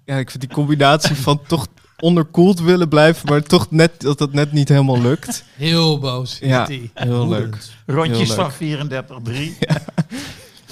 Ja, 0.04 0.16
ik 0.16 0.30
vind 0.30 0.42
die 0.42 0.52
combinatie 0.52 1.16
van 1.16 1.40
toch 1.46 1.66
onderkoeld 2.00 2.60
willen 2.60 2.88
blijven, 2.88 3.28
maar 3.28 3.42
toch 3.42 3.70
net 3.70 4.00
dat 4.00 4.18
dat 4.18 4.32
net 4.32 4.52
niet 4.52 4.68
helemaal 4.68 5.00
lukt. 5.02 5.44
Heel 5.56 5.98
boos. 5.98 6.38
is 6.40 6.48
Ja, 6.48 6.64
die. 6.66 6.90
heel 6.94 7.28
leuk. 7.28 7.56
Rondjes 7.86 8.34
Heel 8.34 8.50
leuk. 8.58 9.20
van 9.20 9.32
34-3. 9.34 9.94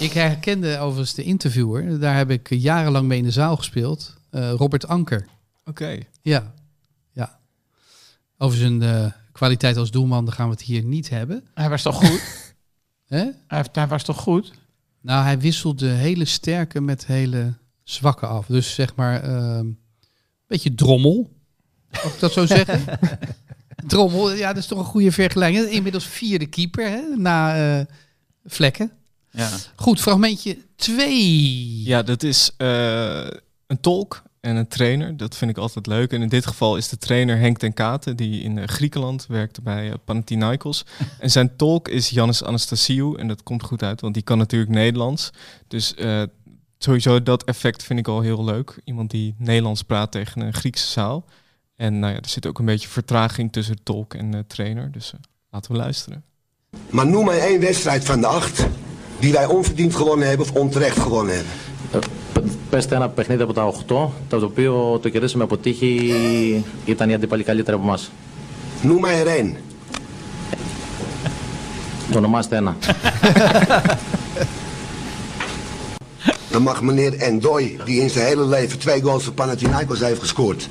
Ik 0.05 0.13
herkende 0.13 0.79
overigens 0.79 1.15
de 1.15 1.23
interviewer. 1.23 2.01
Daar 2.01 2.17
heb 2.17 2.31
ik 2.31 2.51
jarenlang 2.51 3.07
mee 3.07 3.19
in 3.19 3.25
de 3.25 3.31
zaal 3.31 3.57
gespeeld. 3.57 4.17
Eh, 4.31 4.51
Robert 4.51 4.89
Anker. 4.89 5.27
Oké. 5.65 5.99
Ja. 6.23 6.55
ja. 7.13 7.39
Over 8.39 8.59
zijn 8.59 8.83
eh, 8.83 9.07
kwaliteit 9.33 9.77
als 9.77 9.91
doelman 9.91 10.25
daar 10.25 10.35
gaan 10.35 10.47
we 10.47 10.53
het 10.53 10.63
hier 10.63 10.85
niet 10.85 11.09
hebben. 11.09 11.45
Hij 11.55 11.69
was 11.69 11.83
toch 11.83 11.97
goed? 11.97 12.23
Hè? 13.15 13.31
Hij 13.47 13.87
was 13.89 14.03
toch 14.03 14.21
goed? 14.21 14.53
Nou, 15.01 15.25
hij 15.25 15.39
wisselde 15.39 15.89
hele 15.89 16.25
sterke 16.25 16.81
met 16.81 17.07
hele 17.07 17.55
zwakke 17.83 18.27
af. 18.27 18.47
Dus 18.47 18.75
zeg 18.75 18.95
maar 18.95 19.23
ehm, 19.23 19.59
een 19.59 19.79
beetje 20.47 20.75
drommel. 20.75 21.31
Mag 21.91 22.15
ik 22.15 22.21
dat 22.21 22.33
zo 22.33 22.47
zeggen? 22.47 22.99
drommel, 23.87 24.33
ja, 24.33 24.49
dat 24.49 24.63
is 24.63 24.67
toch 24.67 24.79
een 24.79 24.85
goede 24.85 25.13
vergelijking. 25.13 25.67
Inmiddels 25.67 26.07
vierde 26.07 26.47
keeper 26.47 26.89
hè, 26.89 27.03
na 27.17 27.57
eh, 27.79 27.87
vlekken. 28.45 28.93
Ja. 29.35 29.51
Goed, 29.76 30.01
fragmentje 30.01 30.59
2. 30.76 31.82
Ja, 31.85 32.03
dat 32.03 32.22
is 32.22 32.51
eh, 32.57 33.26
een 33.66 33.80
tolk 33.80 34.22
en 34.41 34.57
een 34.57 34.68
trainer. 34.68 35.16
Dat 35.16 35.37
vind 35.37 35.51
ik 35.51 35.57
altijd 35.57 35.87
leuk. 35.87 36.12
En 36.12 36.22
in 36.22 36.28
dit 36.28 36.47
geval 36.47 36.76
is 36.76 36.89
de 36.89 36.99
trainer 36.99 37.39
Henk 37.39 37.59
ten 37.59 37.72
Katen, 37.72 38.16
die 38.16 38.43
in 38.43 38.59
eh, 38.59 38.66
Griekenland 38.66 39.26
werkte 39.28 39.62
bij 39.62 39.89
eh, 39.91 39.95
Panathinaikos. 40.05 40.85
en 41.18 41.30
zijn 41.30 41.57
tolk 41.57 41.89
is 41.89 42.11
Jannis 42.11 42.45
Anastasiou. 42.45 43.18
En 43.18 43.28
dat 43.28 43.43
komt 43.43 43.62
goed 43.62 43.82
uit, 43.82 44.01
want 44.01 44.14
die 44.14 44.22
kan 44.22 44.39
natuurlijk 44.39 44.72
Nederlands. 44.72 45.30
Dus 45.68 45.95
eh, 45.95 46.22
sowieso 46.78 47.22
dat 47.22 47.45
effect 47.45 47.82
vind 47.82 47.99
ik 47.99 48.09
al 48.09 48.20
heel 48.20 48.45
leuk. 48.45 48.80
Iemand 48.85 49.11
die 49.11 49.35
Nederlands 49.39 49.82
praat 49.82 50.12
tegen 50.12 50.41
een 50.41 50.55
Griekse 50.55 50.91
zaal. 50.91 51.24
En 51.76 51.99
nou 51.99 52.12
ja, 52.12 52.20
er 52.20 52.28
zit 52.28 52.47
ook 52.47 52.59
een 52.59 52.64
beetje 52.64 52.89
vertraging 52.89 53.53
tussen 53.53 53.82
tolk 53.82 54.14
en 54.14 54.35
eh, 54.35 54.41
trainer. 54.47 54.93
Dus 54.93 55.12
laten 55.51 55.72
we 55.72 55.76
luisteren. 55.76 56.24
Maar 56.91 57.07
noem 57.07 57.24
mij 57.24 57.41
één 57.41 57.61
wedstrijd 57.61 58.05
van 58.05 58.20
de 58.20 58.26
acht 58.26 58.66
die 59.24 59.32
wij 59.32 59.45
onverdiend 59.45 59.95
gewonnen 59.95 60.28
hebben 60.28 60.45
of 60.50 60.56
onterecht 60.56 61.00
gewonnen 61.00 61.36
hebben. 61.36 61.54
Πέστε 62.70 62.95
ένα 62.95 63.10
παιχνίδι 63.10 63.41
από 63.41 63.54
τα 63.54 63.64
8, 63.64 63.86
το 64.28 64.39
οποίο 64.43 65.00
το 65.02 65.10
κερδίσαμε 65.10 65.43
από 65.43 65.58
τύχη, 65.58 66.14
ήταν 66.86 67.10
οι 67.10 67.14
αντίπαλοι 67.14 67.43
καλύτεροι 67.43 67.78
από 67.78 67.86
εμάς. 67.86 68.12
Noem 68.82 69.02
mij 69.02 69.20
er 69.20 69.28
één. 69.28 69.58
Το 72.12 72.18
ονομάστε 72.18 72.56
ένα. 72.56 72.76
Dan 76.52 76.62
mag 76.62 76.82
meneer 76.82 77.14
Endoy, 77.18 77.78
die 77.86 78.02
in 78.02 78.10
zijn 78.10 78.26
hele 78.26 78.45
leven 78.45 78.80
twee 78.80 79.02
goals 79.02 79.24
voor 79.24 79.34
Panathinaikos 79.34 80.00
heeft 80.00 80.20
gescoord. 80.20 80.70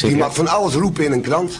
Die 0.00 0.16
mag 0.16 0.34
van 0.34 0.48
alles 0.48 0.74
roepen 0.74 1.04
in 1.04 1.12
een 1.12 1.20
krant. 1.20 1.58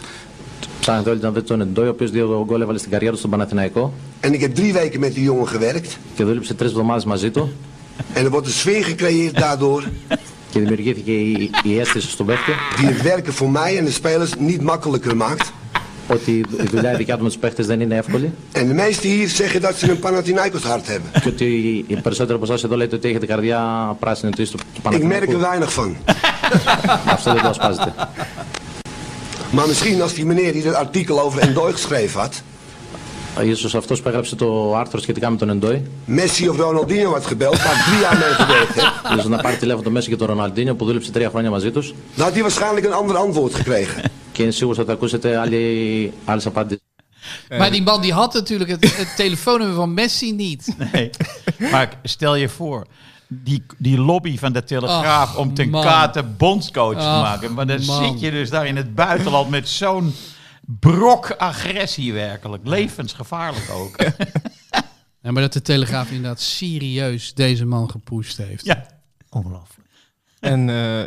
Ψάχνετε 0.84 1.10
όλοι 1.10 1.20
να 1.20 1.28
δείτε 1.28 1.40
τον 1.40 1.60
Εντόι, 1.60 1.86
ο 1.86 1.88
οποίος 1.90 2.10
δύο 2.10 2.44
γκολ 2.46 2.60
έβαλε 2.60 2.78
στην 2.78 2.90
καριέρα 2.90 3.12
του 3.12 3.18
στον 3.18 3.30
Παναθηναϊκό 3.30 3.92
En 4.20 4.32
ik 4.32 4.40
heb 4.40 4.54
drie 4.54 4.72
weken 4.72 5.00
met 5.00 5.14
die 5.14 5.22
jongen 5.24 5.46
gewerkt. 5.48 5.96
και 6.14 6.24
δούλεψε 6.24 6.54
τρεις 6.54 6.70
εβδομάδες 6.70 7.04
μαζί 7.04 7.30
του 7.30 7.52
En 8.14 8.24
er 8.24 8.30
wordt 8.30 8.46
een 8.46 8.52
sfeer 8.52 8.84
gecreëerd 8.84 9.34
daardoor 9.40 9.82
και 10.50 10.60
δημιουργήθηκε 10.60 11.10
η, 11.12 11.50
η 11.62 11.78
αίσθηση 11.78 12.10
στον 12.10 12.26
παίχτη 12.26 12.52
die 12.80 12.86
het 12.86 13.02
werken 13.02 13.32
voor 13.32 13.50
mij 13.50 13.78
en 13.78 13.84
de 13.84 13.90
spelers 13.90 14.30
niet 14.38 14.62
makkelijker 14.62 15.16
maakt. 15.16 15.52
ότι 16.08 16.30
η 16.30 16.44
δουλειά 16.70 16.92
η 16.92 16.96
δικιά 16.96 17.16
του 17.16 17.22
με 17.22 17.28
τους 17.28 17.38
παίχτες 17.38 17.66
δεν 17.66 17.80
είναι 17.80 17.96
εύκολη 17.96 18.32
En 18.52 18.58
de 18.68 18.74
meesten 18.74 19.10
hier 19.10 19.28
zeggen 19.28 19.60
dat 19.60 19.74
ze 19.78 19.90
een 19.90 19.98
Panathinaikos 19.98 20.62
hart 20.62 20.86
hebben. 20.86 21.20
και 21.22 21.28
ότι 21.28 21.44
οι 21.86 21.96
περισσότεροι 22.02 22.34
από 22.36 22.44
εσάς 22.44 22.64
εδώ 22.64 22.76
λέτε 22.76 22.96
ότι 22.96 23.08
έχετε 23.08 23.26
καρδιά 23.26 23.60
πράσινη 24.00 24.32
του 24.32 24.44
του 24.50 24.58
Ik 24.58 24.78
merk 24.78 24.92
er 24.94 25.00
Παναθηναϊκού. 25.00 25.40
weinig 25.40 25.72
van. 25.74 26.12
Αυτό 27.06 27.32
δεν 27.32 27.42
το 27.42 27.48
ασπάζετε. 27.48 27.94
Maar 29.53 29.67
misschien 29.67 30.01
als 30.01 30.13
die 30.13 30.25
meneer 30.25 30.53
die 30.53 30.63
dat 30.63 30.73
artikel 30.73 31.21
over 31.21 31.41
Endoy 31.41 31.71
geschreven 31.71 32.19
had, 32.19 32.41
Ίσως 33.43 33.75
αυτός 33.75 34.01
που 34.01 34.09
έγραψε 34.09 34.35
το 34.35 34.75
άρθρο 34.75 34.99
σχετικά 34.99 35.29
με 35.29 35.37
τον 35.37 35.49
Εντόι, 35.49 35.81
Messi 36.07 36.49
of 36.49 36.57
Ronaldinho 36.59 37.11
had 37.13 37.25
gebeld, 37.25 37.57
waar 37.63 37.75
ik 37.75 37.83
drie 37.85 37.99
jaar 37.99 38.17
mee 38.17 38.33
gewerkt 38.33 38.75
heb, 38.75 39.17
ίσως 39.17 39.29
να 39.29 39.37
πάρει 39.37 39.57
τηλέφωνο 39.57 39.83
το 39.83 39.91
Μέση 39.91 40.09
και 40.09 40.15
τον 40.15 40.27
Ροναλντίνιο 40.27 40.75
που 40.75 40.85
δούλεψε 40.85 41.11
τρία 41.11 41.29
χρόνια 41.29 41.49
μαζί 41.49 41.71
τους 41.71 41.93
dan 42.15 42.27
had 42.27 42.33
hij 42.33 42.41
waarschijnlijk 42.41 42.85
een 42.85 42.93
ander 42.93 43.15
antwoord 43.15 43.53
gekregen. 43.53 44.03
και 44.31 44.43
είναι 44.43 44.51
σίγουρος 44.51 44.77
ότι 44.77 44.87
θα 44.87 44.93
ακούσετε 44.93 45.37
άλλη, 45.37 46.13
άλλες 46.25 46.45
απαντήσεις. 46.45 46.83
Maar 47.49 47.71
die 47.71 47.81
man 47.81 48.01
die 48.01 48.13
had 48.13 48.33
natuurlijk 48.33 48.69
het, 48.69 48.97
het 48.97 49.15
telefoonnummer 49.15 49.75
van 49.75 49.93
Messi 49.93 50.31
niet. 50.31 50.75
Nee. 50.91 51.09
Maar 51.71 51.99
stel 52.03 52.35
je 52.35 52.49
voor, 52.49 52.85
die, 53.42 53.62
die 53.78 53.98
lobby 53.98 54.38
van 54.38 54.52
de 54.52 54.64
Telegraaf 54.64 55.28
Ach, 55.28 55.36
om 55.38 55.54
ten 55.54 55.70
man. 55.70 55.82
kate 55.82 56.22
bondscoach 56.22 56.94
te 56.98 56.98
maken. 57.04 57.54
Maar 57.54 57.66
dan 57.66 57.84
man. 57.84 58.04
zit 58.12 58.20
je 58.20 58.30
dus 58.30 58.50
daar 58.50 58.66
in 58.66 58.76
het 58.76 58.94
buitenland 58.94 59.50
met 59.50 59.68
zo'n 59.68 60.14
brok 60.66 61.30
agressie 61.30 62.12
werkelijk. 62.12 62.66
Levensgevaarlijk 62.66 63.70
ook. 63.70 63.96
Ja, 65.20 65.30
maar 65.30 65.42
dat 65.42 65.52
de 65.52 65.62
Telegraaf 65.62 66.10
inderdaad 66.10 66.40
serieus 66.40 67.34
deze 67.34 67.64
man 67.64 67.90
gepusht 67.90 68.36
heeft. 68.36 68.64
Ja. 68.64 68.86
Ongelooflijk. 69.30 69.88
En 70.40 70.68
eh, 70.68 71.00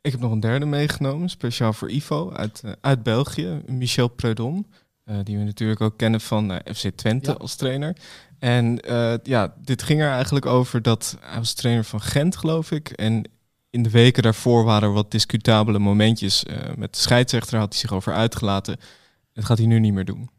ik 0.00 0.10
heb 0.12 0.20
nog 0.20 0.32
een 0.32 0.40
derde 0.40 0.66
meegenomen, 0.66 1.28
speciaal 1.28 1.72
voor 1.72 1.90
Ivo 1.90 2.32
uit, 2.32 2.60
eh, 2.64 2.72
uit 2.80 3.02
België, 3.02 3.62
Michel 3.66 4.08
Preudom. 4.08 4.66
eh, 5.04 5.16
die 5.24 5.38
we 5.38 5.44
natuurlijk 5.44 5.80
ook 5.80 5.96
kennen 5.98 6.20
van 6.20 6.52
eh, 6.52 6.74
FC 6.74 6.88
Twente 6.96 7.30
Ja. 7.30 7.36
als 7.36 7.54
trainer. 7.54 7.96
En 8.40 8.80
eh, 8.80 9.14
ja, 9.22 9.54
dit 9.58 9.82
ging 9.82 10.00
er 10.00 10.10
eigenlijk 10.10 10.46
over 10.46 10.82
dat 10.82 11.16
hij 11.20 11.38
was 11.38 11.52
trainer 11.52 11.84
van 11.84 12.00
Gent, 12.00 12.36
geloof 12.36 12.70
ik. 12.70 12.88
En 12.88 13.24
in 13.70 13.82
de 13.82 13.90
weken 13.90 14.22
daarvoor 14.22 14.64
waren 14.64 14.88
er 14.88 14.94
wat 14.94 15.10
discutabele 15.10 15.78
momentjes. 15.78 16.44
eh, 16.44 16.56
met 16.76 16.94
de 16.94 17.00
scheidsrechter 17.00 17.58
had 17.58 17.68
hij 17.72 17.78
zich 17.80 17.92
over 17.92 18.12
uitgelaten. 18.14 18.76
Dat 19.32 19.44
gaat 19.44 19.58
hij 19.58 19.66
nu 19.66 19.78
niet 19.78 19.92
meer 19.92 20.04
doen. 20.04 20.30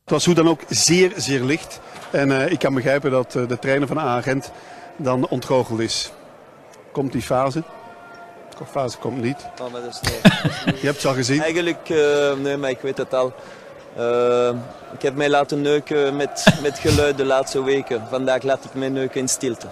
Het 0.00 0.12
was 0.12 0.24
hoe 0.24 0.34
dan 0.34 0.48
ook 0.48 0.60
zeer, 0.68 1.12
zeer 1.16 1.42
licht. 1.44 1.80
En 2.12 2.40
eh, 2.44 2.52
ik 2.52 2.58
kan 2.58 2.74
begrijpen 2.74 3.10
dat 3.10 3.34
eh, 3.36 3.48
de 3.48 3.58
trainer 3.58 3.88
van 3.88 3.98
Agent 4.00 4.50
dan 4.96 5.28
ontgoocheld 5.28 5.80
is. 5.80 6.12
Komt 6.92 7.12
die 7.12 7.22
fase? 7.22 7.62
De 8.58 8.64
fase 8.66 8.98
komt 8.98 9.22
niet. 9.22 9.46
Oh, 9.62 9.72
maar 9.72 9.80
dat 9.82 10.00
is 10.02 10.10
niet- 10.10 10.80
Je 10.80 10.86
hebt 10.86 10.96
het 10.96 11.06
al 11.06 11.14
gezien. 11.14 11.40
Eigenlijk, 11.42 11.88
eh, 11.88 12.34
nee, 12.36 12.56
maar 12.56 12.70
ik 12.70 12.80
weet 12.80 12.96
het 12.96 13.14
al. 13.14 13.34
Eh, 13.96 14.48
ik 14.92 15.02
heb 15.02 15.14
mij 15.14 15.28
laten 15.28 15.60
neuken 15.60 16.16
met, 16.16 16.44
met 16.62 16.78
geluid 16.78 17.16
de 17.16 17.24
laatste 17.24 17.62
weken. 17.62 18.02
Vandaag 18.10 18.42
laat 18.42 18.64
ik 18.64 18.74
mij 18.74 18.88
neuken 18.88 19.20
in 19.20 19.28
stilte. 19.28 19.66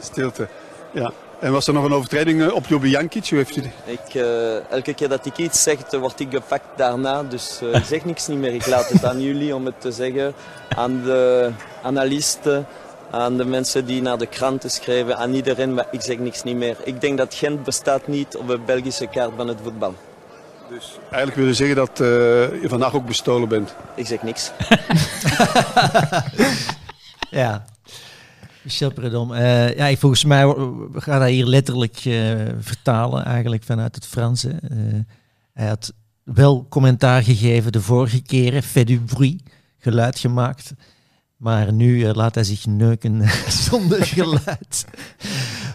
Stilte. 0.00 0.48
Ja. 0.90 1.12
En 1.40 1.52
was 1.52 1.66
er 1.66 1.72
nog 1.74 1.84
een 1.84 1.92
overtreding 1.92 2.42
eh, 2.42 2.54
op 2.54 2.66
Jobi 2.66 2.88
Jankic? 2.88 3.28
Hoe 3.28 3.38
heeft 3.38 3.56
u 3.56 3.60
die? 3.60 3.72
Ik, 3.84 4.14
eh, 4.14 4.70
elke 4.70 4.94
keer 4.94 5.08
dat 5.08 5.26
ik 5.26 5.36
iets 5.36 5.62
zeg, 5.62 5.90
word 5.90 6.20
ik 6.20 6.28
gepakt 6.30 6.64
daarna. 6.76 7.22
Dus 7.22 7.60
ik 7.72 7.84
zeg 7.84 8.04
niks 8.04 8.26
niet 8.26 8.38
meer. 8.38 8.54
Ik 8.54 8.66
laat 8.66 8.88
het 8.88 9.04
aan 9.04 9.20
jullie 9.20 9.54
om 9.54 9.66
het 9.66 9.80
te 9.80 9.92
zeggen. 9.92 10.34
Aan 10.68 11.02
de 11.02 11.50
analisten, 11.82 12.66
aan 13.10 13.36
de 13.36 13.44
mensen 13.44 13.84
die 13.86 14.02
naar 14.02 14.18
de 14.18 14.26
kranten 14.26 14.70
schrijven, 14.70 15.16
aan 15.16 15.34
iedereen. 15.34 15.74
Maar 15.74 15.86
ik 15.90 16.00
zeg 16.00 16.18
niks 16.18 16.42
niet 16.42 16.56
meer. 16.56 16.76
Ik 16.84 17.00
denk 17.00 17.18
dat 17.18 17.34
Gent 17.34 17.64
bestaat 17.64 18.06
niet 18.06 18.36
op 18.36 18.48
de 18.48 18.58
Belgische 18.58 19.06
kaart 19.06 19.30
van 19.36 19.48
het 19.48 19.58
voetbal. 19.62 19.94
Dus 20.78 20.98
eigenlijk 21.02 21.34
wil 21.36 21.46
je 21.46 21.54
zeggen 21.54 21.76
dat 21.76 22.00
eh, 22.00 22.06
je 22.62 22.64
vandaag 22.68 22.94
ook 22.94 23.06
bestolen 23.06 23.48
bent. 23.48 23.74
Ik 23.96 24.06
zeg 24.06 24.22
niks. 24.22 24.50
Ja. 27.30 27.64
Michel 28.62 28.92
Predom. 28.92 29.32
Eh, 29.34 29.76
ja, 29.76 29.86
ik- 29.86 29.98
volgens 29.98 30.24
mij 30.24 30.46
we 30.46 31.00
gaan 31.00 31.20
dat 31.20 31.28
hier 31.28 31.46
letterlijk 31.46 31.96
eh, 32.04 32.30
vertalen, 32.60 33.24
eigenlijk 33.24 33.62
vanuit 33.64 33.94
het 33.94 34.06
Frans. 34.06 34.42
hè. 34.42 34.50
Eh, 34.50 34.78
hij 35.52 35.66
had 35.68 35.92
wel 36.22 36.66
commentaar 36.68 37.22
gegeven 37.22 37.72
de 37.72 37.80
vorige 37.80 38.22
keren, 38.22 38.62
fait 38.62 38.86
du 38.86 39.00
bruit, 39.00 39.42
geluid 39.78 40.18
gemaakt. 40.18 40.72
Maar 41.36 41.72
nu 41.72 42.04
eh, 42.04 42.14
laat 42.14 42.34
hij 42.34 42.44
zich 42.44 42.66
neuken 42.66 43.28
zonder 43.70 44.06
geluid. 44.06 44.84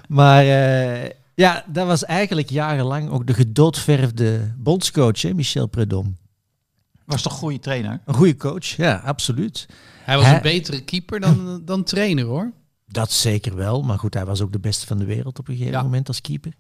maar 0.08 0.44
eh, 0.46 1.10
ja, 1.38 1.64
dat 1.68 1.88
was 1.88 2.06
eigenlijk 2.06 2.50
jarenlang 2.50 3.10
ook 3.10 3.28
de 3.28 3.34
gedoodverfde 3.34 4.54
bondscoach, 4.58 5.22
hè, 5.22 5.34
Michel 5.34 5.68
Predom. 5.68 6.18
Was 7.06 7.22
toch 7.22 7.32
een 7.34 7.38
goede 7.38 7.60
trainer? 7.60 8.02
Een 8.06 8.14
goede 8.14 8.36
coach, 8.36 8.66
ja, 8.66 8.96
absoluut. 9.06 9.66
Hij 10.04 10.16
was 10.16 10.26
Hij- 10.26 10.36
een 10.36 10.42
betere 10.42 10.84
keeper 10.84 11.20
dan, 11.20 11.62
dan 11.66 11.84
trainer 11.84 12.26
hoor. 12.26 12.52
Dat 12.88 13.12
zeker 13.12 13.56
wel, 13.56 13.82
maar 13.82 14.00
goed, 14.00 14.14
hij 14.14 14.26
was 14.26 14.42
ook 14.42 14.52
de 14.52 14.60
beste 14.60 14.86
van 14.86 14.98
de 14.98 15.06
wereld 15.06 15.40
op 15.40 15.48
een 15.48 15.56
gegeven 15.56 15.78
Ja. 15.78 15.84
moment 15.84 16.08
als 16.08 16.22
keeper. 16.22 16.54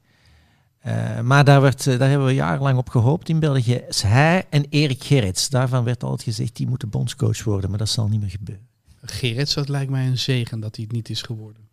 Eh, 0.79 1.19
maar 1.19 1.43
daar, 1.43 1.61
werd, 1.61 1.87
eh, 1.87 1.99
daar 1.99 2.09
hebben 2.09 2.27
we 2.27 2.33
jarenlang 2.33 2.77
op 2.77 2.89
gehoopt 2.89 3.29
in 3.29 3.39
België. 3.39 3.73
Is 3.73 4.01
hij 4.01 4.45
en 4.49 4.65
Erik 4.69 5.03
Gerrits, 5.03 5.49
daarvan 5.49 5.83
werd 5.83 6.03
altijd 6.03 6.23
gezegd, 6.23 6.55
die 6.55 6.67
moeten 6.67 6.89
bondscoach 6.89 7.43
worden, 7.43 7.69
maar 7.69 7.79
dat 7.79 7.89
zal 7.89 8.07
niet 8.07 8.19
meer 8.19 8.29
gebeuren. 8.29 8.67
Gerrits, 9.01 9.53
dat 9.53 9.69
lijkt 9.69 9.91
mij 9.91 10.07
een 10.07 10.17
zegen 10.17 10.59
dat 10.59 10.75
hij 10.75 10.83
het 10.85 10.93
niet 10.93 11.09
is 11.09 11.21
geworden. 11.21 11.66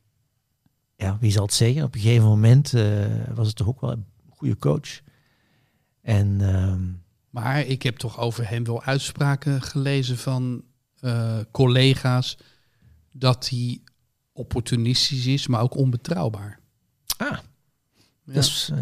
Ja, 0.96 1.16
wie 1.20 1.30
zal 1.30 1.42
het 1.44 1.54
zeggen? 1.54 1.82
Op 1.82 1.94
een 1.94 2.00
gegeven 2.00 2.28
moment 2.28 2.74
eh, 2.74 3.06
was 3.34 3.46
het 3.46 3.56
toch 3.56 3.66
ook 3.68 3.80
wel 3.80 3.90
een 3.92 4.06
goede 4.28 4.56
coach. 4.58 5.00
En 6.02 6.40
ehm, 6.40 6.82
Maar 7.30 7.60
ik 7.60 7.82
heb 7.82 7.96
toch 7.96 8.18
over 8.18 8.48
hem 8.48 8.64
wel 8.64 8.82
uitspraken 8.82 9.62
gelezen 9.62 10.18
van 10.18 10.64
eh, 11.00 11.38
collega's 11.50 12.36
dat 13.12 13.48
hij 13.48 13.80
opportunistisch 14.32 15.26
is, 15.26 15.46
maar 15.46 15.60
ook 15.60 15.76
onbetrouwbaar. 15.76 16.58
Ah, 17.16 17.28
Ja. 17.30 17.42
dat 18.24 18.44
is, 18.44 18.70
eh, 18.72 18.78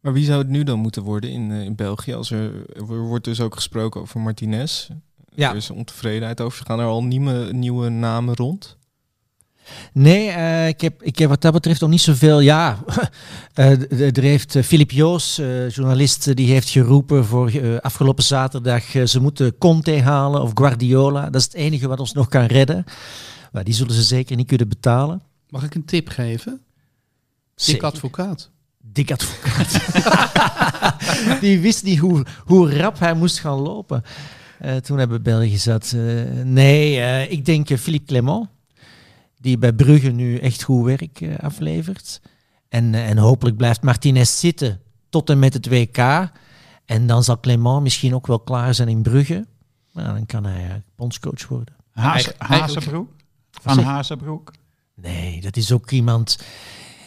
Maar 0.00 0.12
wie 0.12 0.24
zou 0.24 0.38
het 0.38 0.48
nu 0.48 0.64
dan 0.64 0.78
moeten 0.78 1.02
worden 1.02 1.30
in, 1.30 1.50
in 1.50 1.74
België? 1.74 2.14
Als 2.14 2.30
er, 2.30 2.76
er 2.76 2.84
wordt 2.84 3.24
dus 3.24 3.40
ook 3.40 3.54
gesproken 3.54 4.00
over 4.00 4.20
Martinez. 4.20 4.88
Ja. 5.34 5.50
Er 5.50 5.56
is 5.56 5.70
ontevredenheid 5.70 6.40
over. 6.40 6.66
Gaan 6.66 6.80
er 6.80 6.86
al 6.86 7.04
nieuwe, 7.04 7.52
nieuwe 7.52 7.88
namen 7.88 8.34
rond? 8.34 8.76
Nee, 9.92 10.28
eh, 10.28 10.68
ik, 10.68 10.80
heb, 10.80 11.02
ik 11.02 11.18
heb 11.18 11.28
wat 11.28 11.40
dat 11.40 11.52
betreft 11.52 11.80
nog 11.80 11.90
niet 11.90 12.00
zoveel. 12.00 12.40
Ja, 12.40 12.78
eh, 13.54 14.16
er 14.16 14.22
heeft 14.22 14.58
Filip 14.64 14.90
Joos, 14.90 15.38
eh, 15.38 15.70
journalist, 15.70 16.26
eh, 16.26 16.34
die 16.34 16.50
heeft 16.50 16.68
geroepen 16.68 17.24
voor 17.24 17.80
afgelopen 17.80 18.24
zaterdag. 18.24 18.84
ze 19.04 19.20
moeten 19.20 19.58
Conte 19.58 20.02
halen 20.02 20.42
of 20.42 20.50
Guardiola. 20.54 21.30
Dat 21.30 21.40
is 21.40 21.44
het 21.44 21.54
enige 21.54 21.88
wat 21.88 22.00
ons 22.00 22.12
nog 22.12 22.28
kan 22.28 22.44
redden. 22.44 22.84
Maar 23.52 23.64
die 23.64 23.74
zullen 23.74 23.94
ze 23.94 24.02
zeker 24.02 24.36
niet 24.36 24.46
kunnen 24.46 24.68
betalen. 24.68 25.22
Mag 25.48 25.64
ik 25.64 25.74
een 25.74 25.84
tip 25.84 26.08
geven? 26.08 26.60
Dik 27.54 27.82
advocaat. 27.82 28.50
Dik 28.80 29.10
advocaat. 29.10 29.80
die 31.40 31.60
wist 31.60 31.84
niet 31.84 31.98
hoe, 31.98 32.24
hoe 32.44 32.76
rap 32.76 32.98
hij 32.98 33.14
moest 33.14 33.38
gaan 33.38 33.58
lopen. 33.58 34.02
Toen 34.82 34.98
hebben 34.98 35.22
België 35.22 35.58
zat. 35.58 35.94
Nee, 36.44 37.28
ik 37.28 37.44
denk 37.44 37.78
Philippe 37.78 38.06
Clement. 38.06 38.48
Die 39.46 39.58
bij 39.58 39.72
Brugge 39.72 40.10
nu 40.10 40.38
echt 40.38 40.62
goed 40.62 40.84
werk 40.84 41.20
eh, 41.20 41.38
aflevert. 41.38 42.20
En, 42.68 42.94
eh, 42.94 43.10
en 43.10 43.18
hopelijk 43.18 43.56
blijft 43.56 43.82
Martinez 43.82 44.38
zitten 44.38 44.80
tot 45.08 45.30
en 45.30 45.38
met 45.38 45.52
het 45.52 45.68
WK. 45.68 46.30
En 46.84 47.06
dan 47.06 47.24
zal 47.24 47.40
Clement 47.40 47.82
misschien 47.82 48.14
ook 48.14 48.26
wel 48.26 48.40
klaar 48.40 48.74
zijn 48.74 48.88
in 48.88 49.02
Brugge. 49.02 49.46
Nou, 49.92 50.14
dan 50.14 50.26
kan 50.26 50.44
hij 50.44 50.64
uh, 50.64 50.74
bondscoach 50.96 51.48
worden. 51.48 51.74
Haas? 51.90 52.32
Van 53.50 53.78
Hazebroek? 53.78 54.52
Nee, 54.94 55.40
dat 55.40 55.56
is 55.56 55.72
ook 55.72 55.90
iemand 55.90 56.38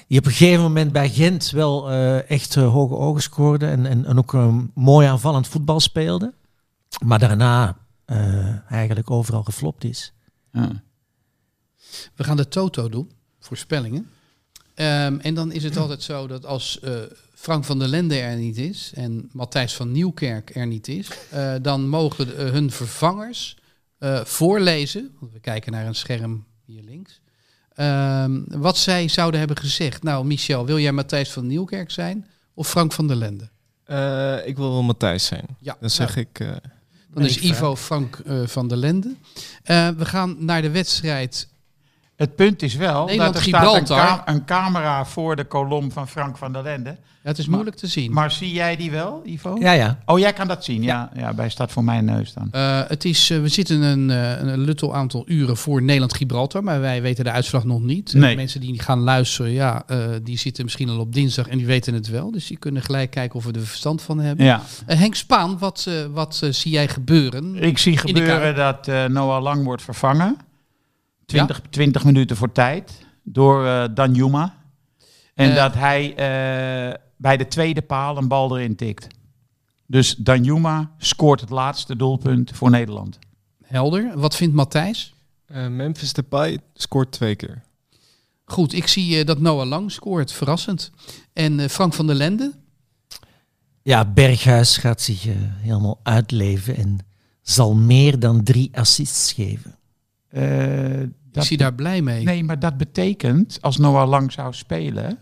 die 0.09 0.19
op 0.19 0.25
een 0.25 0.31
gegeven 0.31 0.61
moment 0.61 0.91
bij 0.91 1.09
Gent 1.09 1.49
wel 1.49 1.91
eh, 1.91 2.29
echt 2.29 2.55
eh, 2.55 2.71
hoge 2.71 2.95
ogen 2.95 3.21
scoorde 3.21 3.67
en, 3.67 3.85
en, 3.85 4.05
en 4.05 4.17
ook 4.17 4.33
een 4.33 4.71
mooi 4.73 5.07
aanvallend 5.07 5.47
voetbal 5.47 5.79
speelde. 5.79 6.33
Maar 7.05 7.19
daarna 7.19 7.77
eh, 8.05 8.71
eigenlijk 8.71 9.11
overal 9.11 9.43
geflopt 9.43 9.83
is. 9.83 10.13
Ja. 10.51 10.83
We 12.15 12.23
gaan 12.23 12.37
de 12.37 12.47
Toto 12.47 12.89
doen, 12.89 13.11
voorspellingen. 13.39 14.09
Ehm, 14.73 15.17
en 15.19 15.33
dan 15.33 15.51
is 15.51 15.63
het 15.63 15.77
altijd 15.83 16.03
zo 16.03 16.27
dat 16.27 16.45
als 16.45 16.79
eh, 16.79 16.93
Frank 17.35 17.65
van 17.65 17.79
der 17.79 17.87
Lende 17.87 18.19
er 18.19 18.35
niet 18.37 18.57
is 18.57 18.91
en 18.95 19.29
Matthijs 19.33 19.73
van 19.75 19.91
Nieuwkerk 19.91 20.55
er 20.55 20.67
niet 20.67 20.87
is, 20.87 21.07
eh, 21.29 21.53
dan 21.61 21.87
mogen 21.87 22.27
de- 22.27 22.33
eh, 22.33 22.51
hun 22.51 22.71
vervangers 22.71 23.57
eh, 23.97 24.23
voorlezen, 24.25 25.15
want 25.19 25.31
we 25.33 25.39
kijken 25.39 25.71
naar 25.71 25.85
een 25.85 25.95
scherm 25.95 26.45
hier 26.65 26.83
links, 26.83 27.21
ehm, 27.73 28.41
wat 28.47 28.77
zij 28.77 29.07
zouden 29.07 29.39
hebben 29.39 29.57
gezegd. 29.57 30.03
Nou, 30.03 30.25
Michel, 30.25 30.65
wil 30.65 30.79
jij 30.79 30.91
Matthijs 30.91 31.31
van 31.31 31.47
Nieuwkerk 31.47 31.91
zijn 31.91 32.25
of 32.53 32.69
Frank 32.69 32.91
van 32.93 33.07
der 33.07 33.15
Lende? 33.15 33.49
Eh, 33.83 34.47
ik 34.47 34.55
wil 34.57 34.71
wel 34.71 34.83
Matthijs 34.83 35.25
zijn. 35.25 35.45
Ja, 35.59 35.77
Dan 35.79 35.89
zeg 35.89 36.15
nou, 36.15 36.27
ik... 36.31 36.39
eh, 36.39 36.51
Dan 37.13 37.25
is. 37.25 37.37
Ivo 37.37 37.75
Frank 37.75 38.15
eh, 38.25 38.41
van 38.47 38.67
der 38.67 38.77
Lende. 38.77 39.15
Eh, 39.63 39.89
we 39.89 40.05
gaan 40.05 40.45
naar 40.45 40.61
de 40.61 40.69
wedstrijd 40.69 41.47
Het 42.19 42.35
punt 42.35 42.61
is 42.61 42.75
wel 42.75 43.05
Nederland, 43.05 43.33
dat 43.33 43.41
er 43.43 43.47
staat 43.47 43.63
een, 43.63 43.69
Gibraltar. 43.79 44.23
ka- 44.25 44.31
een 44.33 44.45
camera 44.45 45.05
voor 45.05 45.35
de 45.35 45.43
kolom 45.43 45.91
van 45.91 46.07
Frank 46.07 46.37
van 46.37 46.53
der 46.53 46.63
Lende. 46.63 46.89
Ja, 46.89 47.29
het 47.29 47.37
is 47.37 47.45
Maar- 47.45 47.53
moeilijk 47.55 47.77
te 47.77 47.87
zien. 47.87 48.13
Maar 48.13 48.31
zie 48.31 48.51
jij 48.53 48.75
die 48.75 48.91
wel, 48.91 49.21
Ivo? 49.25 49.55
Ja, 49.59 49.71
ja. 49.71 49.99
Oh, 50.05 50.19
jij 50.19 50.33
kan 50.33 50.47
dat 50.47 50.63
zien. 50.63 50.81
Ja, 50.83 51.09
ja. 51.15 51.33
bij 51.33 51.49
staat 51.49 51.71
voor 51.71 51.83
mijn 51.83 52.05
neus 52.05 52.33
dan. 52.33 52.47
Eh, 52.51 52.79
het 52.87 53.05
is, 53.05 53.29
eh, 53.29 53.41
we 53.41 53.47
zitten 53.47 53.81
een, 53.81 54.09
eh, 54.09 54.39
een 54.41 54.59
luttel 54.59 54.95
aantal 54.95 55.23
uren 55.27 55.57
voor 55.57 55.81
Nederland-Gibraltar, 55.81 56.63
maar 56.63 56.81
wij 56.81 57.01
weten 57.01 57.23
de 57.23 57.31
uitslag 57.31 57.63
nog 57.63 57.81
niet. 57.81 58.13
Nee. 58.13 58.35
mensen 58.35 58.59
die 58.61 58.81
gaan 58.81 58.99
luisteren, 58.99 59.51
ja, 59.51 59.83
eh, 59.87 59.97
die 60.23 60.37
zitten 60.37 60.63
misschien 60.63 60.89
al 60.89 60.99
op 60.99 61.13
dinsdag 61.13 61.47
en 61.47 61.57
die 61.57 61.67
weten 61.67 61.93
het 61.93 62.07
wel. 62.09 62.31
Dus 62.31 62.47
die 62.47 62.57
kunnen 62.57 62.81
gelijk 62.81 63.11
kijken 63.11 63.35
of 63.39 63.45
we 63.45 63.51
er 63.51 63.65
verstand 63.65 64.01
van 64.01 64.19
hebben. 64.19 64.45
Ja. 64.45 64.61
Henk 64.85 65.15
Spaan, 65.15 65.57
wat, 65.57 65.85
eh, 65.87 65.93
wat 66.13 66.41
zie 66.49 66.71
jij 66.71 66.87
gebeuren? 66.87 67.55
Ik 67.55 67.77
zie 67.77 67.97
gebeuren 67.97 68.55
dat 68.55 68.87
eh, 68.87 69.05
Noah 69.05 69.41
Lang 69.43 69.63
wordt 69.63 69.81
vervangen. 69.81 70.37
20, 71.29 71.61
20 71.69 72.03
minuten 72.03 72.37
voor 72.37 72.51
tijd 72.51 73.05
door 73.23 73.65
eh 73.65 73.83
Danjuma. 73.93 74.57
En 75.33 75.49
Eh. 75.49 75.55
dat 75.55 75.73
hij 75.73 76.09
eh, 76.15 76.95
bij 77.17 77.37
de 77.37 77.47
tweede 77.47 77.81
paal 77.81 78.17
een 78.17 78.27
bal 78.27 78.57
erin 78.57 78.75
tikt. 78.75 79.07
Dus 79.85 80.15
Danjuma 80.15 80.91
scoort 80.97 81.41
het 81.41 81.49
laatste 81.49 81.95
doelpunt 81.95 82.51
voor 82.53 82.69
Nederland. 82.69 83.19
Helder. 83.65 84.11
Wat 84.15 84.35
vindt 84.35 84.55
Matthijs? 84.55 85.13
Eh, 85.45 85.67
Memphis 85.67 86.13
Depay 86.13 86.59
scoort 86.73 87.11
twee 87.11 87.35
keer. 87.35 87.61
Goed, 88.45 88.73
ik 88.73 88.87
zie 88.87 89.23
dat 89.25 89.39
Noah 89.39 89.67
Lang 89.67 89.91
scoort, 89.91 90.31
verrassend. 90.31 90.91
En 91.33 91.59
eh, 91.59 91.67
Frank 91.67 91.93
van 91.93 92.07
der 92.07 92.15
Lende? 92.15 92.53
Ja, 93.81 94.05
Berghuis 94.05 94.77
gaat 94.77 95.01
zich 95.01 95.27
eh, 95.27 95.33
helemaal 95.39 95.99
uitleven 96.03 96.75
en 96.75 96.97
zal 97.41 97.75
meer 97.75 98.19
dan 98.19 98.43
drie 98.43 98.69
assists 98.77 99.33
geven. 99.33 99.77
Ik 101.29 101.35
dat 101.35 101.45
zie 101.45 101.57
daar 101.57 101.73
blij 101.73 102.01
mee. 102.01 102.23
Nee, 102.23 102.43
maar 102.43 102.59
dat 102.59 102.77
betekent, 102.77 103.57
als 103.61 103.77
Noah 103.77 104.09
Lang 104.09 104.31
zou 104.31 104.53
spelen... 104.53 105.17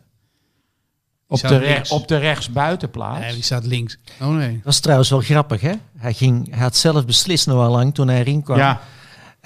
Op 1.29 1.39
de, 1.41 1.57
re- 1.57 1.73
links. 1.73 1.91
op 1.91 2.07
de 2.07 2.17
rechtsbuitenplaats... 2.17 3.19
Nee, 3.19 3.33
die 3.33 3.43
staat 3.43 3.65
links. 3.65 3.97
Oh 4.21 4.35
nee. 4.35 4.53
Dat 4.53 4.63
was 4.63 4.79
trouwens 4.79 5.09
wel 5.09 5.19
grappig, 5.19 5.61
hè? 5.61 5.73
Hij, 5.97 6.13
ging, 6.13 6.49
hij 6.49 6.59
had 6.59 6.75
zelf 6.75 7.05
beslist 7.05 7.47
nog 7.47 7.57
al 7.65 7.71
lang 7.71 7.93
toen 7.93 8.07
hij 8.07 8.19
erin 8.19 8.43
kwam. 8.43 8.57
Ja. 8.57 8.81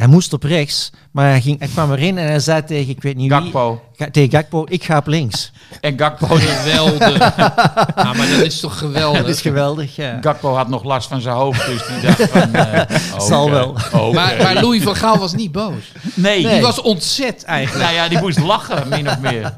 Hij 0.02 0.10
moest 0.10 0.34
op 0.34 0.44
rechts, 0.44 0.90
maar 1.12 1.26
hij, 1.30 1.42
ging, 1.42 1.60
hij 1.60 1.68
kwam 1.68 1.92
erin 1.92 2.18
en 2.18 2.26
hij 2.28 2.40
zei 2.40 2.64
tegen, 2.64 2.90
ik 2.90 3.02
weet 3.02 3.16
niet 3.16 3.32
Gakpo. 3.32 3.70
wie... 3.72 3.80
Ga- 4.06 4.12
tegen 4.12 4.32
Gakpo, 4.32 4.66
ik 4.70 4.84
ga 4.84 4.98
op 4.98 5.08
links. 5.08 5.52
En 5.82 5.98
Gakpo, 6.00 6.26
Geweldig. 6.30 7.20
ja, 7.38 8.14
maar 8.14 8.28
dat 8.30 8.40
is 8.46 8.60
toch 8.60 8.78
geweldig? 8.78 9.20
Dat 9.22 9.30
is 9.30 9.42
geweldig, 9.42 9.96
ja. 9.96 10.18
Gakpo 10.22 10.54
had 10.56 10.68
nog 10.68 10.84
last 10.84 11.08
van 11.08 11.22
zijn 11.22 11.36
hoofd, 11.36 11.66
dus 11.66 11.88
die 11.88 12.02
dacht 12.02 12.30
van... 12.32 12.54
eh, 12.56 13.20
Zal 13.20 13.50
wel. 13.52 13.78
Maar, 14.14 14.36
maar 14.38 14.54
Louis 14.54 14.84
van 14.84 14.96
Gaal 14.96 15.18
was 15.18 15.34
niet 15.34 15.52
boos. 15.52 15.92
Nee, 16.14 16.48
Die 16.48 16.62
was 16.62 16.82
ontzet 16.82 17.44
eigenlijk. 17.44 17.84
nou 17.86 17.96
ja, 17.96 18.10
die 18.10 18.20
moest 18.20 18.40
lachen, 18.40 18.90
min 18.90 19.10
of 19.10 19.20
meer. 19.20 19.54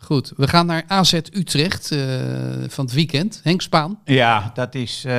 Goed, 0.00 0.32
we 0.36 0.48
gaan 0.48 0.66
naar 0.66 0.84
AZ 0.88 1.12
Utrecht 1.12 1.90
eh, 1.90 1.98
van 2.68 2.84
het 2.84 2.94
weekend. 2.94 3.40
Henk 3.42 3.60
Spaan. 3.62 3.98
Ja, 4.04 4.50
dat 4.54 4.74
is... 4.74 5.02
eh, 5.06 5.14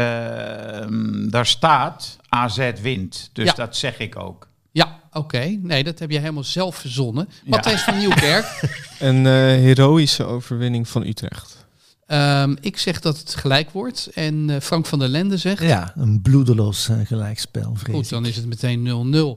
mm, 0.88 1.30
daar 1.30 1.46
staat 1.46 2.18
AZ 2.36 2.72
wint, 2.82 3.30
dus 3.34 3.46
Ja. 3.46 3.54
dat 3.54 3.76
zeg 3.76 4.00
ik 4.00 4.20
ook. 4.20 4.48
Ja, 4.72 5.00
oké. 5.12 5.58
Nee, 5.62 5.84
dat 5.84 6.00
heb 6.00 6.12
je 6.12 6.20
helemaal 6.20 6.44
zelf 6.44 6.76
verzonnen. 6.76 7.30
Matthijs 7.46 7.82
van 7.82 7.98
Nieuwkerk. 7.98 8.46
Een 9.00 9.26
eh, 9.26 9.32
heroïsche 9.34 10.24
overwinning 10.24 10.88
van 10.88 11.06
Utrecht. 11.06 11.66
Ehm, 12.08 12.56
ik 12.62 12.78
zeg 12.78 13.00
dat 13.00 13.18
het 13.18 13.36
gelijk 13.36 13.70
wordt. 13.70 14.10
En 14.14 14.50
eh, 14.50 14.60
Frank 14.60 14.86
van 14.86 15.00
der 15.00 15.08
Lende 15.08 15.38
zegt... 15.38 15.62
Ja, 15.64 15.94
een 15.96 16.22
bloedeloos 16.22 16.90
eh, 16.90 16.98
gelijkspel, 17.04 17.72
vrees 17.76 17.96
Goed, 17.96 18.04
ik. 18.04 18.10
dan 18.10 18.26
is 18.26 18.36
het 18.36 18.46
meteen 18.46 18.88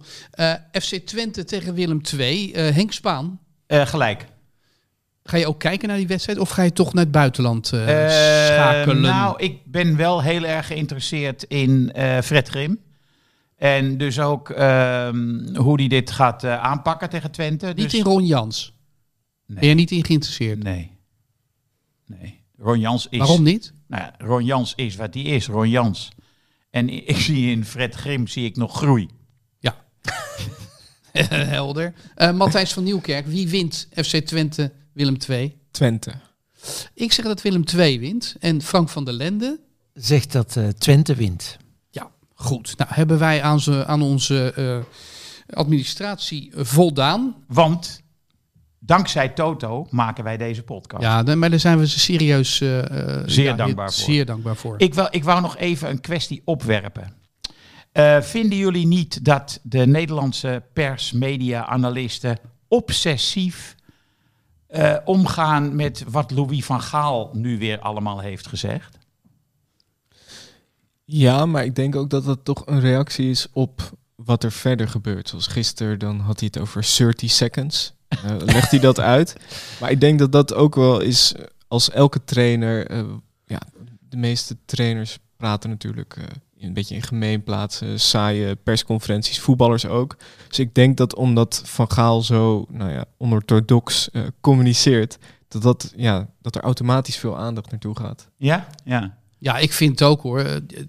0-0. 0.02 0.04
Eh, 0.30 0.52
FC 0.72 0.94
Twente 0.96 1.44
tegen 1.44 1.74
Willem 1.74 2.00
II. 2.18 2.52
Eh, 2.52 2.74
Henk 2.74 2.92
Spaan. 2.92 3.38
Eh, 3.66 3.86
gelijk. 3.86 4.26
Ga 5.26 5.36
je 5.36 5.46
ook 5.46 5.58
kijken 5.58 5.88
naar 5.88 5.96
die 5.96 6.06
wedstrijd? 6.06 6.38
Of 6.38 6.50
ga 6.50 6.62
je 6.62 6.72
toch 6.72 6.92
naar 6.92 7.02
het 7.04 7.12
buitenland 7.12 7.72
eh, 7.72 8.04
Eh, 8.04 8.10
schakelen? 8.46 9.00
nou, 9.00 9.42
ik 9.42 9.58
ben 9.64 9.96
wel 9.96 10.22
heel 10.22 10.44
erg 10.44 10.66
geïnteresseerd 10.66 11.42
in 11.42 11.92
eh, 11.92 12.20
Fred 12.20 12.48
Grim. 12.48 12.80
En 13.56 13.98
dus 13.98 14.20
ook 14.20 14.50
ehm, 14.50 15.54
hoe 15.56 15.78
hij 15.78 15.88
dit 15.88 16.10
gaat 16.10 16.44
aanpakken 16.44 17.10
tegen 17.10 17.30
Twente. 17.30 17.66
niet 17.66 17.76
dus... 17.76 17.94
in 17.94 18.02
Ron 18.04 18.26
Jans. 18.26 18.74
Nee. 19.46 19.58
Ben 19.58 19.68
je 19.68 19.74
niet 19.74 19.90
in 19.90 20.04
geïnteresseerd? 20.04 20.62
Nee. 20.62 20.90
Nee. 22.06 22.40
Ron 22.58 22.80
Jans 22.80 23.06
is... 23.10 23.18
Waarom 23.18 23.42
niet? 23.42 23.72
Nou 23.86 24.02
ja, 24.02 24.26
Ron 24.26 24.44
Jans 24.44 24.72
is 24.76 24.96
wat 24.96 25.14
hij 25.14 25.22
is, 25.22 25.46
Ron 25.46 25.70
Jans. 25.70 26.08
En 26.70 26.88
ik 27.08 27.16
zie 27.16 27.50
in 27.50 27.64
Fred 27.64 27.94
Grim 27.94 28.26
zie 28.26 28.44
ik 28.44 28.56
nog 28.56 28.76
groei. 28.76 29.08
Ja. 29.58 29.76
Helder. 31.56 31.94
Matthijs 32.34 32.72
van 32.72 32.82
Nieuwkerk. 32.84 33.26
Wie 33.26 33.48
wint 33.48 33.88
FC 33.94 34.16
Twente 34.16 34.72
Willem 34.94 35.16
II? 35.28 35.58
Twente. 35.70 36.12
Ik 36.94 37.12
zeg 37.12 37.24
dat 37.24 37.42
Willem 37.42 37.64
II 37.76 37.98
wint. 38.00 38.36
En 38.40 38.62
Frank 38.62 38.88
van 38.88 39.04
der 39.04 39.14
Lende... 39.14 39.60
Zegt 39.94 40.32
dat 40.32 40.56
eh, 40.56 40.68
Twente 40.68 41.14
wint. 41.14 41.56
Ja, 41.90 42.10
goed. 42.34 42.74
Nou, 42.76 42.90
hebben 42.94 43.18
wij 43.18 43.42
aan, 43.42 43.60
ze, 43.60 43.86
aan 43.86 44.02
onze 44.02 44.52
eh, 44.52 44.78
administratie 45.58 46.50
voldaan. 46.56 47.34
Want 47.48 48.02
dankzij 48.78 49.28
Toto 49.28 49.86
maken 49.90 50.24
wij 50.24 50.36
deze 50.36 50.62
podcast. 50.62 51.02
Ja, 51.02 51.22
dan- 51.22 51.38
maar 51.38 51.50
daar 51.50 51.60
zijn 51.60 51.78
we 51.78 51.86
ze 51.88 51.98
serieus 51.98 52.60
eh, 52.60 52.78
Zeer 53.26 53.44
ja, 53.44 53.52
dankbaar 53.56 53.92
voor. 53.92 54.04
Zeer 54.04 54.26
dankbaar 54.26 54.56
voor. 54.56 54.74
Ik, 54.78 54.94
wou, 54.94 55.08
ik 55.10 55.24
wou 55.24 55.40
nog 55.40 55.56
even 55.56 55.90
een 55.90 56.00
kwestie 56.00 56.42
opwerpen. 56.44 57.12
Eh, 57.92 58.20
vinden 58.20 58.58
jullie 58.58 58.86
niet 58.86 59.24
dat 59.24 59.60
de 59.62 59.86
Nederlandse 59.86 60.62
pers, 60.72 61.12
media, 61.12 61.66
analisten 61.66 62.38
obsessief 62.68 63.74
eh, 64.74 64.96
omgaan 65.04 65.76
met 65.76 66.04
wat 66.08 66.30
Louis 66.30 66.64
van 66.64 66.80
Gaal 66.80 67.30
nu 67.32 67.58
weer 67.58 67.78
allemaal 67.78 68.20
heeft 68.20 68.46
gezegd? 68.46 68.98
Ja, 71.04 71.46
maar 71.46 71.64
ik 71.64 71.74
denk 71.74 71.96
ook 71.96 72.10
dat 72.10 72.24
dat 72.24 72.44
toch 72.44 72.62
een 72.66 72.80
reactie 72.80 73.30
is 73.30 73.46
op 73.52 73.92
wat 74.14 74.44
er 74.44 74.52
verder 74.52 74.88
gebeurt. 74.88 75.28
Zoals 75.28 75.46
gisteren, 75.46 75.98
dan 75.98 76.20
had 76.20 76.40
hij 76.40 76.48
het 76.52 76.62
over 76.62 76.86
30 76.96 77.30
seconds. 77.30 77.94
Eh, 78.08 78.36
legt 78.54 78.70
hij 78.70 78.80
dat 78.80 79.00
uit. 79.00 79.36
Maar 79.80 79.90
ik 79.90 80.00
denk 80.00 80.18
dat 80.18 80.32
dat 80.32 80.54
ook 80.54 80.74
wel 80.74 81.00
is 81.00 81.34
eh, 81.34 81.44
als 81.68 81.90
elke 81.90 82.24
trainer. 82.24 82.92
ja, 83.46 83.60
de 84.08 84.16
meeste 84.16 84.56
trainers 84.64 85.18
praten 85.36 85.70
natuurlijk 85.70 86.16
een 86.66 86.72
beetje 86.72 86.94
in 86.94 87.02
gemeenplaatsen, 87.02 88.00
saaie 88.00 88.56
persconferenties, 88.56 89.40
voetballers 89.40 89.86
ook. 89.86 90.16
Dus 90.48 90.58
ik 90.58 90.74
denk 90.74 90.96
dat 90.96 91.14
omdat 91.14 91.62
Van 91.64 91.90
Gaal 91.92 92.22
zo 92.22 92.66
nou 92.70 92.90
ja, 92.90 93.04
onorthodox 93.18 94.10
eh, 94.10 94.22
communiceert, 94.40 95.18
dat, 95.48 95.62
dat, 95.62 95.92
ja, 95.96 96.28
dat 96.42 96.54
er 96.56 96.62
automatisch 96.62 97.16
veel 97.16 97.38
aandacht 97.38 97.70
naartoe 97.70 97.96
gaat. 97.98 98.28
Ja? 98.36 98.66
Ja. 98.84 99.16
Ja, 99.38 99.58
ik 99.58 99.72
vind 99.72 99.90
het 99.90 100.08
ook 100.08 100.22
hoor. 100.22 100.44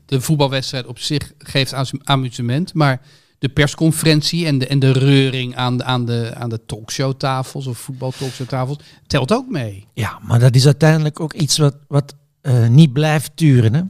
De 0.05 0.21
voetbalwedstrijd 0.21 0.86
op 0.86 0.99
zich 0.99 1.32
geeft 1.38 1.73
amu- 1.73 1.99
amusement. 2.03 2.73
Maar 2.73 3.01
de 3.39 3.49
persconferentie 3.49 4.45
en 4.45 4.57
de, 4.57 4.67
en 4.67 4.80
de 4.80 4.91
reuring 4.91 5.55
aan, 5.55 5.78
de- 5.78 5.84
aan 5.84 6.05
de, 6.05 6.32
aan 6.36 6.49
de 6.49 6.65
talkshowtafels 6.65 7.67
of 7.67 7.78
voetbaltalkshowtafels 7.78 8.78
telt 9.07 9.34
ook 9.34 9.49
mee. 9.49 9.88
Ja, 9.93 10.19
maar 10.21 10.39
dat 10.39 10.55
is 10.55 10.65
uiteindelijk 10.65 11.19
ook 11.19 11.34
iets 11.34 11.57
wat, 11.57 11.76
wat 11.88 12.15
eh, 12.41 12.67
niet 12.67 12.93
blijft 12.93 13.32
duren. 13.36 13.73
Hè? 13.73 13.82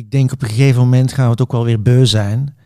Ik 0.00 0.10
denk 0.10 0.32
op 0.32 0.42
een 0.42 0.48
gegeven 0.48 0.80
moment 0.80 1.12
gaan 1.12 1.24
we 1.24 1.30
het 1.30 1.40
ook 1.42 1.52
wel 1.52 1.64
weer 1.64 1.82
beu 1.82 2.06
zijn. 2.06 2.56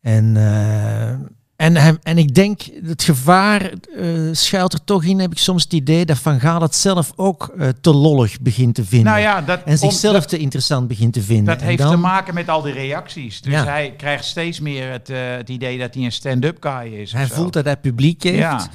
En, 0.00 0.36
eh, 0.36 1.08
en, 1.56 1.98
en 2.02 2.18
ik 2.18 2.34
denk, 2.34 2.60
het 2.84 3.02
gevaar 3.02 3.62
eh, 3.96 4.08
schuilt 4.32 4.72
er 4.72 4.84
toch 4.84 5.04
in, 5.04 5.18
heb 5.18 5.32
ik 5.32 5.38
soms 5.38 5.62
het 5.62 5.72
idee 5.72 6.04
dat 6.04 6.18
Van 6.18 6.40
Gaal 6.40 6.60
het 6.62 6.74
zelf 6.74 7.12
ook 7.16 7.54
eh, 7.58 7.68
te 7.80 7.94
lollig 7.94 8.40
begint 8.40 8.74
te 8.74 8.84
vinden. 8.84 9.08
Nou 9.12 9.20
ja, 9.24 9.40
dat, 9.40 9.62
en 9.64 9.70
om- 9.72 9.76
zichzelf 9.78 10.14
dat- 10.14 10.28
te 10.28 10.38
interessant 10.38 10.88
begint 10.88 11.12
te 11.12 11.22
vinden. 11.22 11.44
Dat 11.44 11.60
En 11.60 11.66
heeft 11.66 11.78
dan- 11.82 11.90
te 11.90 11.96
maken 11.96 12.34
met 12.34 12.48
al 12.48 12.62
die 12.62 12.72
reacties. 12.72 13.40
Dus 13.40 13.52
Ja. 13.52 13.64
hij 13.64 13.94
krijgt 13.96 14.24
steeds 14.24 14.60
meer 14.60 14.90
het, 14.90 15.08
het 15.36 15.48
idee 15.48 15.78
dat 15.78 15.94
hij 15.94 16.04
een 16.04 16.12
stand-up 16.12 16.56
guy 16.60 16.92
is. 16.94 17.12
Hij 17.12 17.26
voelt 17.26 17.52
dat 17.52 17.64
hij 17.64 17.76
publiek 17.76 18.22
heeft. 18.22 18.36
Ja. 18.38 18.68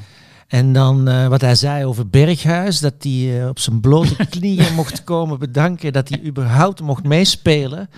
En 0.55 0.73
dan 0.73 1.07
eh, 1.07 1.27
wat 1.27 1.41
hij 1.41 1.55
zei 1.55 1.85
over 1.85 2.09
Berghuis, 2.09 2.79
dat 2.79 2.93
hij 2.99 3.41
eh, 3.41 3.47
op 3.47 3.59
zijn 3.59 3.79
blote 3.81 4.25
knieën 4.39 4.73
mocht 4.73 5.03
komen 5.03 5.39
bedanken 5.39 5.93
dat 5.93 6.09
hij 6.09 6.21
überhaupt 6.23 6.81
mocht 6.81 7.03
meespelen. 7.03 7.89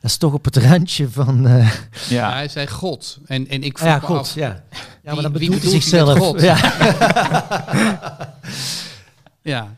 Dat 0.00 0.10
is 0.10 0.16
toch 0.16 0.32
op 0.32 0.44
het 0.44 0.56
randje 0.56 1.08
van... 1.10 1.46
eh, 1.46 1.70
Ja. 2.08 2.32
hij 2.32 2.48
zei 2.48 2.66
God. 2.68 3.18
En, 3.26 3.48
en 3.48 3.62
ik 3.62 3.78
Ah 3.78 3.84
ja, 3.86 3.96
vroeg 3.98 4.08
me 4.10 4.16
God, 4.16 4.26
af, 4.26 4.34
ja. 4.34 4.46
Ja, 4.48 4.62
maar 5.02 5.14
wie- 5.14 5.22
dan 5.22 5.32
bedoelt 5.32 5.50
hij 5.50 5.58
bedoelt 5.60 5.62
hij 5.62 5.80
zichzelf. 5.80 6.18
God? 6.18 6.40
Ja. 6.40 6.56
ja. 9.52 9.74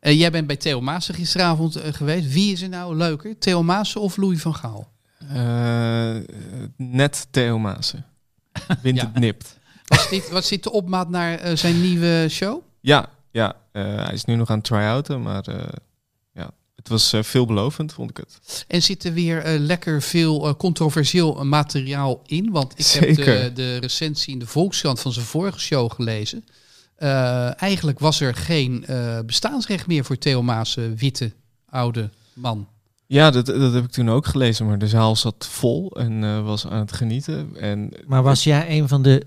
Eh, 0.00 0.18
jij 0.18 0.30
bent 0.30 0.46
bij 0.46 0.56
Theo 0.56 0.80
Maassen 0.80 1.14
gisteravond 1.14 1.78
geweest. 1.82 2.32
Wie 2.32 2.52
is 2.52 2.62
er 2.62 2.68
nou 2.68 2.96
leuker? 2.96 3.38
Theo 3.38 3.62
Maassen 3.62 4.00
of 4.00 4.16
Louis 4.16 4.40
van 4.40 4.54
Gaal? 4.54 4.88
Eh, 5.32 6.14
net 6.76 7.26
Theo 7.30 7.58
Maassen. 7.58 8.04
Wint 8.82 8.96
Ja. 9.00 9.04
het 9.12 9.18
nipt. 9.18 9.58
Was 9.84 10.08
dit, 10.08 10.30
was 10.30 10.48
dit 10.48 10.62
de 10.62 10.70
opmaat 10.72 11.08
naar 11.08 11.38
eh, 11.38 11.56
zijn 11.56 11.80
nieuwe 11.80 12.26
show? 12.30 12.60
Ja, 12.80 13.08
ja 13.30 13.56
eh, 13.72 13.82
hij 14.04 14.12
is 14.14 14.24
nu 14.24 14.34
nog 14.34 14.50
aan 14.50 14.56
het 14.56 14.66
try-outen, 14.66 15.22
maar 15.22 15.42
eh, 15.48 15.56
ja, 16.32 16.50
het 16.76 16.88
was 16.88 17.12
eh, 17.12 17.22
veelbelovend, 17.22 17.92
vond 17.92 18.10
ik 18.10 18.16
het. 18.16 18.64
En 18.68 18.82
zit 18.82 19.04
er 19.04 19.12
weer 19.12 19.38
eh, 19.42 19.58
lekker 19.60 20.02
veel 20.02 20.46
eh, 20.48 20.54
controversieel 20.54 21.44
materiaal 21.44 22.22
in? 22.26 22.50
Want 22.50 22.78
ik 23.02 23.16
heb 23.16 23.16
de, 23.16 23.50
de 23.54 23.76
recensie 23.76 24.32
in 24.32 24.38
de 24.38 24.46
Volkskrant 24.46 25.00
van 25.00 25.12
zijn 25.12 25.26
vorige 25.26 25.58
show 25.60 25.92
gelezen. 25.92 26.44
Eh, 26.94 27.62
eigenlijk 27.62 27.98
was 27.98 28.20
er 28.20 28.34
geen 28.34 28.86
eh, 28.86 29.18
bestaansrecht 29.26 29.86
meer 29.86 30.04
voor 30.04 30.18
Theo 30.18 30.42
Maas, 30.42 30.78
witte, 30.96 31.32
oude 31.68 32.10
man. 32.32 32.68
Ja, 33.06 33.30
dat, 33.30 33.46
dat 33.46 33.72
heb 33.72 33.84
ik 33.84 33.90
toen 33.90 34.10
ook 34.10 34.26
gelezen, 34.26 34.66
maar 34.66 34.78
de 34.78 34.88
zaal 34.88 35.16
zat 35.16 35.46
vol 35.50 35.90
en 35.90 36.24
eh, 36.24 36.44
was 36.44 36.66
aan 36.66 36.78
het 36.78 36.92
genieten. 36.92 37.56
En 37.60 37.92
Maar 38.06 38.22
was 38.22 38.44
jij 38.44 38.78
een 38.78 38.88
van 38.88 39.02
de... 39.02 39.26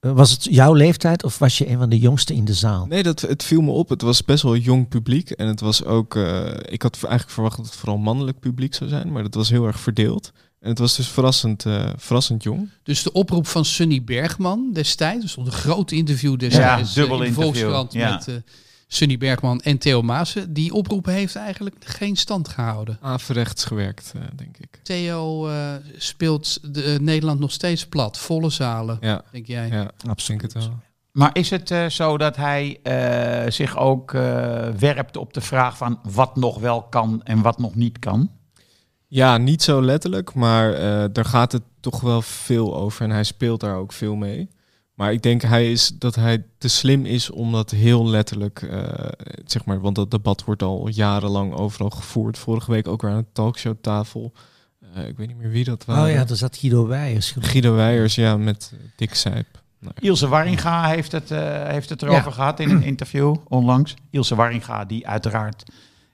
eh, 0.00 0.10
Was 0.12 0.30
het 0.30 0.44
jouw 0.44 0.72
leeftijd 0.72 1.24
of 1.24 1.38
was 1.38 1.58
je 1.58 1.68
een 1.68 1.78
van 1.78 1.88
de 1.88 1.98
jongsten 1.98 2.34
in 2.34 2.44
de 2.44 2.54
zaal? 2.54 2.86
Nee, 2.86 3.02
dat, 3.02 3.20
het 3.20 3.42
viel 3.42 3.60
me 3.60 3.70
op. 3.70 3.88
Het 3.88 4.02
was 4.02 4.24
best 4.24 4.42
wel 4.42 4.56
jong 4.56 4.88
publiek. 4.88 5.30
En 5.30 5.46
het 5.46 5.60
was 5.60 5.84
ook. 5.84 6.16
eh, 6.16 6.46
ik 6.62 6.82
had 6.82 6.94
eigenlijk 7.02 7.30
verwacht 7.30 7.56
dat 7.56 7.66
het 7.66 7.74
vooral 7.74 7.98
mannelijk 7.98 8.38
publiek 8.40 8.74
zou 8.74 8.90
zijn. 8.90 9.12
Maar 9.12 9.22
dat 9.22 9.34
was 9.34 9.48
heel 9.50 9.66
erg 9.66 9.80
verdeeld. 9.80 10.32
En 10.60 10.68
het 10.68 10.78
was 10.78 10.96
dus 10.96 11.08
verrassend, 11.08 11.66
eh, 11.66 11.88
verrassend 11.96 12.42
jong. 12.42 12.70
Dus 12.82 13.02
de 13.02 13.12
oproep 13.12 13.46
van 13.46 13.64
Sunny 13.64 14.04
Bergman 14.04 14.70
destijds, 14.72 15.22
er 15.24 15.28
stond 15.30 15.46
een 15.46 15.52
groot 15.52 15.90
interview 15.90 16.38
destijds 16.38 16.94
Ja, 16.94 17.00
dubbel 17.00 17.16
in 17.22 17.22
de 17.22 17.28
interview, 17.28 17.42
Volkskrant 17.62 17.92
ja. 17.92 18.10
met 18.14 18.28
eh, 18.28 18.34
Sunny 18.88 19.18
Bergman 19.18 19.60
en 19.60 19.78
Theo 19.78 20.02
Maassen. 20.02 20.52
Die 20.52 20.72
oproep 20.74 21.06
heeft 21.06 21.36
eigenlijk 21.36 21.76
geen 21.84 22.16
stand 22.16 22.48
gehouden. 22.48 22.98
Averechts 23.00 23.64
gewerkt, 23.64 24.12
eh, 24.16 24.22
denk 24.36 24.56
ik. 24.58 24.80
Theo 24.82 25.48
eh, 25.48 25.72
speelt 25.96 26.74
de, 26.74 26.82
eh, 26.82 26.98
Nederland 26.98 27.40
nog 27.40 27.52
steeds 27.52 27.86
plat, 27.86 28.18
volle 28.18 28.50
zalen, 28.50 28.96
Ja, 29.00 29.22
denk 29.32 29.46
jij? 29.46 29.68
ja 29.68 29.90
absoluut. 30.08 30.42
het 30.42 30.52
wel. 30.52 30.78
Maar 31.12 31.30
is 31.32 31.50
het 31.50 31.70
eh, 31.70 31.86
zo 31.86 32.18
dat 32.18 32.36
hij 32.36 32.78
eh, 32.82 33.50
zich 33.50 33.76
ook 33.76 34.14
eh, 34.14 34.20
werpt 34.68 35.16
op 35.16 35.32
de 35.32 35.40
vraag 35.40 35.76
van 35.76 35.98
wat 36.02 36.36
nog 36.36 36.58
wel 36.58 36.82
kan 36.82 37.20
en 37.24 37.42
wat 37.42 37.58
nog 37.58 37.74
niet 37.74 37.98
kan? 37.98 38.30
Ja, 39.08 39.36
niet 39.38 39.62
zo 39.62 39.82
letterlijk, 39.82 40.34
maar 40.34 40.72
eh, 40.74 41.04
daar 41.12 41.24
gaat 41.24 41.52
het 41.52 41.62
toch 41.80 42.00
wel 42.00 42.22
veel 42.22 42.76
over. 42.76 43.02
En 43.04 43.10
hij 43.10 43.24
speelt 43.24 43.60
daar 43.60 43.76
ook 43.76 43.92
veel 43.92 44.14
mee. 44.14 44.48
Maar 44.96 45.12
ik 45.12 45.22
denk 45.22 45.42
hij 45.42 45.70
is, 45.72 45.88
dat 45.98 46.14
hij 46.14 46.44
te 46.58 46.68
slim 46.68 47.04
is 47.06 47.30
om 47.30 47.52
dat 47.52 47.70
heel 47.70 48.06
letterlijk, 48.08 48.62
eh, 48.62 48.82
zeg 49.44 49.64
maar, 49.64 49.80
want 49.80 49.94
dat 49.96 50.10
debat 50.10 50.44
wordt 50.44 50.62
al 50.62 50.88
jarenlang 50.88 51.52
overal 51.52 51.90
gevoerd. 51.90 52.38
Vorige 52.38 52.70
week 52.70 52.88
ook 52.88 53.02
weer 53.02 53.10
aan 53.10 53.18
de 53.18 53.32
talkshowtafel. 53.32 54.32
Eh 54.94 55.06
ik 55.06 55.16
weet 55.16 55.26
niet 55.28 55.36
meer 55.36 55.50
wie 55.50 55.64
dat 55.64 55.84
was. 55.84 55.98
Oh 55.98 56.10
ja, 56.10 56.24
daar 56.24 56.36
zat 56.36 56.56
Guido 56.56 56.86
Weijers. 56.86 57.34
Guido 57.38 57.74
Weijers, 57.74 58.14
ja, 58.14 58.36
met 58.36 58.72
eh, 58.74 58.78
Dick 58.96 59.14
Sijp. 59.14 59.46
Nou, 59.78 59.94
Ilse 59.98 60.28
Warringa 60.28 60.88
heeft 60.88 61.12
het, 61.12 61.30
eh, 61.30 61.68
heeft 61.68 61.88
het 61.88 62.02
erover 62.02 62.24
Ja. 62.24 62.30
gehad 62.30 62.60
in 62.60 62.70
een 62.70 62.82
interview 62.82 63.36
onlangs. 63.48 63.94
Ilse 64.10 64.34
Warringa, 64.34 64.84
die 64.84 65.06
uiteraard 65.06 65.62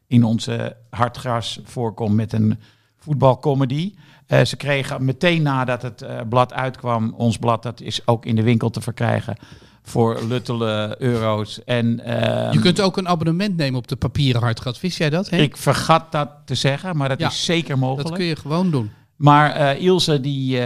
in 0.06 0.24
onze 0.24 0.76
hartgras 0.90 1.60
voorkomt 1.64 2.14
met 2.14 2.32
een 2.32 2.58
voetbalcomedy. 2.98 3.94
Eh, 4.26 4.44
ze 4.44 4.56
kregen 4.56 5.04
meteen 5.04 5.42
nadat 5.42 5.82
het 5.82 6.02
eh, 6.02 6.20
blad 6.28 6.52
uitkwam, 6.52 7.14
ons 7.16 7.36
blad, 7.38 7.62
dat 7.62 7.80
is 7.80 8.06
ook 8.06 8.26
in 8.26 8.36
de 8.36 8.42
winkel 8.42 8.70
te 8.70 8.80
verkrijgen 8.80 9.36
voor 9.82 10.20
luttele 10.28 10.96
euro's. 10.98 11.64
En, 11.64 12.04
ehm, 12.04 12.52
Je 12.52 12.58
kunt 12.60 12.80
ook 12.80 12.96
een 12.96 13.08
abonnement 13.08 13.56
nemen 13.56 13.78
op 13.78 13.88
de 13.88 13.96
papieren 13.96 14.42
hartgat. 14.42 14.80
Wist 14.80 14.98
jij 14.98 15.10
dat? 15.10 15.30
Henk? 15.30 15.42
ik 15.42 15.56
vergat 15.56 16.12
dat 16.12 16.28
te 16.44 16.54
zeggen, 16.54 16.96
maar 16.96 17.08
dat 17.08 17.18
Ja, 17.18 17.28
is 17.28 17.44
zeker 17.44 17.78
mogelijk. 17.78 18.08
dat 18.08 18.16
kun 18.18 18.26
je 18.26 18.36
gewoon 18.36 18.70
doen. 18.70 18.90
Maar 19.16 19.50
eh, 19.50 19.82
Ilse 19.82 20.20
die 20.20 20.60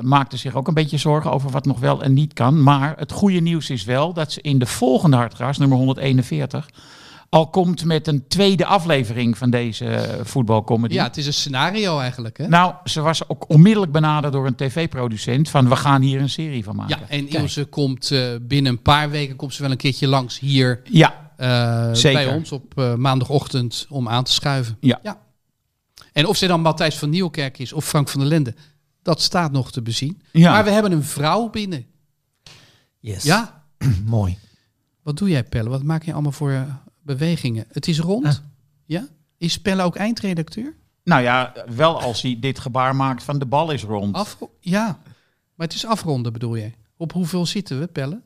maakte 0.00 0.36
zich 0.36 0.54
ook 0.54 0.68
een 0.68 0.74
beetje 0.74 0.98
zorgen 0.98 1.30
over 1.32 1.50
wat 1.50 1.64
nog 1.66 1.78
wel 1.80 2.02
en 2.02 2.12
niet 2.12 2.32
kan. 2.32 2.62
Maar 2.62 2.94
het 2.98 3.12
goede 3.12 3.40
nieuws 3.40 3.70
is 3.70 3.84
wel 3.84 4.12
dat 4.12 4.32
ze 4.32 4.40
in 4.40 4.58
de 4.58 4.66
volgende 4.66 5.16
Hartgras, 5.16 5.58
nummer 5.58 5.78
141, 5.78 6.68
al 7.28 7.50
komt 7.50 7.84
met 7.84 8.06
een 8.06 8.28
tweede 8.28 8.66
aflevering 8.66 9.38
van 9.38 9.50
deze 9.50 9.86
eh, 9.86 10.24
voetbalcomedy. 10.24 10.94
Ja, 10.94 11.04
het 11.04 11.16
is 11.16 11.26
een 11.26 11.32
scenario 11.32 11.98
eigenlijk. 11.98 12.38
Hè? 12.38 12.48
Nou, 12.48 12.74
ze 12.84 13.00
was 13.00 13.28
ook 13.28 13.48
onmiddellijk 13.48 13.92
benaderd 13.92 14.32
door 14.32 14.46
een 14.46 14.54
tv-producent 14.54 15.48
van 15.48 15.68
we 15.68 15.76
gaan 15.76 16.02
hier 16.02 16.20
een 16.20 16.30
serie 16.30 16.64
van 16.64 16.76
maken. 16.76 16.98
ja, 17.00 17.08
en 17.08 17.28
Ilse 17.28 17.64
komt 17.64 18.10
eh, 18.10 18.28
binnen 18.42 18.72
een 18.72 18.82
paar 18.82 19.10
weken 19.10 19.36
komt 19.36 19.54
ze 19.54 19.62
wel 19.62 19.70
een 19.70 19.76
keertje 19.76 20.06
langs 20.06 20.38
hier 20.38 20.80
Ja, 20.84 21.30
eh, 21.36 21.88
Zeker. 21.92 22.24
bij 22.24 22.34
ons 22.34 22.52
op 22.52 22.78
eh, 22.78 22.94
maandagochtend 22.94 23.86
om 23.88 24.08
aan 24.08 24.24
te 24.24 24.32
schuiven. 24.32 24.76
Ja. 24.80 25.24
En 26.12 26.26
of 26.26 26.36
ze 26.36 26.46
dan 26.46 26.60
Matthijs 26.60 26.96
van 26.98 27.10
Nieuwkerk 27.10 27.58
is 27.58 27.72
of 27.72 27.84
Frank 27.84 28.08
van 28.08 28.20
der 28.20 28.28
Lende, 28.28 28.54
dat 29.02 29.20
staat 29.22 29.52
nog 29.52 29.72
te 29.72 29.82
bezien. 29.82 30.22
Ja. 30.32 30.52
Maar 30.52 30.64
we 30.64 30.70
hebben 30.70 30.92
een 30.92 31.04
vrouw 31.04 31.50
binnen. 31.50 31.86
Yes. 33.00 33.22
Ja, 33.22 33.64
Mooi. 34.04 34.38
wat 35.02 35.18
doe 35.18 35.28
jij 35.28 35.44
Pelle? 35.44 35.68
Wat 35.68 35.82
maak 35.82 36.02
je 36.04 36.12
allemaal 36.12 36.32
voor 36.32 36.66
bewegingen? 37.06 37.64
Het 37.72 37.88
is 37.88 37.98
rond. 38.00 38.26
Ah. 38.26 38.34
Ja? 38.84 39.06
Is 39.38 39.60
Pelle 39.60 39.82
ook 39.82 39.96
eindredacteur? 39.96 40.74
nou 41.04 41.22
ja, 41.22 41.52
wel 41.76 42.00
als 42.00 42.22
hij 42.22 42.36
dit 42.40 42.58
gebaar 42.58 42.96
maakt 42.96 43.22
van 43.22 43.38
de 43.38 43.46
bal 43.46 43.70
is 43.70 43.82
rond. 43.82 44.14
Af, 44.14 44.38
ja, 44.60 44.98
maar 45.54 45.66
het 45.66 45.76
is 45.76 45.86
afronden 45.86 46.32
bedoel 46.32 46.54
je. 46.54 46.70
Op 46.96 47.12
hoeveel 47.12 47.46
zitten 47.46 47.80
we, 47.80 47.86
Pelle? 47.86 48.20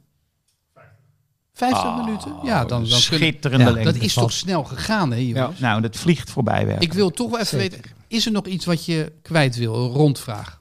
50 1.52 1.82
Ah, 1.82 2.04
minuten? 2.04 2.32
Ja, 2.42 2.58
dan, 2.58 2.68
dan 2.68 2.78
kunnen, 2.78 3.00
Schitterende 3.00 3.64
Ja, 3.64 3.70
lengte. 3.70 3.92
dat 3.92 4.02
is 4.02 4.14
toch 4.14 4.32
snel 4.32 4.64
gegaan, 4.64 5.10
hè 5.10 5.16
jongens? 5.18 5.58
Nou, 5.58 5.80
dat 5.80 5.96
vliegt 5.96 6.30
voorbij 6.30 6.66
weg. 6.66 6.78
Ik 6.78 6.92
wil 6.92 7.10
toch 7.10 7.30
wel 7.30 7.40
even 7.40 7.58
Zeker. 7.60 7.76
weten, 7.78 7.90
is 8.08 8.26
er 8.26 8.32
nog 8.32 8.46
iets 8.46 8.64
wat 8.64 8.84
je 8.84 9.12
kwijt 9.22 9.56
wil? 9.56 9.74
Een 9.74 9.90
rondvraag. 9.90 10.60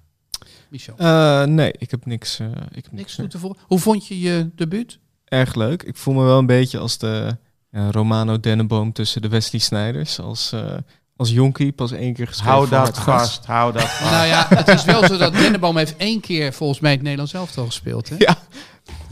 Michel. 0.70 0.98
Eh, 0.98 1.44
nee, 1.44 1.72
ik 1.78 1.92
heb 1.92 2.06
niks. 2.06 2.40
eh, 2.40 2.48
ik 2.48 2.56
heb 2.62 2.74
Niks 2.74 2.92
niks. 2.92 3.16
toe 3.16 3.28
te 3.28 3.40
voegen. 3.40 3.60
Hoe 3.68 3.80
vond 3.80 4.08
je 4.08 4.20
je 4.20 4.50
debuut? 4.56 5.00
Erg 5.26 5.56
leuk. 5.56 5.84
Ik 5.84 5.96
voel 5.98 6.14
me 6.14 6.24
wel 6.24 6.38
een 6.38 6.46
beetje 6.46 6.78
als 6.78 6.98
de 6.98 7.38
Romano 7.72 8.40
Dennenboom 8.40 8.94
tussen 8.94 9.22
de 9.22 9.28
Wesley 9.28 9.62
Snijders. 9.62 10.20
Als, 10.20 10.52
eh 10.52 10.74
als 11.16 11.30
jonkie, 11.32 11.72
pas 11.72 11.92
één 11.92 12.14
keer 12.14 12.28
geschreven. 12.28 12.54
Hou 12.54 12.70
dat 12.70 13.00
vast, 13.00 13.46
hou 13.46 13.74
dat 13.74 13.82
vast. 13.90 14.12
Nou 14.12 14.26
ja, 14.28 14.46
het 14.50 14.68
is 14.68 14.84
wel 14.86 15.06
zo 15.08 15.18
dat 15.18 15.34
Dennenboom 15.34 15.78
heeft 15.78 15.98
één 15.98 16.20
keer 16.20 16.54
volgens 16.54 16.80
mij 16.80 16.92
het 16.92 17.02
Nederlands 17.02 17.34
elftal 17.34 17.66
gespeeld. 17.66 18.10
Hè? 18.10 18.16
Ja. 18.18 18.36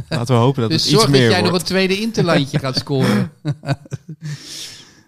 Laten 0.09 0.35
we 0.35 0.41
hopen 0.41 0.61
dat 0.61 0.69
dus 0.71 0.81
het 0.83 0.91
iets 0.91 0.99
zorg 1.01 1.11
dat 1.11 1.19
meer 1.21 1.29
jij 1.29 1.41
nog 1.41 1.53
een 1.53 1.63
tweede 1.65 1.99
interlandje 1.99 2.59
gaat 2.59 2.75
scoren. 2.77 3.31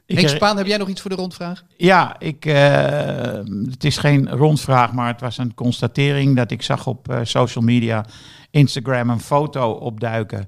Ik 0.05 0.15
Henk 0.15 0.27
her- 0.27 0.35
Spaan, 0.35 0.57
heb 0.57 0.65
jij 0.65 0.77
nog 0.77 0.87
iets 0.87 1.01
voor 1.01 1.09
de 1.09 1.15
rondvraag? 1.15 1.63
Ja, 1.77 2.19
ik, 2.19 2.45
eh, 2.45 3.31
het 3.69 3.83
is 3.83 3.97
geen 3.97 4.29
rondvraag, 4.29 4.93
maar 4.93 5.07
het 5.07 5.21
was 5.21 5.37
een 5.37 5.53
constatering 5.53 6.35
dat 6.35 6.51
ik 6.51 6.61
zag 6.61 6.87
op 6.87 7.09
eh, 7.09 7.19
social 7.23 7.63
media, 7.63 8.05
Instagram, 8.51 9.09
een 9.09 9.19
foto 9.19 9.71
opduiken 9.71 10.47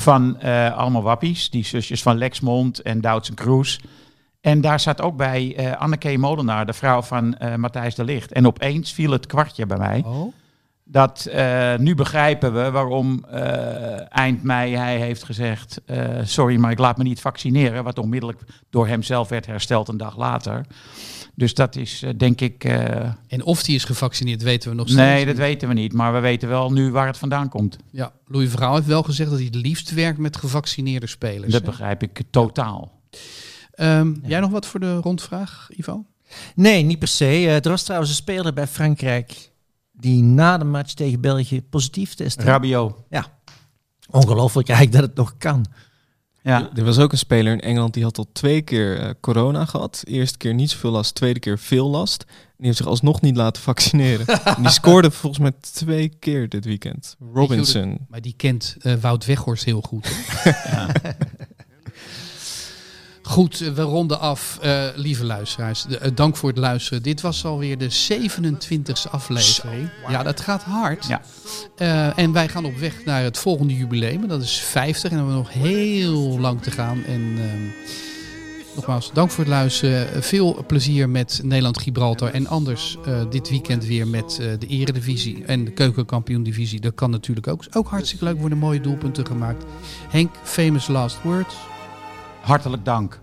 van 0.00 0.40
eh, 0.40 0.76
allemaal 0.76 1.02
wappies, 1.02 1.50
die 1.50 1.64
zusjes 1.64 2.02
van 2.02 2.18
Lexmond 2.18 2.82
en 2.82 3.00
Doutzen 3.00 3.34
Kroes. 3.34 3.80
En 4.40 4.60
daar 4.60 4.80
zat 4.80 5.00
ook 5.00 5.16
bij 5.16 5.56
eh 5.56 5.80
Anneke 5.80 6.18
Molenaar, 6.18 6.66
de 6.66 6.72
vrouw 6.72 7.02
van 7.02 7.36
eh, 7.36 7.54
Matthijs 7.54 7.94
de 7.94 8.04
Licht. 8.04 8.32
En 8.32 8.46
opeens 8.46 8.92
viel 8.92 9.10
het 9.10 9.26
kwartje 9.26 9.66
bij 9.66 9.78
mij. 9.78 10.02
Oh. 10.06 10.32
Dat 10.84 11.30
nu 11.76 11.94
begrijpen 11.94 12.54
we 12.54 12.70
waarom 12.70 13.24
eind 14.08 14.42
mei 14.42 14.76
hij 14.76 14.96
heeft 14.96 15.24
gezegd: 15.24 15.80
Sorry, 16.22 16.56
maar 16.56 16.70
ik 16.70 16.78
laat 16.78 16.96
me 16.96 17.02
niet 17.02 17.20
vaccineren. 17.20 17.84
Wat 17.84 17.98
onmiddellijk 17.98 18.40
door 18.70 18.86
hemzelf 18.86 19.28
werd 19.28 19.46
hersteld 19.46 19.88
een 19.88 19.96
dag 19.96 20.16
later. 20.16 20.66
Dus 21.40 21.54
dat 21.54 21.76
is 21.76 22.02
eh, 22.02 22.10
denk 22.16 22.40
ik. 22.40 22.64
eh, 22.64 23.12
En 23.28 23.42
of 23.44 23.62
die 23.62 23.74
is 23.74 23.84
gevaccineerd, 23.84 24.42
weten 24.42 24.70
we 24.70 24.76
nog 24.76 24.88
steeds. 24.88 25.02
nee, 25.02 25.18
dat 25.18 25.26
niet. 25.26 25.36
weten 25.36 25.68
we 25.68 25.74
niet. 25.74 25.92
Maar 25.92 26.12
we 26.12 26.18
weten 26.20 26.48
wel 26.48 26.72
nu 26.72 26.90
waar 26.90 27.06
het 27.06 27.18
vandaan 27.18 27.48
komt. 27.48 27.76
Ja, 27.90 28.12
Louis 28.26 28.50
Verhaal 28.50 28.74
heeft 28.74 28.86
wel 28.86 29.02
gezegd 29.02 29.28
dat 29.30 29.38
hij 29.38 29.46
het 29.46 29.54
liefst 29.54 29.90
werkt 29.90 30.18
met 30.18 30.36
gevaccineerde 30.36 31.06
spelers. 31.06 31.52
Dat 31.52 31.60
hè? 31.60 31.66
begrijp 31.66 32.02
ik 32.02 32.22
totaal. 32.30 33.00
Ehm, 33.70 34.14
Jij 34.22 34.40
nog 34.40 34.50
wat 34.50 34.66
voor 34.66 34.80
de 34.80 34.96
rondvraag, 34.96 35.68
Ivo? 35.76 36.04
Nee, 36.54 36.82
niet 36.82 36.98
per 36.98 37.08
se. 37.08 37.24
Eh, 37.24 37.54
er 37.54 37.68
was 37.68 37.82
trouwens 37.82 38.10
een 38.10 38.16
speler 38.16 38.52
bij 38.52 38.66
Frankrijk 38.66 39.50
die 39.92 40.22
na 40.22 40.58
de 40.58 40.64
match 40.64 40.92
tegen 40.92 41.20
België 41.20 41.62
positief 41.62 42.14
testte. 42.14 42.44
Rabiot. 42.44 42.94
Ongelooflijk 44.10 44.68
eigenlijk 44.68 44.98
dat 45.00 45.08
het 45.08 45.18
nog 45.18 45.34
kan. 45.38 45.66
Ja. 46.42 46.70
Er 46.74 46.84
was 46.84 46.98
ook 46.98 47.12
een 47.12 47.18
speler 47.18 47.52
in 47.52 47.60
Engeland 47.60 47.94
die 47.94 48.02
had 48.02 48.18
al 48.18 48.26
twee 48.32 48.62
keer 48.62 48.98
eh, 48.98 49.10
corona 49.20 49.64
gehad. 49.64 50.02
Eerste 50.06 50.38
keer 50.38 50.54
niet 50.54 50.70
zoveel 50.70 50.90
last, 50.90 51.14
tweede 51.14 51.40
keer 51.40 51.58
veel 51.58 51.90
last. 51.90 52.22
En 52.22 52.56
die 52.56 52.66
heeft 52.66 52.76
zich 52.76 52.86
alsnog 52.86 53.20
niet 53.20 53.36
laten 53.36 53.62
vaccineren. 53.62 54.26
en 54.56 54.62
die 54.62 54.70
scoorde 54.70 55.10
volgens 55.10 55.42
mij 55.42 55.52
twee 55.60 56.08
keer 56.18 56.48
dit 56.48 56.64
weekend. 56.64 57.16
Robinson. 57.32 57.98
Maar 58.08 58.20
die 58.20 58.34
kent 58.36 58.76
eh, 58.80 58.94
Wout 58.94 59.24
Weghorst 59.24 59.64
heel 59.64 59.80
goed. 59.80 60.08
hè? 60.32 61.10
Goed, 63.30 63.60
eh, 63.60 63.68
we 63.72 63.82
ronden 63.82 64.20
af, 64.20 64.58
eh, 64.62 64.82
lieve 64.94 65.24
luisteraars. 65.24 65.82
De- 65.82 65.98
eh, 65.98 66.10
dank 66.14 66.36
voor 66.36 66.48
het 66.48 66.58
luisteren. 66.58 67.02
Dit 67.02 67.20
was 67.20 67.44
alweer 67.44 67.78
de 67.78 67.88
27e 67.90 69.08
aflevering. 69.10 69.88
Ja, 70.08 70.22
dat 70.22 70.40
gaat 70.40 70.62
hard. 70.62 71.06
Ja. 71.06 71.22
En 72.16 72.32
wij 72.32 72.48
gaan 72.48 72.64
op 72.64 72.76
weg 72.78 73.04
naar 73.04 73.22
het 73.22 73.38
volgende 73.38 73.76
jubileum. 73.76 74.28
Dat 74.28 74.42
is 74.42 74.60
50 74.60 75.10
en 75.10 75.16
dan 75.16 75.26
hebben 75.26 75.44
we 75.44 75.50
nog 75.58 75.62
heel 75.70 76.38
lang 76.40 76.62
te 76.62 76.70
gaan. 76.70 77.04
En 77.04 77.20
ehm, 77.38 77.66
nogmaals, 78.74 79.10
dank 79.12 79.30
voor 79.30 79.44
het 79.44 79.52
luisteren. 79.52 80.22
Veel 80.22 80.64
plezier 80.66 81.08
met 81.08 81.40
Nederland-Gibraltar. 81.42 82.30
En 82.30 82.46
anders 82.46 82.96
dit 83.30 83.50
weekend 83.50 83.84
weer 83.84 84.08
met 84.08 84.40
de 84.58 84.66
Eredivisie 84.66 85.44
en 85.44 85.64
de 85.64 85.70
Keukenkampioen-divisie. 85.70 86.80
Dat 86.80 86.94
kan 86.94 87.10
natuurlijk 87.10 87.46
ook. 87.46 87.64
Ook 87.72 87.88
hartstikke 87.88 88.24
leuk. 88.24 88.38
worden 88.38 88.58
mooie 88.58 88.80
doelpunten 88.80 89.26
gemaakt. 89.26 89.64
Henk, 90.08 90.34
famous 90.42 90.88
last 90.88 91.22
words. 91.22 91.54
Hartelijk 92.40 92.84
dank. 92.84 93.20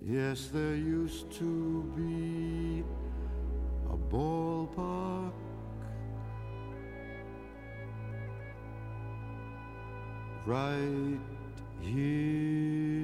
Yes, 0.00 0.50
there 0.52 0.76
used 0.76 1.38
to 1.38 1.84
be 1.96 2.84
a 3.90 3.96
ballpark 4.10 5.32
right 10.46 11.20
here 11.80 12.95